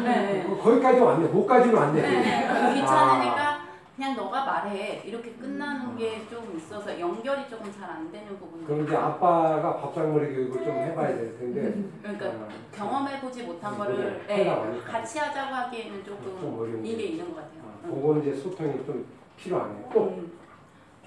[0.05, 0.45] 네.
[0.47, 1.27] 그- 거기까지 왔네.
[1.27, 2.01] 목까지는 왔네.
[2.01, 2.75] 네.
[2.81, 3.64] 귀찮으니까
[3.97, 5.03] 그냥 너가 말해.
[5.05, 10.65] 이렇게 끝나는 게좀 있어서 연결이 조금 잘 안 되는 부분이 그럼 이제 아빠가 밥상머리 교육을
[10.65, 11.85] 좀 해봐야 될 텐데.
[12.03, 14.81] 그러니까 어, 경험해보지 못한 거를 네.
[14.85, 16.91] 같이 하자고 하기에는 좀 조금 게.
[16.91, 17.61] 있는 것 같아요.
[17.63, 17.95] 어, 응.
[17.95, 19.07] 그건 이제 소통이 좀
[19.37, 19.89] 필요하네.
[19.93, 20.39] 또 음.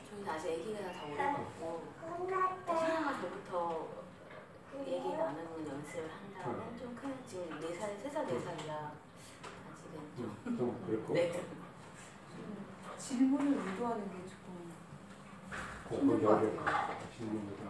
[0.09, 1.39] 저희는 아직 아기가 다
[2.21, 3.87] 어려갖고 사랑할 때부터
[4.85, 8.71] 얘기 나누는 연습을 한 다음에 좀큰 지금 4살, 3살, 4살이라
[9.67, 11.13] 아직은 좀 좀 그렇고.
[11.13, 11.31] 네.
[13.07, 14.73] 질문을 유도하는 게 조금
[15.89, 16.65] 힘들 것.
[16.65, 16.97] 같아요.
[17.17, 17.63] 질문보다.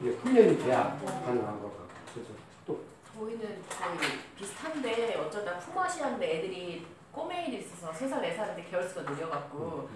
[0.00, 1.88] 이게 훈련이 돼야 가능한 것 같고.
[2.12, 2.30] 그래서
[2.66, 2.80] 또
[3.14, 3.98] 저희는 거의
[4.36, 9.88] 비슷한데 어쩌다 품앗이하는데 애들이 꼬맹이들이 있어서 3살, 4살인데 개월수가 느려갖고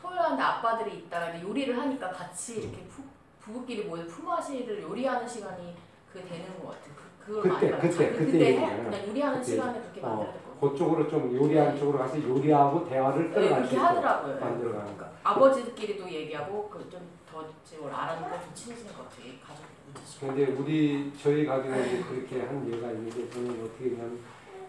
[0.00, 3.02] 토요일 하는데 아빠들이 있다가 이제 요리를 하니까 같이 이렇게 부,
[3.40, 5.74] 부부끼리 모여 품앗이를 요리하는 시간이
[6.12, 6.94] 그게 되는 것 같아요.
[7.24, 7.96] 그, 그걸 그때, 많이 만들죠.
[7.96, 8.90] 그때, 그- 그때 그때 해, 얘기잖아요.
[8.90, 9.50] 그냥 요리하는 그때.
[9.52, 10.43] 시간에 그렇게 어, 같아요.
[10.70, 14.40] 그쪽으로 좀 요리하는 쪽으로 가서 요리하고 대화를 네, 끌어갈 수 그렇게 있도록 하더라고요.
[14.40, 14.94] 만들어가는 거.
[14.94, 19.26] 그러니까 아버지들끼리도 얘기하고 그좀더 지금 알아니까 좀 친해지는 것 같아요.
[19.26, 19.64] 이 가족도
[19.94, 20.26] 묻혀지고.
[20.26, 24.18] 근데 우리 저희 가게는 이제 그렇게 한 예가 있는데 저는 어떻게 보면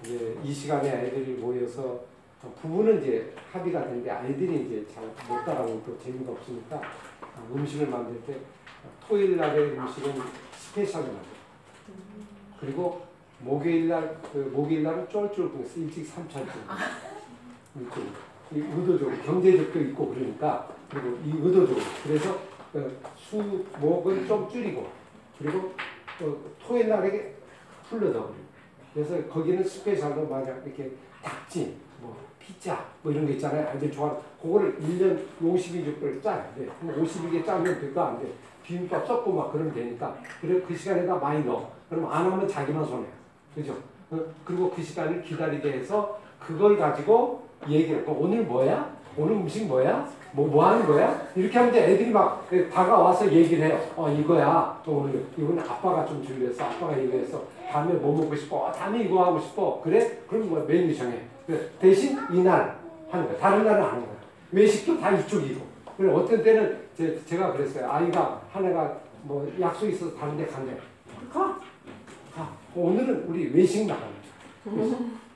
[0.03, 1.99] 이제 이 시간에 아이들이 모여서
[2.61, 6.79] 부부는 이제 합의가 되는데 아이들이 이제 잘 못 따라오고 또 재미가 없으니까
[7.53, 8.37] 음식을 만들 때
[9.07, 10.13] 토요일 날의 음식은
[10.53, 11.35] 스페셜로 만들어요.
[12.59, 13.01] 그리고
[13.45, 16.51] 목요일 날, 그 목요일 날은 쫄쫄 끊어서 일찍 삼천쯤.
[18.51, 21.79] 이 의도적으로 경제적도 있고 그러니까 그리고 이 의도적으로.
[22.03, 22.39] 그래서
[22.73, 24.87] 어, 수목은 좀 줄이고
[25.37, 25.73] 그리고
[26.21, 27.35] 어, 토요일 날에
[27.87, 28.45] 풀러다 버리고
[28.93, 30.91] 그래서 거기는 스페셜로 만약 이렇게
[31.21, 33.67] 닭찜 뭐 피자 뭐 이런 거 있잖아요.
[33.67, 36.67] 아이들 좋아하는 그거를 1년 52주를 짜야 돼.
[36.83, 38.27] 52개 짜면 될거 안돼.
[38.63, 40.17] 비빔밥 섞고 막 그러면 되니까.
[40.41, 41.71] 그래 그 시간에다 많이 넣어.
[41.89, 43.05] 그럼 안 하면 자기만 손해
[43.55, 43.75] 그죠
[44.11, 48.03] 어, 그리고 그 시간을 기다리게 해서 그걸 가지고 얘기를 해.
[48.07, 51.27] 오늘 뭐야 오늘 음식 뭐야 뭐, 뭐 하는 거야?
[51.33, 53.79] 이렇게 하면 이제 애들이 막 다가와서 얘기를 해요.
[53.95, 54.81] 어, 이거야.
[54.83, 56.65] 또 오늘, 이거는 아빠가 좀 준비했어.
[56.65, 57.41] 아빠가 이거 했어.
[57.71, 58.57] 다음에 뭐 먹고 싶어?
[58.57, 59.79] 어, 다음에 이거 하고 싶어.
[59.81, 60.19] 그래?
[60.27, 61.21] 그럼 뭐 메뉴 정해.
[61.79, 62.77] 대신 이날
[63.09, 63.37] 하는 거야.
[63.37, 64.15] 다른 날은 안 하는 거야.
[64.51, 65.61] 외식도 다 이쪽이고.
[65.95, 67.89] 그래, 어떤 때는 제, 제가 그랬어요.
[67.89, 70.75] 아이가 하나가 뭐 약속 있어서 다른 데 간대.
[71.33, 71.57] 가.
[72.75, 72.79] 가.
[72.81, 73.97] 오늘은 우리 외식 거야.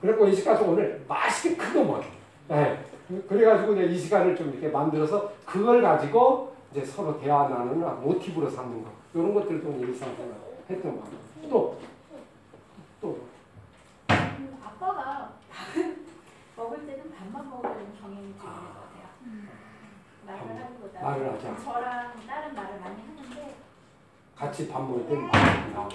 [0.02, 2.04] 그래갖고 외식 가서 오늘 맛있게 큰거 먹어.
[2.48, 2.84] 네.
[3.28, 8.84] 그래가지고 이제 이 시간을 좀 이렇게 만들어서 그걸 가지고 이제 서로 대화 나누는 모티브로 삼는
[8.84, 10.36] 거 이런 것들 좀 일상생활
[10.70, 11.08] 했던 거.
[11.50, 11.78] 또
[13.02, 13.20] 또.
[14.64, 15.32] 아빠가
[16.56, 19.08] 먹을 때는 밥만 먹으려는 경향이 좀 있는 것 같아요.
[20.28, 21.56] 말을 하기보다 말을 하자.
[21.64, 23.56] 저랑 딸은 말을 많이 하는데
[24.40, 25.90] 같이 밥 먹을 때는 말이 나오고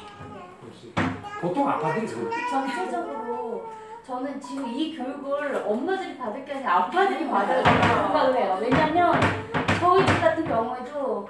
[0.60, 0.92] 그렇지.
[1.40, 2.30] 보통 아빠들이 그래요.
[2.50, 3.64] 전체적으로
[4.06, 8.58] 저는 지금 이 교육을 엄마들이 받을 게 아니라 아빠들이 받아야 된다고 생각을 해요.
[8.60, 9.18] 왜냐면
[9.80, 11.26] 저희 집 같은 경우에도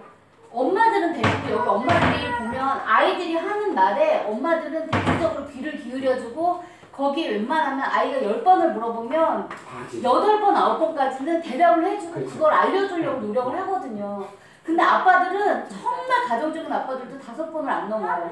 [0.52, 8.24] 엄마들은 대부분 여기 엄마들이 보면 아이들이 하는 말에 엄마들은 대체적으로 귀를 기울여주고 거기에 웬만하면 아이가
[8.24, 10.02] 열 번을 물어보면 바지.
[10.02, 12.32] 여덟 번 아홉 번까지는 대답을 해주고 그치.
[12.34, 14.26] 그걸 알려주려고 노력을 하거든요.
[14.64, 18.30] 근데 아빠들은 정말 가정적인 아빠들도 다섯 번을 안 넘어요.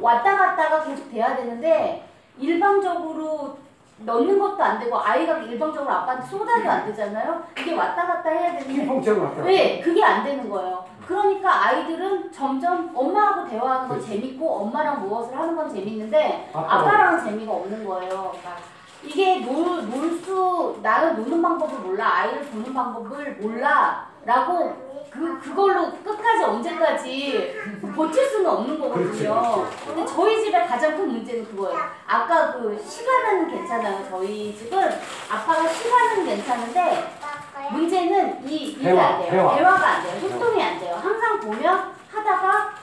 [0.00, 2.06] 왔다 갔다가 계속 돼야 되는데
[2.38, 3.56] 일방적으로
[4.04, 7.42] 넣는 것도 안 되고 아이가 일방적으로 아빠한테 쏟아도 안 되잖아요.
[7.58, 9.42] 이게 왔다 갔다 해야 되는데 핑퐁처럼 왔다.
[9.42, 10.84] 네, 그게 안 되는 거예요.
[11.06, 14.00] 그러니까 아이들은 점점 엄마하고 대화하는 건.
[14.00, 18.32] 재밌고 엄마랑 무엇을 하는 건 재밌는데 아빠랑은 재미가 없는 거예요.
[19.04, 25.90] 이게 놀, 놀 수, 나는 노는 방법을 몰라, 아이를 보는 방법을 몰라, 라고 그, 그걸로
[26.02, 27.54] 끝까지 언제까지
[27.94, 29.66] 버틸 수는 없는 거거든요.
[29.86, 31.78] 근데 저희 집의 가장 큰 문제는 그거예요.
[32.06, 34.06] 아까 그 시간은 괜찮아요.
[34.08, 34.78] 저희 집은
[35.30, 37.14] 아빠가 시간은 괜찮은데
[37.72, 39.30] 문제는 이, 이게 대화, 안 돼요.
[39.30, 39.56] 대화.
[39.56, 40.20] 대화가 안 돼요.
[40.20, 40.98] 소통이 안 돼요.
[41.02, 42.74] 항상 보면 하다가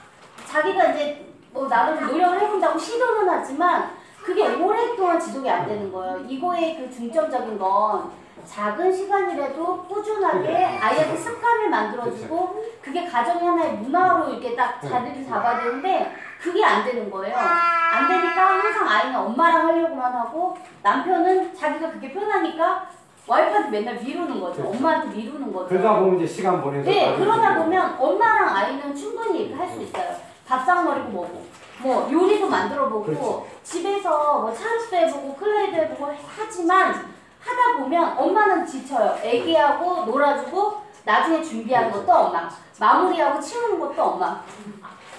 [0.45, 3.91] 자기가 이제 뭐 나름 노력을 해본다고 시도는 하지만
[4.23, 6.19] 그게 오랫동안 지속이 안 되는 거예요.
[6.27, 8.11] 이거의 그 중점적인 건
[8.45, 10.79] 작은 시간이라도 꾸준하게.
[10.81, 17.09] 아이한테 습관을 만들어주고 그게 가정의 하나의 문화로 이렇게 딱 자리를 잡아야 되는데 그게 안 되는
[17.09, 17.35] 거예요.
[17.37, 22.87] 안 되니까 항상 아이는 엄마랑 하려고만 하고 남편은 자기가 그게 편하니까
[23.27, 24.63] 와이프한테 맨날 미루는 거죠.
[24.67, 25.67] 엄마한테 미루는 거죠.
[25.67, 30.15] 그러다 보면 이제 시간 보내서 네, 그러다 보면 엄마랑 아이는 충분히 얘기할 수 있어요.
[30.47, 31.45] 밥상머리고 뭐고.
[31.81, 33.21] 뭐 요리도 만들어 보고 그렇지.
[33.63, 36.93] 집에서 뭐 차르스도 해보고 클레이도 해보고 하지만
[37.39, 39.17] 하다 보면 엄마는 지쳐요.
[39.23, 42.49] 애기하고 놀아주고 나중에 준비하는 것도 엄마.
[42.79, 44.41] 마무리하고 치우는 것도 엄마.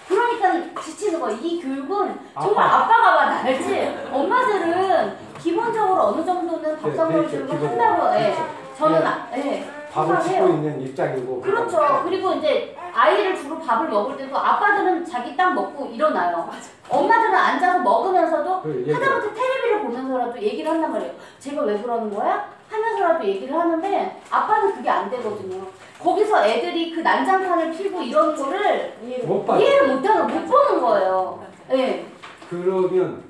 [0.09, 1.37] 그러니까 지치는 거야.
[1.41, 2.77] 이 교육은 정말 아빠.
[2.85, 4.09] 아빠가 받아야지.
[4.13, 7.69] 엄마들은 기본적으로 어느 정도는 밥상머리 네, 교육을 기본.
[7.81, 8.15] 한다고.
[8.19, 8.35] 예.
[8.35, 8.49] 그렇죠.
[8.77, 9.07] 저는 네.
[9.07, 9.80] 아, 예.
[9.93, 10.21] 밥을.
[10.21, 11.41] 짓고 있는 입장이고.
[11.41, 12.03] 그렇죠.
[12.05, 16.49] 그리고 이제 아이를 주로 밥을 먹을 때도 아빠들은 자기 딱 먹고 일어나요.
[16.89, 18.93] 엄마들은 앉아서 먹으면서도 그 얘기.
[18.93, 21.13] 하다못해 텔레비를 보면서라도 얘기를 한단 말이에요.
[21.39, 22.49] 제가 왜 그러는 거야?
[22.69, 25.63] 하면서라도 얘기를 하는데 아빠는 그게 안 되거든요.
[26.03, 28.95] 거기서 애들이 그 난장판을 피고 이런 거를
[29.27, 29.59] 못 봐.
[29.59, 31.45] 이해를 못하고 못 보는 거예요.
[31.73, 32.07] 예.
[32.49, 33.23] 그러면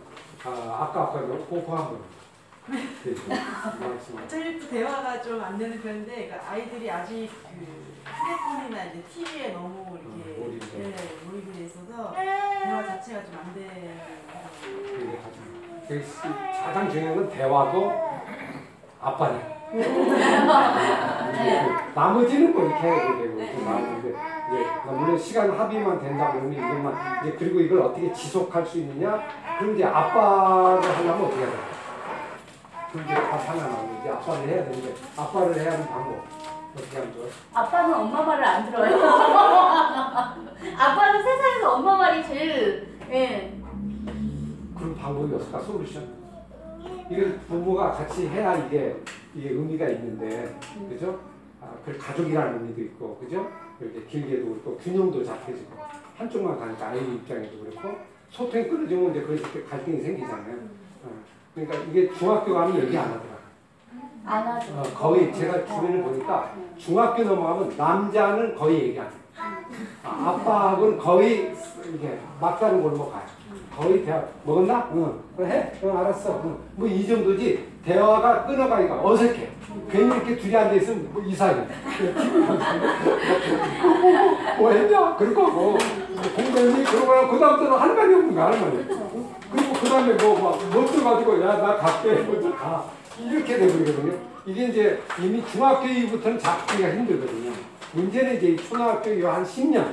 [0.44, 0.48] 아,
[0.88, 1.98] 아까 아까 그거 한번
[2.70, 4.26] 네.
[4.28, 7.66] 저희 또 대화가 좀 안 되는 편인데 그러니까 아이들이 아직 그
[8.04, 10.78] 휴대폰이나 이제 TV에 너무 이렇게 음, 몰입이 돼.
[10.78, 10.94] 예,
[11.26, 13.98] 몰입이 돼 있어서 대화 자체가 좀 안 되는
[16.64, 17.92] 가장 그 중요한 건 대화도
[19.00, 19.56] 아빠네.
[21.94, 27.36] 나머지는 뭐 이렇게 해도 되고 그 나머지 이제 물론 시간 합의만 된다 그러면 이것만 이제
[27.38, 29.22] 그리고 이걸 어떻게 지속할 수 있느냐
[29.58, 31.56] 그럼 이제 아빠를 하려면 어떻게 해야 돼?
[32.94, 36.24] 이제 다 나오면 이제 아빠를 해야 되는데 아빠를 해야 하는 방법
[36.74, 37.26] 어떻게 하면 좋아?
[37.62, 38.96] 아빠는 엄마 말을 안 들어요.
[40.76, 43.56] 아빠는 세상에서 엄마 말이 제일 예.
[44.76, 46.20] 그런 방법이 없을까 솔루션?
[47.10, 48.96] 이걸 부모가 같이 해야 이게
[49.34, 50.58] 이게 의미가 있는데
[50.88, 51.20] 그죠?
[51.60, 53.48] 아, 그 가족이라는 의미도 있고 그죠?
[53.80, 55.76] 이렇게 길게도 그렇고 균형도 잡혀지고
[56.16, 57.98] 한쪽만 가니까 아이 입장에도 그렇고
[58.30, 60.54] 소통이 끊어지면 이제 그래서 이렇게 갈등이 생기잖아요.
[61.04, 61.08] 어,
[61.54, 63.20] 그러니까 이게 중학교 가면 얘기 안 하더라.
[64.24, 64.72] 안 하죠.
[64.76, 69.14] 어, 거의 제가 주변을 보니까 중학교 넘어가면 남자는 거의 얘기 안 해요.
[70.04, 71.54] 아, 아빠하고는 거의
[71.94, 73.22] 이게 막다른 골목 가요.
[73.76, 74.88] 거의 대화 먹었나?
[74.94, 75.14] 응.
[75.36, 75.72] 그래 해?
[75.82, 76.40] 응 알았어.
[76.44, 76.56] 응.
[76.76, 79.48] 뭐 이 정도지 대화가 끊어가기가 어색해.
[79.90, 81.64] 괜히 이렇게 둘이 앉아 있으면 뭐 이상해.
[84.58, 85.16] 뭐 했냐?
[85.16, 85.78] 그럴 거고
[86.36, 86.84] 공부했니?
[86.84, 88.84] 그러고 그 다음부터는 할 말이 없는 거야 할 말이.
[89.90, 92.88] 그리고 그 다음에 뭐막 멋져가지고 야나 갈게 먼저 가
[93.18, 94.12] 이렇게 되거든요.
[94.46, 97.50] 이게 이제 이미 중학교 이후부터는 잡기가 힘들거든요.
[97.92, 99.84] 문제는 이제 이 초등학교 이후 한 10년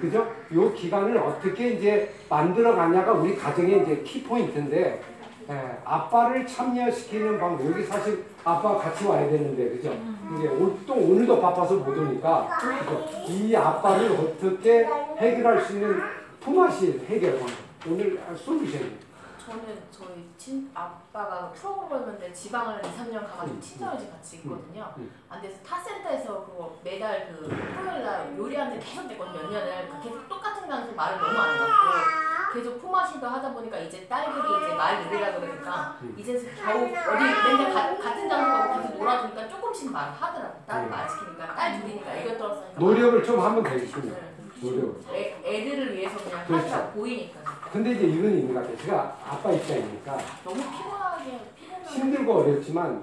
[0.00, 0.26] 그죠?
[0.54, 5.02] 요 기간을 어떻게 이제 만들어 가냐가 우리 가정의 이제 키포인트인데
[5.50, 5.54] 예,
[5.84, 9.94] 아빠를 참여시키는 방법 여기 사실 아빠가 같이 와야 되는데 그죠?
[10.38, 13.06] 이제 올- 또 오늘도 바빠서 못 오니까 그죠?
[13.28, 14.88] 이 아빠를 어떻게
[15.18, 16.00] 해결할 수 있는
[16.40, 17.54] 품앗이 해결 방법
[17.88, 19.11] 오늘 솔루션이에요.
[19.46, 24.94] 저는 저희 친 아빠가 프로그램인데 지방을 2, 3년 가가지고 음, 친정을 같이 있거든요.
[24.98, 25.12] 음.
[25.28, 29.42] 안 돼서 타센터에서 그거 매달 그 토요일 날 요리하는 데 계속 됐거든요.
[29.42, 34.06] 몇 년을 그 계속 똑같은 강에서 말을 너무 안 해갖고 계속 품앗이도 하다 보니까 이제
[34.06, 36.14] 딸들이 이제 말 늘리라 그러니까 음.
[36.16, 40.62] 이제 겨우 어디 맨날 가, 같은 장소하고 계속 놀아주니까 조금씩 말을 하더라고.
[40.66, 40.90] 딸을 음.
[40.90, 44.12] 말 시키니까 딸 둘이니까 애교 떨었으니까 노력을 좀 하면 되겠군요.
[44.12, 44.31] 네.
[44.62, 44.94] 노력을.
[45.12, 46.66] 애, 애들을 위해서 그냥 그렇죠.
[46.66, 47.40] 하더라고 보이니까.
[47.72, 48.76] 근데 이제 이건 있는 것 같아요.
[48.78, 53.02] 제가 아빠 입장이니까 너무 피곤하게 피곤하게 힘들고 어렵지만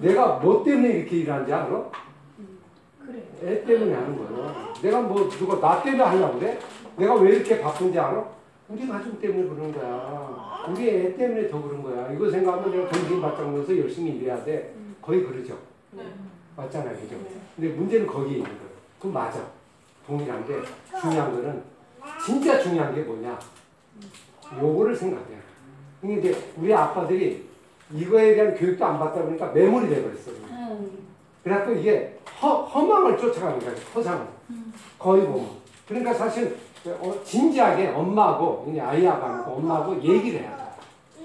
[0.00, 1.90] 내가 뭐 때문에 이렇게 일하는지 알아?
[3.06, 3.22] 그래.
[3.42, 4.74] 애 때문에 하는 거예요.
[4.82, 6.58] 내가 뭐 누가 나 때문에 하려고 그래?
[6.96, 8.24] 내가 왜 이렇게 바쁜지 알아?
[8.68, 10.64] 우리 가족 때문에 그런 거야.
[10.68, 12.12] 우리 애 때문에 더 그런 거야.
[12.12, 14.74] 이거 생각하면 내가 정신 바짝 넣어서 열심히 일해야 돼.
[15.02, 15.58] 거의 그러죠.
[15.92, 16.04] 네.
[16.56, 16.96] 맞잖아요.
[16.96, 17.16] 그죠?
[17.56, 18.70] 근데 문제는 거기에 있는 거예요.
[18.98, 19.40] 그럼 맞아.
[20.10, 20.54] 동일한 게
[21.00, 21.62] 중요한 거는
[22.24, 23.38] 진짜 중요한 게 뭐냐?
[24.60, 24.96] 요거를
[25.28, 25.40] 돼.
[26.02, 27.48] 이게 이제 우리 아빠들이
[27.92, 30.30] 이거에 대한 교육도 안 받다 보니까 매몰이 돼버렸어.
[30.50, 31.06] 음.
[31.44, 33.72] 그래갖고 이게 허, 허망을 쫓아가는 거야.
[33.94, 34.26] 허상을.
[34.98, 35.48] 거의 보면.
[35.86, 36.56] 그러니까 사실
[36.86, 40.64] 어, 진지하게 엄마하고 아이하고 엄마하고 얘기를 해야 돼.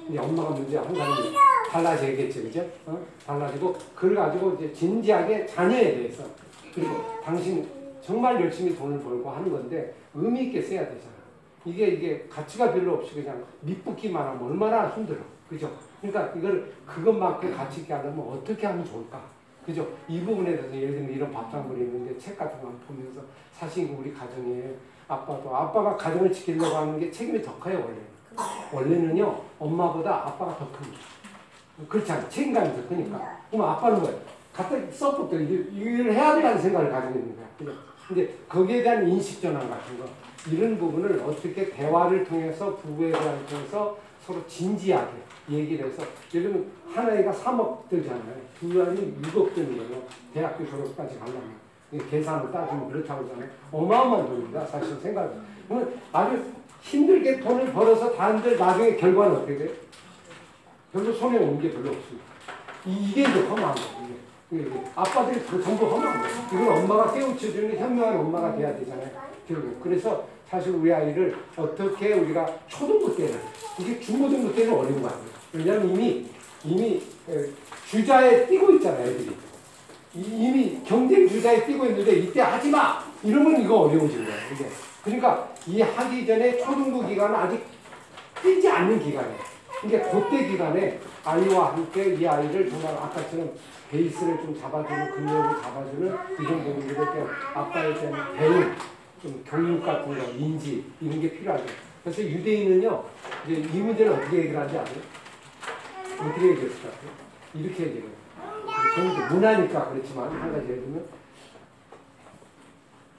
[0.10, 1.34] 이제 엄마가 문제 한 사람이
[1.72, 2.64] 달라져야겠지, 그죠?
[2.86, 3.00] 어?
[3.26, 6.24] 달라지고 그걸 가지고 이제 진지하게 자녀에 대해서
[6.74, 7.68] 그리고 당신
[8.06, 11.16] 정말 열심히 돈을 벌고 하는 건데 의미 있게 써야 되잖아.
[11.66, 15.18] 이게 이게 가치가 별로 없이 그냥 밑붙기만 하면 얼마나 힘들어,
[15.50, 15.72] 그죠?
[16.02, 19.20] 그러니까 이걸 그것만큼 가치 있게 하려면 어떻게 하면 좋을까?
[19.66, 19.88] 그죠?
[20.08, 23.22] 이 부분에 대해서 예를 들면 이런 밥상물이 있는데 책 같은 거 보면서
[23.52, 24.76] 사실 우리 가정에
[25.08, 28.06] 아빠도 아빠가 가정을 지키려고 하는 게 책임이 더 커요 원래는.
[28.72, 31.00] 원래는요 엄마보다 아빠가 더 큽니다.
[31.90, 32.30] 그렇지 않아요?
[32.30, 33.40] 책임감이 더 크니까.
[33.50, 34.20] 그럼 아빠는 뭐예요?
[34.54, 37.46] 갖다 support 일- 일을 해야 된다는 생각을 가지고 있는 거야.
[37.58, 37.72] 그죠?
[38.08, 40.06] 근데 거기에 대한 인식 전환 같은 거
[40.52, 45.12] 이런 부분을 어떻게 대화를 통해서 부부에 대한 통해서 서로 진지하게
[45.50, 46.04] 얘기를 해서
[46.34, 48.36] 예를 들면 한 아이가 3억 들잖아요.
[48.60, 50.04] 두 아이는 6억 드는 거예요.
[50.34, 51.56] 대학교 졸업까지 가려면.
[52.10, 53.50] 계산을 따지면 그렇다고 하잖아요.
[53.72, 54.66] 어마어마한 돈입니다.
[54.66, 55.40] 사실 생각은.
[55.68, 56.44] 그러면 아주
[56.82, 59.70] 힘들게 돈을 벌어서 다한들 나중에 결과는 어떻게 돼요?
[60.92, 62.26] 별로 손에 오는 게 별로 없습니다.
[62.86, 63.95] 이- 이게 이제 험한 거예요.
[64.54, 64.66] 예,
[64.96, 66.30] 아빠들이 그 전부 하면 안 돼.
[66.54, 69.10] 이건 엄마가 깨우쳐주는 현명한 엄마가 돼야 되잖아요.
[69.48, 69.80] 결국.
[69.82, 73.40] 그래서 사실 우리 아이를 어떻게 우리가 초등부 때는
[73.80, 75.26] 이게 중고등부 때는 어려운 거 아니에요.
[75.54, 76.26] 왜냐하면 이미
[76.64, 77.50] 이미 에,
[77.88, 79.36] 주자에 뛰고 있잖아요, 애들이.
[80.14, 84.40] 이- 이미 경쟁 주자에 뛰고 있는데 이때 하지 마 이러면 이거 어려워지는 거예요.
[84.54, 84.66] 이게.
[85.04, 87.64] 그러니까 이 하기 전에 초등부 기간은 아직
[88.42, 89.55] 뛰지 않는 기간이에요.
[89.82, 93.52] 그러니까 그때 기간에 아이와 함께 이 아이를 정말 아까처럼
[93.92, 98.76] 베이스를 좀 잡아주는 근력을 잡아주는 이런 부분들에 대한 아빠에 대한 배움,
[99.22, 101.66] 좀 교육 같은 거, 인지 이런 게 필요하죠.
[102.04, 103.04] 그래서 유대인은요,
[103.48, 105.02] 이제 이 문제는 어떻게 해결하지 아세요?
[106.20, 107.12] 어떻게 해결했을 것 같아요?
[107.54, 108.16] 이렇게 해결해요.
[108.96, 111.06] 저는 문화니까 그렇지만 한 가지 예를 들면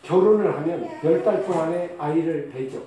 [0.03, 2.83] 결혼을 하면 열 달 동안에 아이를 배죠.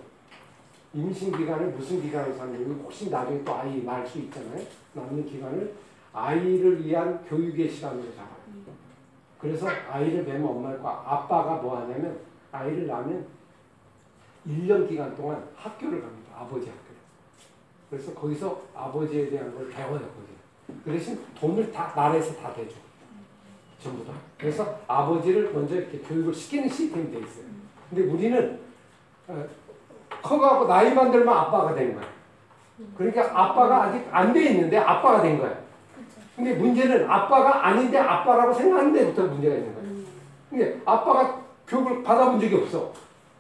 [0.93, 4.63] 임신 기간을 무슨 기간에서 하냐면 혹시 나중에 또 아이 낳을 수 있잖아요.
[4.93, 5.73] 낳는 기간을
[6.11, 8.39] 아이를 위한 교육의 시간으로 잡아요.
[9.39, 12.19] 그래서 아이를 뵈면 엄마가 아빠가 뭐 하냐면
[12.51, 13.25] 아이를 낳으면
[14.47, 16.31] 1년 기간 동안 학교를 갑니다.
[16.35, 16.97] 아버지 학교를.
[17.89, 19.99] 그래서 거기서 아버지에 대한 걸 배워요.
[19.99, 20.81] 거기.
[20.83, 22.75] 그 대신 돈을 다 나라에서 다 대줘.
[23.81, 24.13] 전부 다.
[24.37, 27.45] 그래서 아버지를 먼저 이렇게 교육을 시키는 시스템이 돼 있어요.
[27.89, 28.59] 근데 우리는
[29.27, 29.47] 어,
[30.21, 32.05] 커가고 나이만 들면 아빠가 되는 거야.
[32.97, 35.53] 그러니까 아빠가 아직 안 돼 있는데 아빠가 된 거야.
[36.35, 39.83] 근데 문제는 아빠가 아닌데 아빠라고 생각하는 데부터 문제가 있는 거야.
[40.49, 41.35] 근데 아빠가
[41.67, 42.91] 교육을 받아본 적이 없어.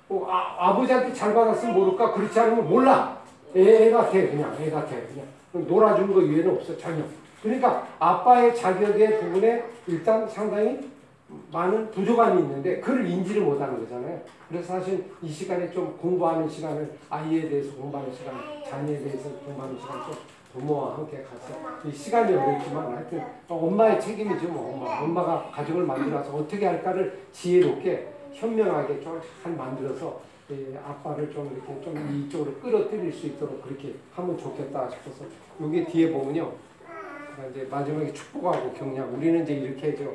[0.09, 2.11] 어, 아, 아버지한테 잘 받았으면 모를까?
[2.13, 3.17] 그렇지 않으면 몰라.
[3.55, 4.55] 애, 애 같아, 그냥.
[4.59, 5.25] 애 같아, 그냥.
[5.67, 7.03] 놀아주는 거 이외에는 없어, 전혀.
[7.41, 10.89] 그러니까 아빠의 자격의 부분에 일단 상당히
[11.51, 14.19] 많은 부족함이 있는데 그를 인지를 못하는 거잖아요.
[14.47, 18.35] 그래서 사실 이 시간에 좀 공부하는 시간을 아이에 대해서 공부하는 시간,
[18.67, 20.15] 자녀에 대해서 공부하는 시간 좀
[20.53, 21.53] 부모와 함께 가서
[21.87, 24.47] 이 시간이 어렵지만 하여튼 엄마의 책임이죠.
[24.47, 31.79] 뭐 엄마, 엄마가 가정을 만들어서 어떻게 할까를 지혜롭게 현명하게 잘 만들어서 예, 아빠를 좀 이렇게
[31.83, 35.25] 좀 이쪽으로 끌어들일 수 있도록 그렇게 하면 좋겠다 싶어서
[35.61, 36.51] 여기 뒤에 보면요.
[37.51, 39.05] 이제 마지막에 축복하고 격려.
[39.05, 40.05] 우리는 이제 이렇게 저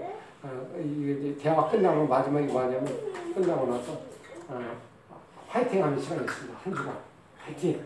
[0.44, 2.86] 어, 이게 이제 대화 끝나고 마지막에 뭐 하냐면
[3.34, 3.92] 끝나고 나서
[4.48, 4.60] 어,
[5.48, 6.58] 화이팅 하는 시간이 있습니다.
[6.62, 6.94] 한 주간
[7.38, 7.80] 화이팅.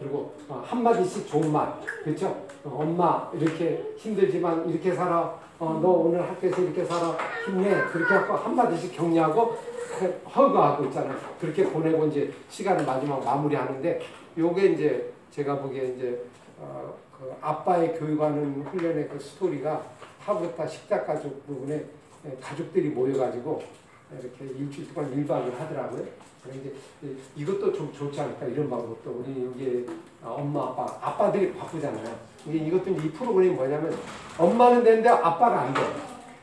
[0.00, 1.72] 그리고 어, 한 마디씩 좋은 말,
[2.02, 2.26] 그렇죠?
[2.64, 5.38] 어, 엄마 이렇게 힘들지만 이렇게 살아.
[5.60, 7.16] 어, 너 오늘 학교에서 이렇게 살아.
[7.44, 7.70] 힘내.
[7.92, 9.56] 그렇게 하고 한 마디씩 격려하고
[10.34, 11.16] 허그하고 있잖아요.
[11.40, 14.00] 그렇게 보내고 이제 시간을 마지막 마무리하는데
[14.36, 16.24] 요게 이제 제가 보기에 이제
[16.58, 19.82] 어, 그 아빠의 교육하는 훈련의 그 스토리가
[20.24, 21.84] 하부터 식탁 가족 부분에
[22.26, 23.62] 예, 가족들이 모여가지고
[24.12, 26.02] 이렇게 일주일 동안 1박을 하더라고요.
[26.50, 26.72] 이제
[27.02, 29.86] 이- 이것도 좀 좋지 않을까 이런 방법도 우리 여기
[30.24, 32.16] 엄마 아빠 아빠들이 바쁘잖아요.
[32.46, 33.94] 이게 이것도 이 프로그램이 뭐냐면
[34.38, 35.80] 엄마는 되는데 아빠가 안 돼.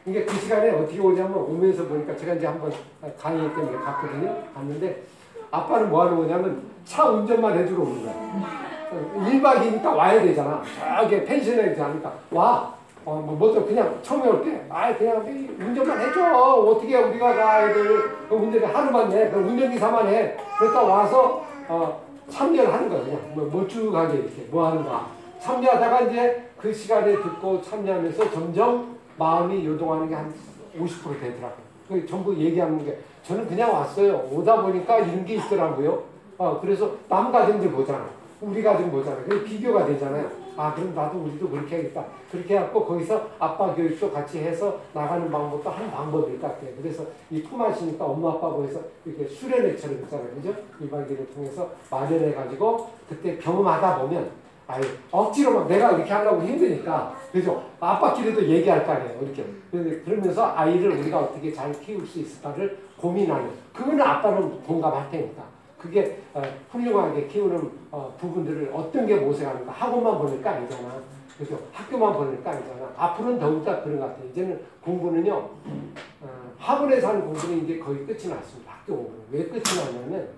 [0.05, 2.71] 이게 그 시간에 어떻게 오냐면 오면서 보니까 제가 이제 한번
[3.19, 4.43] 강의 때문에 갔거든요.
[4.53, 5.03] 갔는데
[5.49, 8.66] 아빠는 뭐 하는 거냐면 차 운전만 해주러 오는 거야.
[8.91, 9.41] 1박
[9.81, 10.61] 2니까 와야 되잖아.
[11.01, 12.73] 저기 펜션에 자니까 와.
[13.05, 13.65] 어, 뭐, 뭐죠?
[13.65, 15.21] 그냥 처음에 올 때, 아, 그냥
[15.59, 16.25] 운전만 해줘.
[16.29, 18.01] 어떻게 우리가 가, 애들.
[18.27, 19.29] 그 운전 하루만 해.
[19.29, 20.35] 그 운전기사만 해.
[20.59, 22.99] 그러니까 와서, 어, 참여를 하는 거야.
[23.05, 23.19] 그냥.
[23.33, 24.41] 뭐, 멀쭉하게 이렇게.
[24.51, 25.07] 뭐 하는 거야.
[25.39, 30.33] 참여하다가 이제 그 시간에 듣고 참여하면서 점점 마음이 요동하는 게 한
[30.77, 31.67] 50% 되더라고요.
[31.87, 34.27] 그 전부 얘기하는 게, 저는 그냥 왔어요.
[34.33, 36.03] 오다 보니까 이런 게 있더라고요.
[36.37, 38.05] 어, 그래서 남 가정들 보잖아.
[38.41, 39.17] 우리 가정 보잖아.
[39.23, 40.29] 그게 비교가 되잖아요.
[40.55, 42.05] 아, 그럼 나도 우리도 그렇게 해야겠다.
[42.31, 46.71] 그렇게 해갖고 거기서 아빠 교육도 같이 해서 나가는 방법도 한 방법일 것 같아요.
[46.81, 50.29] 그래서 이 품앗이니까 엄마 아빠 거기서 이렇게 수련회처럼 있잖아요.
[50.35, 50.53] 그죠?
[50.79, 54.29] 일반기를 통해서 마련해가지고 그때 경험하다 보면
[54.67, 54.81] 아유,
[55.11, 57.15] 억지로 막 내가 이렇게 하려고 힘드니까.
[57.31, 57.63] 그죠?
[57.79, 59.19] 아빠끼리도 얘기할 거 아니에요.
[59.21, 59.45] 이렇게.
[60.03, 63.49] 그러면서 아이를 우리가 어떻게 잘 키울 수 있을까를 고민하는.
[63.73, 65.43] 그거는 아빠는 공감할 테니까.
[65.77, 66.41] 그게 어,
[66.71, 71.01] 훌륭하게 키우는 어, 부분들을 어떤 게 모색하는가 학원만 보니까 아니잖아.
[71.37, 71.59] 그죠?
[71.71, 72.91] 학교만 보니까 아니잖아.
[72.97, 74.27] 앞으로는 더욱더 그런 것 같아요.
[74.29, 78.73] 이제는 공부는요, 어, 학원에서 하는 공부는 이제 거의 끝이 났습니다.
[78.73, 79.19] 학교 공부는.
[79.31, 80.29] 왜 끝이 났냐면,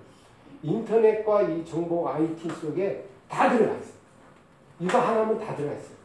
[0.61, 3.99] 인터넷과 이 정보 IT 속에 다 들어가 있어요.
[4.81, 5.95] 이거 하나면 다 들어가 있어요.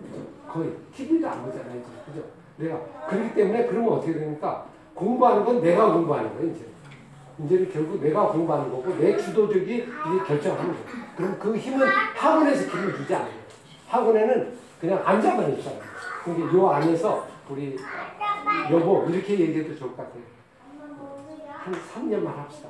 [0.48, 0.70] 거의.
[0.94, 1.82] TV도 안 보잖아요.
[2.06, 2.23] 그죠?
[2.56, 2.81] 내가.
[3.09, 6.66] 그렇기 때문에 그러면 어떻게 되니까, 공부하는 건 내가 공부하는 거예요, 이제.
[7.39, 10.86] 이제는 결국 내가 공부하는 거고 내 주도적이 이게 결정하는 거예요.
[11.16, 11.86] 그럼 그 힘은
[12.16, 13.32] 학원에서 기를 주지 않아요.
[13.89, 15.81] 학원에는 그냥 앉아만 있잖아요.
[16.24, 17.77] 근데 요 안에서 우리
[18.70, 20.23] 여보 이렇게 얘기해도 좋을 것 같아요.
[21.48, 22.69] 한 3년만 합시다.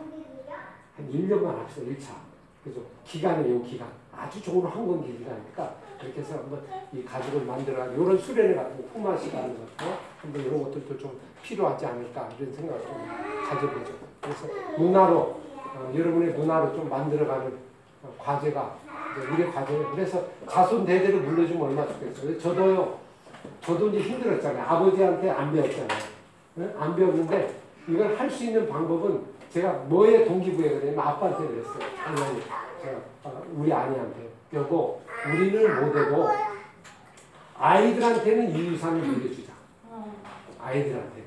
[0.97, 1.83] 한 1년만 합시다.
[1.83, 2.15] 1차.
[2.63, 2.81] 그죠?
[3.05, 3.89] 기간에 요 기간.
[4.17, 9.31] 아주 좋은 항공기 기간이니까 그렇게 해서 한번 이 가족을 만들어가지고 이런 수련회 같은 거, 품앗이
[9.31, 12.93] 하는 것도 한번 이런 것들도 좀 필요하지 않을까 이런 생각을 좀
[13.49, 14.14] 가져보죠.
[14.25, 14.47] 그래서
[14.79, 15.17] 문화로
[15.77, 17.47] 어, 여러분의 문화로 좀 만들어가는
[18.03, 18.77] 어, 과제가
[19.33, 19.91] 우리의 과제예요.
[19.93, 22.39] 그래서 자손 대대로 물려주면 얼마나 좋겠어요.
[22.39, 22.99] 저도요.
[23.61, 24.65] 저도 이제 힘들었잖아요.
[24.67, 25.99] 아버지한테 안 배웠잖아요.
[26.59, 26.75] 응?
[26.79, 27.55] 안 배웠는데
[27.89, 31.79] 이걸 할 수 있는 방법은 제가 뭐에 동기부여가 되냐면 아빠한테 그랬어요.
[32.03, 32.41] 당연히
[32.83, 36.29] 제가 어, 우리 아내한테 여보 우리는 못해도
[37.59, 39.53] 아이들한테는 이 유산을 물려주자.
[40.61, 41.23] 아이들한테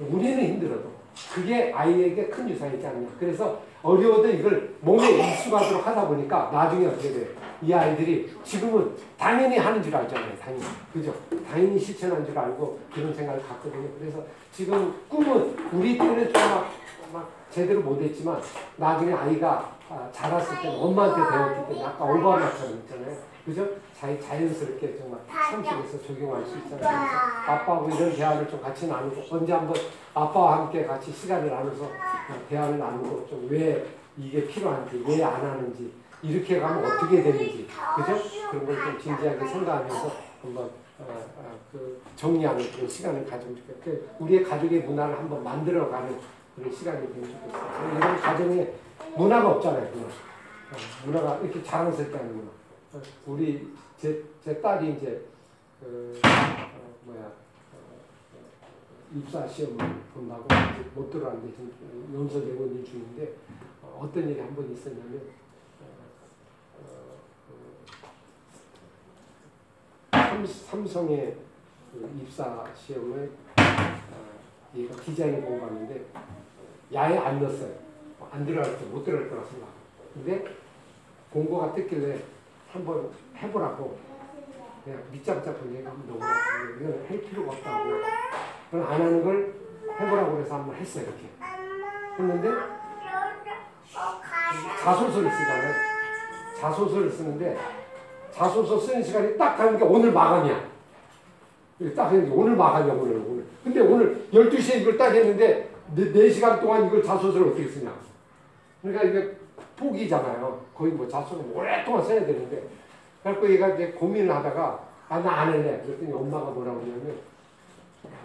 [0.00, 0.91] 우리는 힘들어도
[1.34, 3.08] 그게 아이에게 큰 유산이지 않냐.
[3.18, 7.26] 그래서 어려워도 이걸 몸에 익숙하도록 하다 보니까 나중에 어떻게 돼요?
[7.62, 10.36] 이 아이들이 지금은 당연히 하는 줄 알잖아요.
[10.38, 10.64] 당연히.
[10.92, 11.14] 그죠?
[11.50, 13.88] 당연히 실천한 줄 알고 그런 생각을 갖거든요.
[13.98, 14.22] 그래서
[14.52, 16.70] 지금 꿈은 우리 때는 좀 막,
[17.12, 18.40] 막 제대로 못했지만
[18.76, 23.16] 나중에 아이가 아, 자랐을 때는 엄마한테 배웠기 때문에 아까 오바마처럼 있잖아요.
[23.44, 23.68] 그죠?
[23.98, 27.08] 자기 자연스럽게 정말 삶 속에서 적용할 수 있잖아요.
[27.46, 29.74] 아빠하고 이런 대화를 좀 같이 나누고 언제 한번
[30.14, 31.88] 아빠와 함께 같이 시간을 나눠서 어,
[32.48, 33.84] 대화를 나누고 좀 왜
[34.16, 35.92] 이게 필요한지 왜 안 하는지
[36.22, 37.66] 이렇게 가면 어떻게 되는지
[37.96, 38.18] 그죠?
[38.50, 40.12] 그런 걸 좀 진지하게 생각하면서
[40.42, 40.64] 한번
[41.00, 46.16] 어, 어, 그 정리하는 그런 시간을 가지면 좋겠고 그 우리의 가족의 문화를 한번 만들어가는
[46.54, 47.96] 그런 시간이 되면 좋겠어요.
[47.96, 48.72] 이런 가정에
[49.16, 49.90] 문화가 없잖아요.
[49.94, 50.06] 문화.
[50.06, 52.50] 어, 문화가 이렇게 자랑스럽게 하는 문화.
[52.94, 55.24] 어, 우리 제, 제 딸이 이제
[55.80, 57.32] 그 어, 뭐야 어,
[59.14, 59.76] 입사 시험을
[60.14, 60.46] 본다고
[60.94, 61.54] 못 들어왔는데
[62.14, 63.34] 연서 내고 있는 중인데
[63.82, 65.20] 어, 어떤 일이 한 번 있었냐면
[65.80, 65.84] 어,
[66.80, 67.18] 어,
[70.10, 71.36] 그 삼, 삼성의
[71.92, 74.40] 그 입사 시험을 어,
[74.74, 76.04] 얘가 디자인 공부하는데
[76.92, 77.74] 야에 안 넣었어요.
[78.30, 79.68] 안 들어갈 때 못 들어갈 거라 생각.
[80.14, 80.44] 근데
[81.32, 82.22] 공고가 뜯길래
[82.72, 83.98] 한번 해보라고.
[84.84, 87.90] 그냥 밑잡잡 보내가 한번 넣어보라고 이건 할 필요가 없다고.
[88.70, 89.54] 그건 안 하는 걸
[90.00, 91.28] 해보라고 그래서 한번 했어요 이렇게.
[92.18, 92.48] 했는데
[94.82, 95.74] 자소서를 쓰잖아요.
[96.60, 97.58] 자소서를 쓰는데
[98.32, 100.72] 자소서 쓰는 시간이 딱 하는 게 오늘 마감이야.
[101.94, 103.44] 딱 했는데 오늘 마감이야 오늘 오늘.
[103.62, 107.92] 근데 오늘 12시에 이걸 딱 했는데 4 시간 동안 이걸 자소서를 어떻게 쓰냐
[108.80, 109.36] 그러니까 이게
[109.82, 110.60] 포기잖아요.
[110.74, 112.62] 거의 뭐 자소서 오랫동안 써야 되는데.
[113.22, 115.80] 그래갖고 얘가 이제 고민을 하다가, 아, 나 안 할래.
[115.82, 117.18] 그랬더니 엄마가 뭐라고 그러냐면,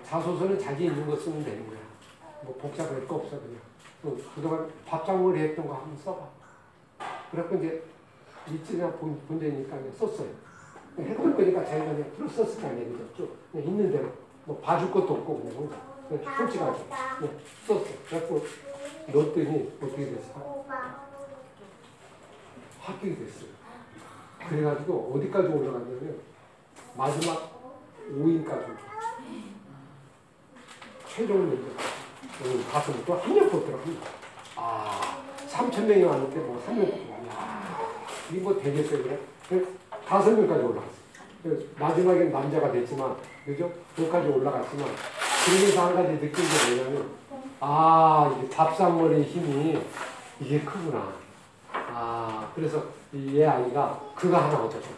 [0.04, 1.78] 자소서는 자기 있는 거 쓰면 되는 거야.
[2.44, 3.58] 뭐 복잡할 거 없어, 그냥.
[4.02, 6.20] 또 그동안 밥장머리 했던 거 한번 써봐.
[7.32, 7.84] 그래갖고 이제
[8.50, 10.30] 일지나 본, 본대니까 썼어요.
[10.98, 12.92] 했던 거니까 자기가 그냥 풀 썼을 거 아니에요.
[12.94, 13.28] 그죠?
[13.52, 14.10] 그냥 있는 대로.
[14.46, 15.76] 뭐 봐줄 것도 없고, 그냥 혼자.
[16.08, 16.80] 그냥 솔직하게.
[17.20, 17.34] 그냥
[17.68, 17.84] 썼어.
[18.08, 18.42] 그래갖고
[19.14, 20.66] 넣었더니 어떻게 됐어?
[22.88, 23.50] 합격이 됐어요.
[24.48, 26.20] 그래가지고 어디까지 올라갔냐면
[26.96, 27.52] 마지막
[28.14, 28.66] 5인까지
[31.10, 33.96] 최종 면접 가서 또 한 명 뽑더라고요.
[34.56, 35.18] 아
[35.50, 37.78] 3천 명이 왔는데 뭐 3명 뽑고 야
[38.32, 39.20] 이게 뭐 되겠어요 그래?
[40.08, 40.98] 다섯 명까지 올라갔어요.
[41.78, 43.16] 마지막엔 남자가 됐지만
[43.46, 43.72] 그죠?
[43.96, 44.88] 거기까지 올라갔지만
[45.46, 47.10] 그러면서 한 가지 느낀 게 뭐냐면
[47.60, 49.78] 아 이게 밥상머리의 힘이
[50.40, 51.17] 이게 크구나.
[51.90, 52.84] 아, 그래서
[53.14, 54.90] 이 아이가 그가 하나 얻었죠.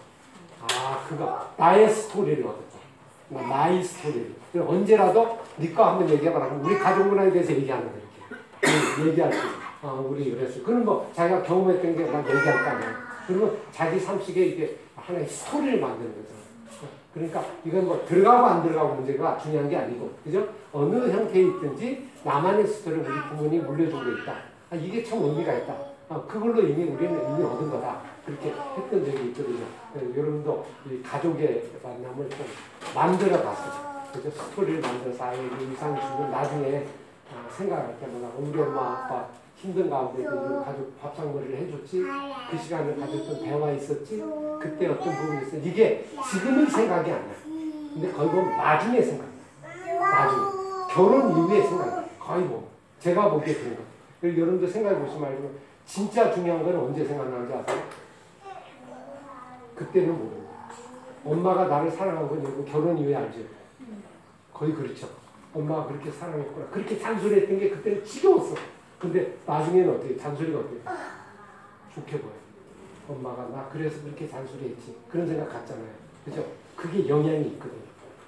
[0.62, 2.80] 아, 그가 나의 스토리를 얻었다.
[3.30, 4.36] 나- 나의 스토리를.
[4.68, 6.48] 언제라도 니꺼 한번 얘기해봐라.
[6.62, 8.96] 우리 가족 문화에 대해서 얘기하는 거 이렇게.
[8.96, 9.38] 그 얘기할 때.
[9.82, 10.64] 아, 우리 그랬어.
[10.64, 12.96] 그럼 뭐 자기가 경험했던 게막 얘기할 거 아니야.
[13.28, 16.40] 그러면 자기 삶 속에 이게 하나의 스토리를 만드는 거잖아.
[17.14, 20.48] 그러니까 이건 뭐 들어가고 안 들어가고 문제가 중요한 게 아니고, 그죠?
[20.72, 24.34] 어느 형태에 있든지 나만의 스토리를 우리 부모님이 물려주고 있다.
[24.72, 25.76] 아, 이게 참 의미가 있다.
[26.10, 28.02] 아, 그걸로 이미 우리는 이미 얻은 거다.
[28.26, 29.66] 그렇게 했던 적이 있거든요.
[29.94, 32.46] 네, 여러분도 이 가족의 만남을 좀
[32.96, 34.02] 만들어 봤어요.
[34.12, 36.88] 그래서 스토리를 만들어서 아이에게 인상을 주면 나중에
[37.32, 42.04] 아, 생각할 때마다 우리 엄마 아빠 힘든 가운데도 이 가족 밥상머리를 해줬지
[42.50, 44.24] 그 시간을 가졌던 대화 있었지
[44.60, 47.34] 그때 어떤 부분이 있어 이게 지금은 생각이 안 나.
[47.94, 49.32] 근데 거의 보면 나중에 생각나.
[50.00, 50.42] 나중에
[50.92, 52.06] 결혼 이후에 생각나.
[52.20, 52.68] 거의 뭐
[53.00, 53.82] 제가 보기에 그런 거.
[54.24, 57.84] 여러분도 생각해 보시면 알지만 진짜 중요한 건 언제 생각나는지 아세요?
[59.76, 60.48] 그때는 모르고
[61.26, 63.40] 엄마가 나를 사랑한 건 여러분 결혼 이후에 알죠.
[64.54, 65.10] 거의 그렇죠.
[65.52, 66.68] 엄마가 그렇게 사랑했구나.
[66.68, 68.54] 그렇게 잔소리했던 게 그때는 지겨웠어.
[69.00, 70.80] 근데 나중에는 어떻게 잔소리가 어떻게
[71.96, 72.34] 좋게 보여.
[73.10, 74.96] 엄마가 나 그래서 그렇게 잔소리했지.
[75.10, 75.90] 그런 생각 갖잖아요.
[76.24, 76.46] 그죠?
[76.76, 77.82] 그게 영향이 있거든요.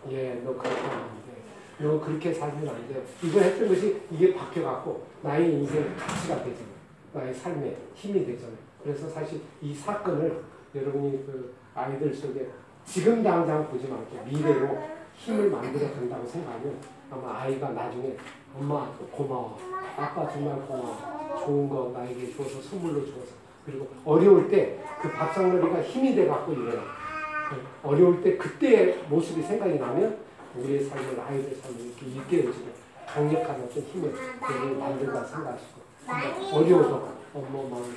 [0.09, 1.85] 예, 너 그렇게 하면 안 돼.
[1.85, 3.05] 너 그렇게 살면 안 돼.
[3.21, 6.80] 이걸 했던 것이 이게 바뀌어갖고 나의 인생 가치가 되잖아요.
[7.13, 8.57] 나의 삶에 힘이 되잖아요.
[8.83, 10.43] 그래서 사실 이 사건을
[10.73, 12.49] 여러분이 그 아이들 속에
[12.85, 14.77] 지금 당장 보지 말고 미래로
[15.15, 16.77] 힘을 만들어 간다고 생각하면
[17.11, 18.15] 아마 아이가 나중에
[18.57, 19.57] 엄마 고마워.
[19.97, 21.41] 아빠 정말 고마워.
[21.45, 23.41] 좋은 거 나에게 줘서 선물로 줘서.
[23.65, 26.83] 그리고 어려울 때 그 밥상머리가 힘이 돼 갖고 일어나.
[27.83, 30.17] 어려울 때 그때의 모습이 생각이 나면
[30.55, 32.67] 우리의 삶을 아이들 삶을 이렇게 일깨워주고
[33.07, 34.13] 강력한 어떤 힘을
[34.77, 37.95] 만들다 생각하시고 어려워도 엄마 마음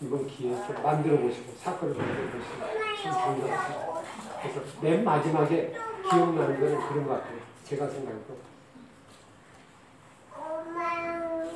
[0.00, 4.02] 이번 기회에 좀 만들어 보시고 사건을 만들어 보시고 참 좋은 것 같아요.
[4.42, 5.74] 그래서 맨 마지막에
[6.08, 7.38] 기억나는 거는 그런 것 같아요.
[7.64, 8.38] 제가 생각해도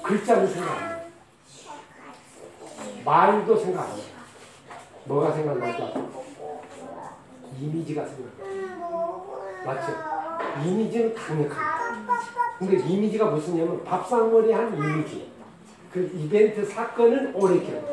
[0.03, 1.03] 글자는 생각 안 나요.
[3.05, 4.03] 말도 생각 안 나요.
[5.05, 6.11] 뭐가 생각나죠?
[7.61, 9.33] 이미지가 생각나요.
[9.65, 9.93] 맞죠?
[10.65, 12.23] 이미지는 강력합니다.
[12.59, 15.32] 근데 이미지가 무슨 냐면 밥상머리 한 이미지.
[15.93, 17.85] 그 이벤트 사건은 오래 기억.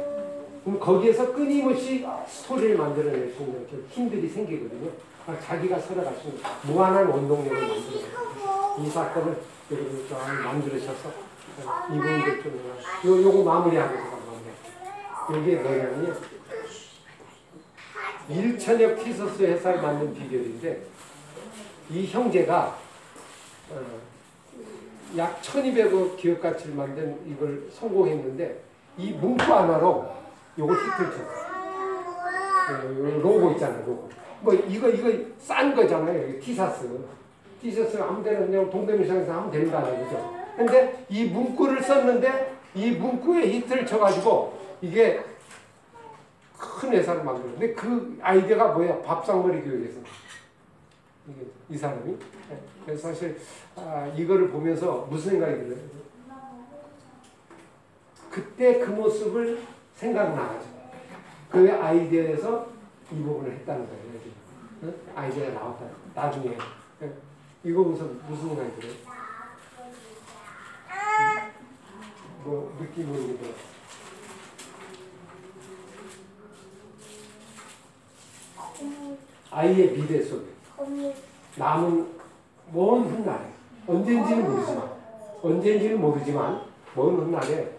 [0.64, 4.90] 그럼 거기에서 끊임없이 스토리를 만들어낼 수 있는 그 힘들이 생기거든요.
[5.26, 8.76] 그러니까 자기가 살아갈 수 있는 무한한 원동력을 만들어요.
[8.80, 9.38] 이 사건을
[9.72, 11.10] 여러분 좀 만들으셔서
[11.92, 12.74] 이 부분도 좀
[13.06, 16.16] 요, 요거 마무리하고 제가 마무리 이게 뭐냐면요.
[18.30, 20.84] 일천역 티서스 회사를 만든 비결인데
[21.90, 22.78] 이 형제가
[23.72, 23.82] 어,
[25.18, 28.62] 약 1200억 기업 가치를 만든 이걸 성공했는데
[28.98, 30.08] 이 문구 하나로
[30.58, 31.50] 요걸 히트를 쳤어.
[32.74, 34.10] 요 로고 있잖아요, 로고.
[34.42, 36.88] 뭐 이거 이거 싼 거잖아요, 티사스.
[37.62, 40.36] 티셔츠 아무 데나 그냥 동대문시장에서 하면 되는 거 아니에요, 그죠?
[40.56, 45.22] 근데 이 문구를 썼는데 이 문구에 히트를 쳐가지고 이게
[46.58, 47.50] 큰 회사를 만들어.
[47.52, 49.02] 근데 그 아이디어가 뭐야?
[49.02, 50.00] 밥상머리 교육에서.
[51.28, 52.18] 이게 이 사람이.
[52.90, 52.96] 네.
[52.96, 53.40] 그래서 사실
[53.76, 55.80] 아, 이거를 보면서 무슨 생각이 들어요?
[58.32, 59.62] 그때 그 모습을
[59.96, 60.80] 생각나가지고
[61.50, 62.68] 그 아이디어에서
[63.12, 64.00] 이 부분을 했다는 거예요.
[64.84, 64.96] 응?
[65.16, 65.86] 아이디어가 나왔다.
[66.14, 66.58] 나중에.
[67.00, 67.14] 네.
[67.64, 68.94] 이거 무슨 무슨 생각이 들어요?
[72.44, 73.54] 뭐 느낌 오는 게
[79.52, 80.46] 아이의 미래 속에
[81.58, 82.19] 남은
[82.72, 83.46] 먼 훗날에
[83.88, 84.90] 언젠지는 모르지만
[85.42, 86.62] 언젠지는 모르지만
[86.96, 87.72] 먼 훗날에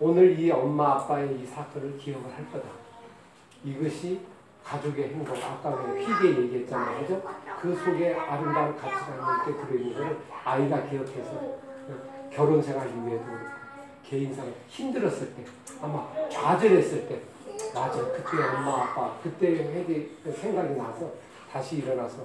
[0.00, 2.68] 오늘 이 엄마 아빠의 이 사건을 기억을 할 거다.
[3.64, 4.20] 이것이
[4.64, 7.22] 가족의 행복, 아까 그 희게 얘기했잖아요.
[7.60, 11.58] 그 속에 아름다운 가치가 있게 들어있는 것을 아이가 기억해서
[12.30, 13.24] 결혼 생활 이후에도
[14.04, 15.44] 개인 생활 힘들었을 때
[15.82, 17.20] 아마 좌절했을 때
[17.74, 19.92] 맞아 그때 엄마 아빠 그때
[20.32, 21.10] 생각이 나서
[21.50, 22.18] 다시 일어나서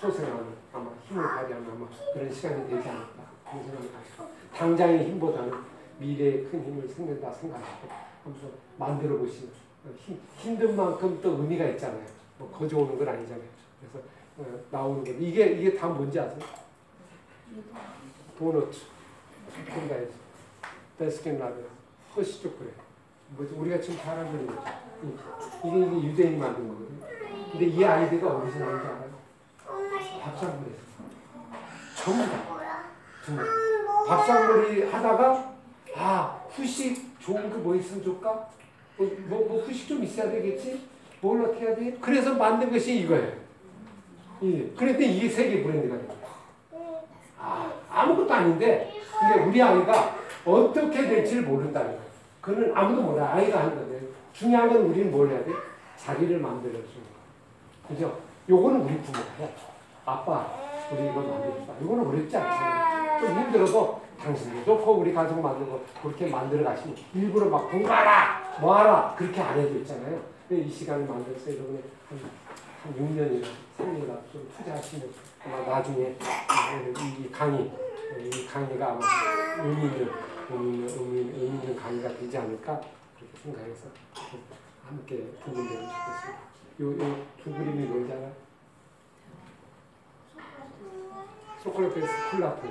[0.00, 5.52] 소생하는 아마 힘을 발휘하는 아마 그런 시간이 되지 않을까 그런 생각이 가지고 당장의 힘보다는
[5.98, 7.88] 미래의 큰 힘을 생긴다 생각하고
[8.24, 8.46] 하면서
[8.78, 9.50] 만들어 보시는
[9.96, 12.04] 힘, 힘든 만큼 또 의미가 있잖아요.
[12.38, 13.44] 뭐 거저 오는 건 아니잖아요.
[13.80, 14.06] 그래서
[14.38, 16.38] 어, 나오는 거 이게 이게 다 뭔지 아세요?
[18.38, 18.70] 도넛
[19.64, 20.06] 그런가요?
[20.98, 21.64] 베스킨 라빈
[22.14, 22.72] 허쉬 초콜릿
[23.30, 24.70] 뭐지 우리가 지금 잘 알고 있는 거죠.
[25.04, 27.06] 이- 이게 이게 유대인이 만든 거거든요.
[27.52, 29.05] 근데 이 아이디어가 어디서 나온지 알아요?
[30.26, 30.86] 밥상머리에서
[31.96, 32.42] 전부 다
[33.24, 33.46] 정말
[34.08, 35.54] 밥상머리 하다가
[35.96, 38.48] 아 후식 좋은 거 뭐 있으면 좋을까?
[38.96, 40.86] 뭐, 뭐, 뭐 후식 좀 있어야 되겠지?
[41.20, 41.96] 뭘 어떻게 해야 돼?
[42.00, 43.32] 그래서 만든 것이 이거예요.
[44.42, 44.70] 예.
[44.76, 46.14] 그런데 이게 세계 브랜드가 됩니다.
[47.38, 52.02] 아, 아무것도 아닌데 이게 우리 아이가 어떻게 될지를 모른다는 거예요.
[52.40, 53.32] 그는 아무도 몰라.
[53.34, 55.52] 아이가 하는 건데 중요한 건 우리는 뭘 해야 돼?
[55.96, 57.88] 자기를 만들어주는 거예요.
[57.88, 58.20] 그죠?
[58.48, 59.50] 요거는 우리 부모가 해.
[60.06, 60.46] 아빠,
[60.92, 61.74] 우리 이거 만들었다.
[61.82, 63.20] 이거는 어렵지 않잖아요.
[63.20, 69.40] 좀 힘들어도 당신도 좋고 우리 가족 만들고 그렇게 만들어 가시면 일부러 막 공부하라, 뭐하라 그렇게
[69.40, 70.20] 안 해도 있잖아요.
[70.48, 72.20] 이 시간을 만들어서 여러분이 한,
[72.84, 73.44] 한 6년이나
[73.76, 75.10] 3년이나 좀 투자하시면
[75.44, 77.72] 아마 나중에 이, 이 강의,
[78.20, 79.00] 이 강의가 아마
[79.64, 80.08] 의미 있는,
[80.50, 82.80] 의미 있는, 의미 있는, 의미 있는 강의가 되지 않을까
[83.18, 83.88] 그렇게 생각해서
[84.86, 86.46] 함께 부분되면 좋겠습니다.
[86.80, 88.46] 요, 요두 그림이 알아요?
[91.66, 92.68] 소크라테스 콜라프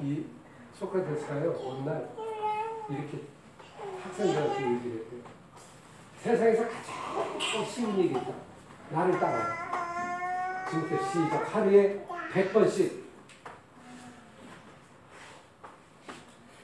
[0.00, 0.24] 이
[0.74, 2.08] 소크라테스가요 어느 날
[2.90, 3.22] 이렇게
[4.02, 5.20] 학생들한테 얘기를 했대요.
[6.18, 8.32] 세상에서 가장 쉬운 일이 있다.
[8.90, 10.66] 나를 따라와.
[10.68, 11.54] 지금부터 시작.
[11.54, 13.04] 하루에 100번씩.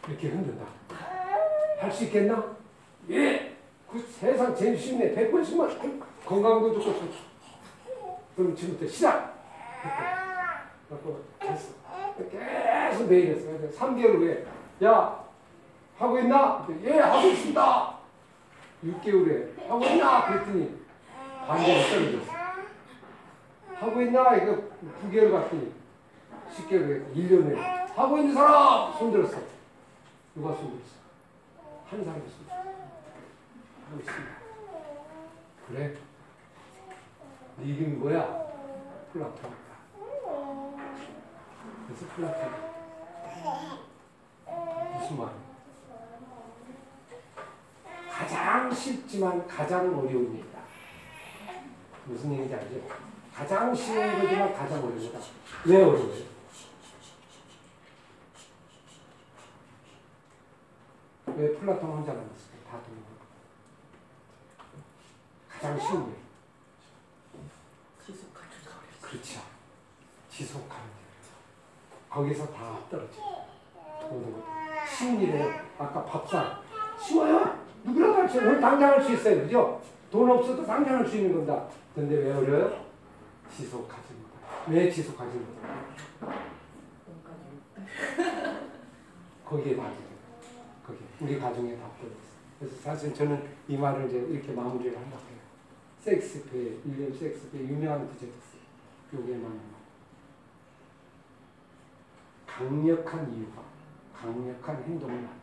[0.08, 0.64] 이렇게 흔든다.
[1.80, 2.56] 할 수 있겠나?
[3.10, 3.56] 예!
[3.90, 5.14] 그 세상 제일 쉽네.
[5.14, 6.02] 100번씩만.
[6.26, 7.08] 건강도 좋고.
[8.36, 9.29] 그럼 지금부터 시작!
[10.88, 11.72] 그래서 됐어.
[12.30, 13.46] 계속 매일 했어.
[13.50, 14.46] 그래서 3개월 후에,
[14.84, 15.24] 야,
[15.98, 16.66] 하고 있나?
[16.82, 17.94] 예, 하고 있습니다.
[18.84, 20.80] 6개월에 하고 있나 그랬더니
[21.46, 22.32] 반대로 떨어졌어.
[23.74, 24.62] 하고 있나 이거
[25.02, 25.72] 9개월 갔더니
[26.56, 27.54] 10개월에 1년에
[27.94, 29.36] 하고 있는 사람 손들었어.
[30.34, 30.94] 누가 손들었어?
[31.90, 32.60] 한 사람이 손들었어.
[33.90, 34.32] 하고 있습니다.
[35.68, 35.94] 그래?
[37.58, 38.22] 네 이름이 뭐야?
[39.12, 39.59] 플라톤이다.
[41.90, 42.70] 그래서 플라톤.
[44.94, 45.40] 무슨 말이야?
[48.12, 50.60] 가장 쉽지만 가장 어려운 일이다.
[52.04, 52.80] 무슨 얘기인지 알죠?
[53.34, 55.24] 가장 쉬운 거지만 가장 어려운 거다.
[55.64, 56.30] 왜 어려워요?
[61.26, 62.70] 왜 플라톤 혼자 남았을까?
[62.70, 62.86] 다 거.
[65.48, 66.16] 가장 쉬운 일.
[68.06, 69.00] 지속하기가 어렵지.
[69.00, 69.40] 그렇죠.
[70.30, 70.99] 지속하는 일.
[72.10, 73.20] 거기서 다 떨어져.
[74.10, 74.42] 모든 것.
[74.88, 76.60] 쉬운 일에 아까 밥상
[77.00, 77.58] 쉬워요.
[77.84, 78.48] 누구라도 할수 있어요.
[78.50, 79.42] 오늘 당장 할 수 있어요.
[79.42, 79.80] 그죠?
[80.10, 81.66] 돈 없어도 당장 할 수 있는 건다.
[81.94, 82.84] 근데 왜 어려요?
[83.56, 84.36] 지속하지 못해.
[84.68, 84.90] 왜?
[87.06, 87.32] 뭔가
[89.44, 90.10] 거기에 다 들어요.
[90.86, 92.30] 거기 우리 가정에 다 들어있어.
[92.58, 95.40] 그래서 사실 저는 이 말을 이제 이렇게 마무리를 하려고 해요.
[96.00, 98.60] 섹스피에 윌리엄 섹스피에 유명한 구절이 있어요.
[99.14, 99.69] 요게 뭐냐면
[102.56, 103.62] 강력한 이유가
[104.14, 105.40] 강력한 행동을 만든다.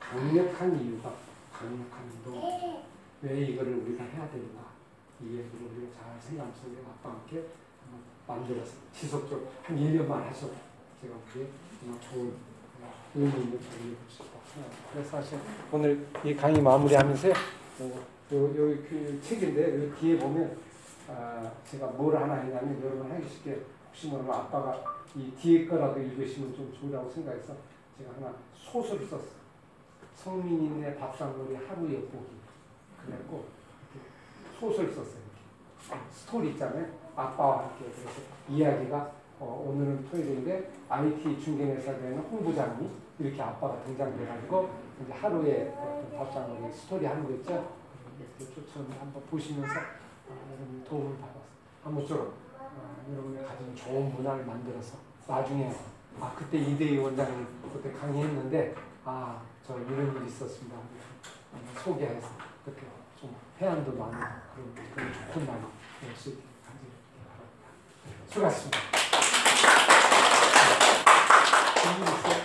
[0.00, 1.12] 강력한 이유가
[1.52, 2.82] 강력한 행동.
[3.22, 4.60] 왜 이거를 우리가 해야 되는가?
[5.20, 7.44] 이 얘기를 우리가 잘 생각 속에 아빠와 함께
[8.26, 10.54] 만들어서 지속적으로 한 1년만 하셔도
[11.00, 11.46] 제가 그게
[12.00, 12.34] 좋은
[13.14, 14.38] 의미 있는 볼수 있다.
[14.92, 15.38] 그래서 사실
[15.70, 17.32] 오늘 이 강의 마무리하면서요.
[17.80, 20.56] 어, 요, 요, 그 책인데 요 뒤에 보면
[21.08, 26.54] 아, 제가 뭘 하나 했냐면 여러분 하기 쉽게 혹시 모르면 아빠가 이 뒤에 거라도 읽으시면
[26.54, 27.54] 좀 좋으라고 생각해서
[27.96, 29.44] 제가 하나 소설을 썼어요.
[30.14, 32.34] 성민이네 밥상머리 하루 엿보기.
[33.06, 33.44] 이렇게
[34.58, 35.22] 소설 썼어요.
[36.10, 36.86] 스토리 있잖아요.
[37.14, 42.88] 아빠와 함께 그래서 이야기가 어, 오늘은 토요일인데 IT 중개회사 되는 홍부장이
[43.18, 44.70] 이렇게 아빠가 등장돼가지고
[45.02, 45.72] 이제 하루에
[46.16, 47.52] 밥상머리 스토리 하는 거 있죠.
[48.18, 49.74] 이렇게 추천 한번 보시면서
[50.28, 51.40] 어, 도움을 받아서
[51.84, 52.43] 아무쪼록 어,
[53.12, 55.72] 여러분의 가진 좋은 문화를 만들어서 나중에
[56.20, 58.74] 아 그때 이대희 원장님 그때 강의했는데
[59.04, 60.76] 아 저 이런 일이 있었습니다.
[61.82, 62.28] 소개해서
[62.64, 62.82] 그렇게
[63.18, 65.60] 좀 해안도 많이 그런 그런 좋은 날이
[66.02, 66.92] 될수 있게 가지기
[67.24, 67.68] 바랍니다.
[68.28, 68.78] 수고하셨습니다.
[71.80, 72.44] 질문 있어요?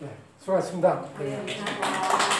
[0.00, 1.04] 네, 수고하셨습니다.
[1.18, 2.35] 네.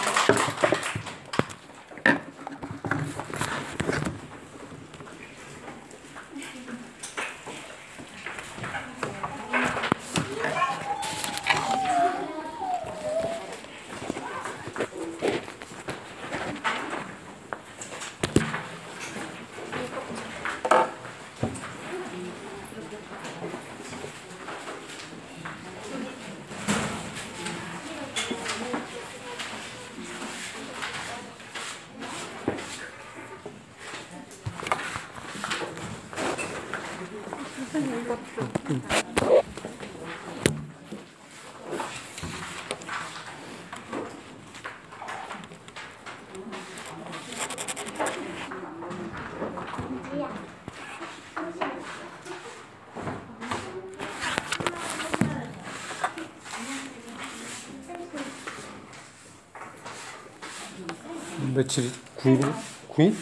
[61.76, 62.40] 며칠 9일
[62.88, 63.14] 9일?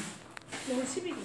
[0.71, 1.17] 오늘 10일이요.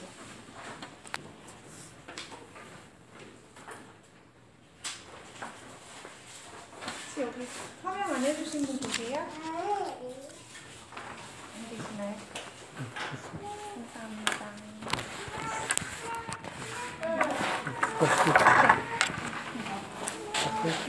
[7.06, 7.48] 혹시 여기
[7.84, 9.28] 서명 안 해주신 분 계세요?
[11.56, 12.16] 안 계시나요?
[13.94, 14.50] 감사합니다.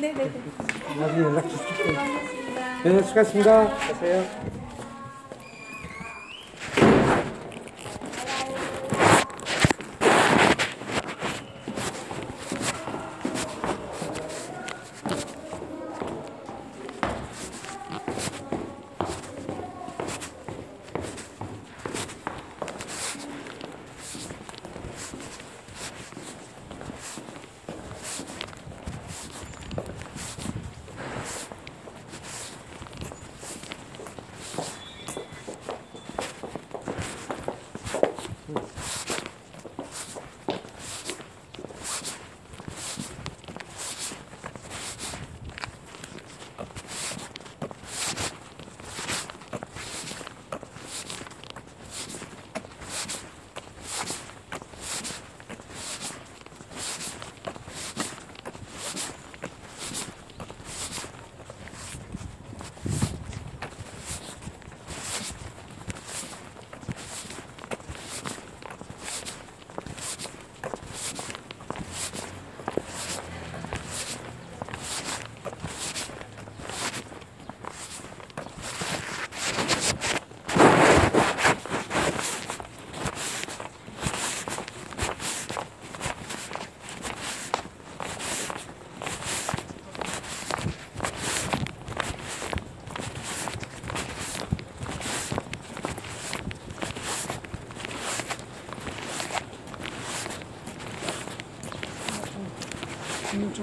[0.01, 0.33] 네네네.
[0.99, 1.43] 나중에 연락.
[1.43, 2.83] 고맙습니다.
[2.83, 3.77] 네, 수고하셨습니다.
[3.77, 4.40] 가세요.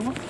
[0.03, 0.26] 좋아?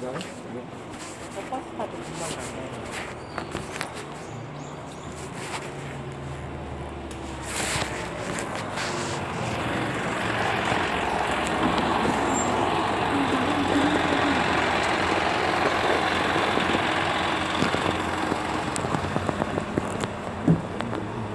[0.00, 0.18] だね。
[1.50, 2.88] パスタとうまいからね。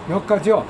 [0.09, 0.65] よっかちよ。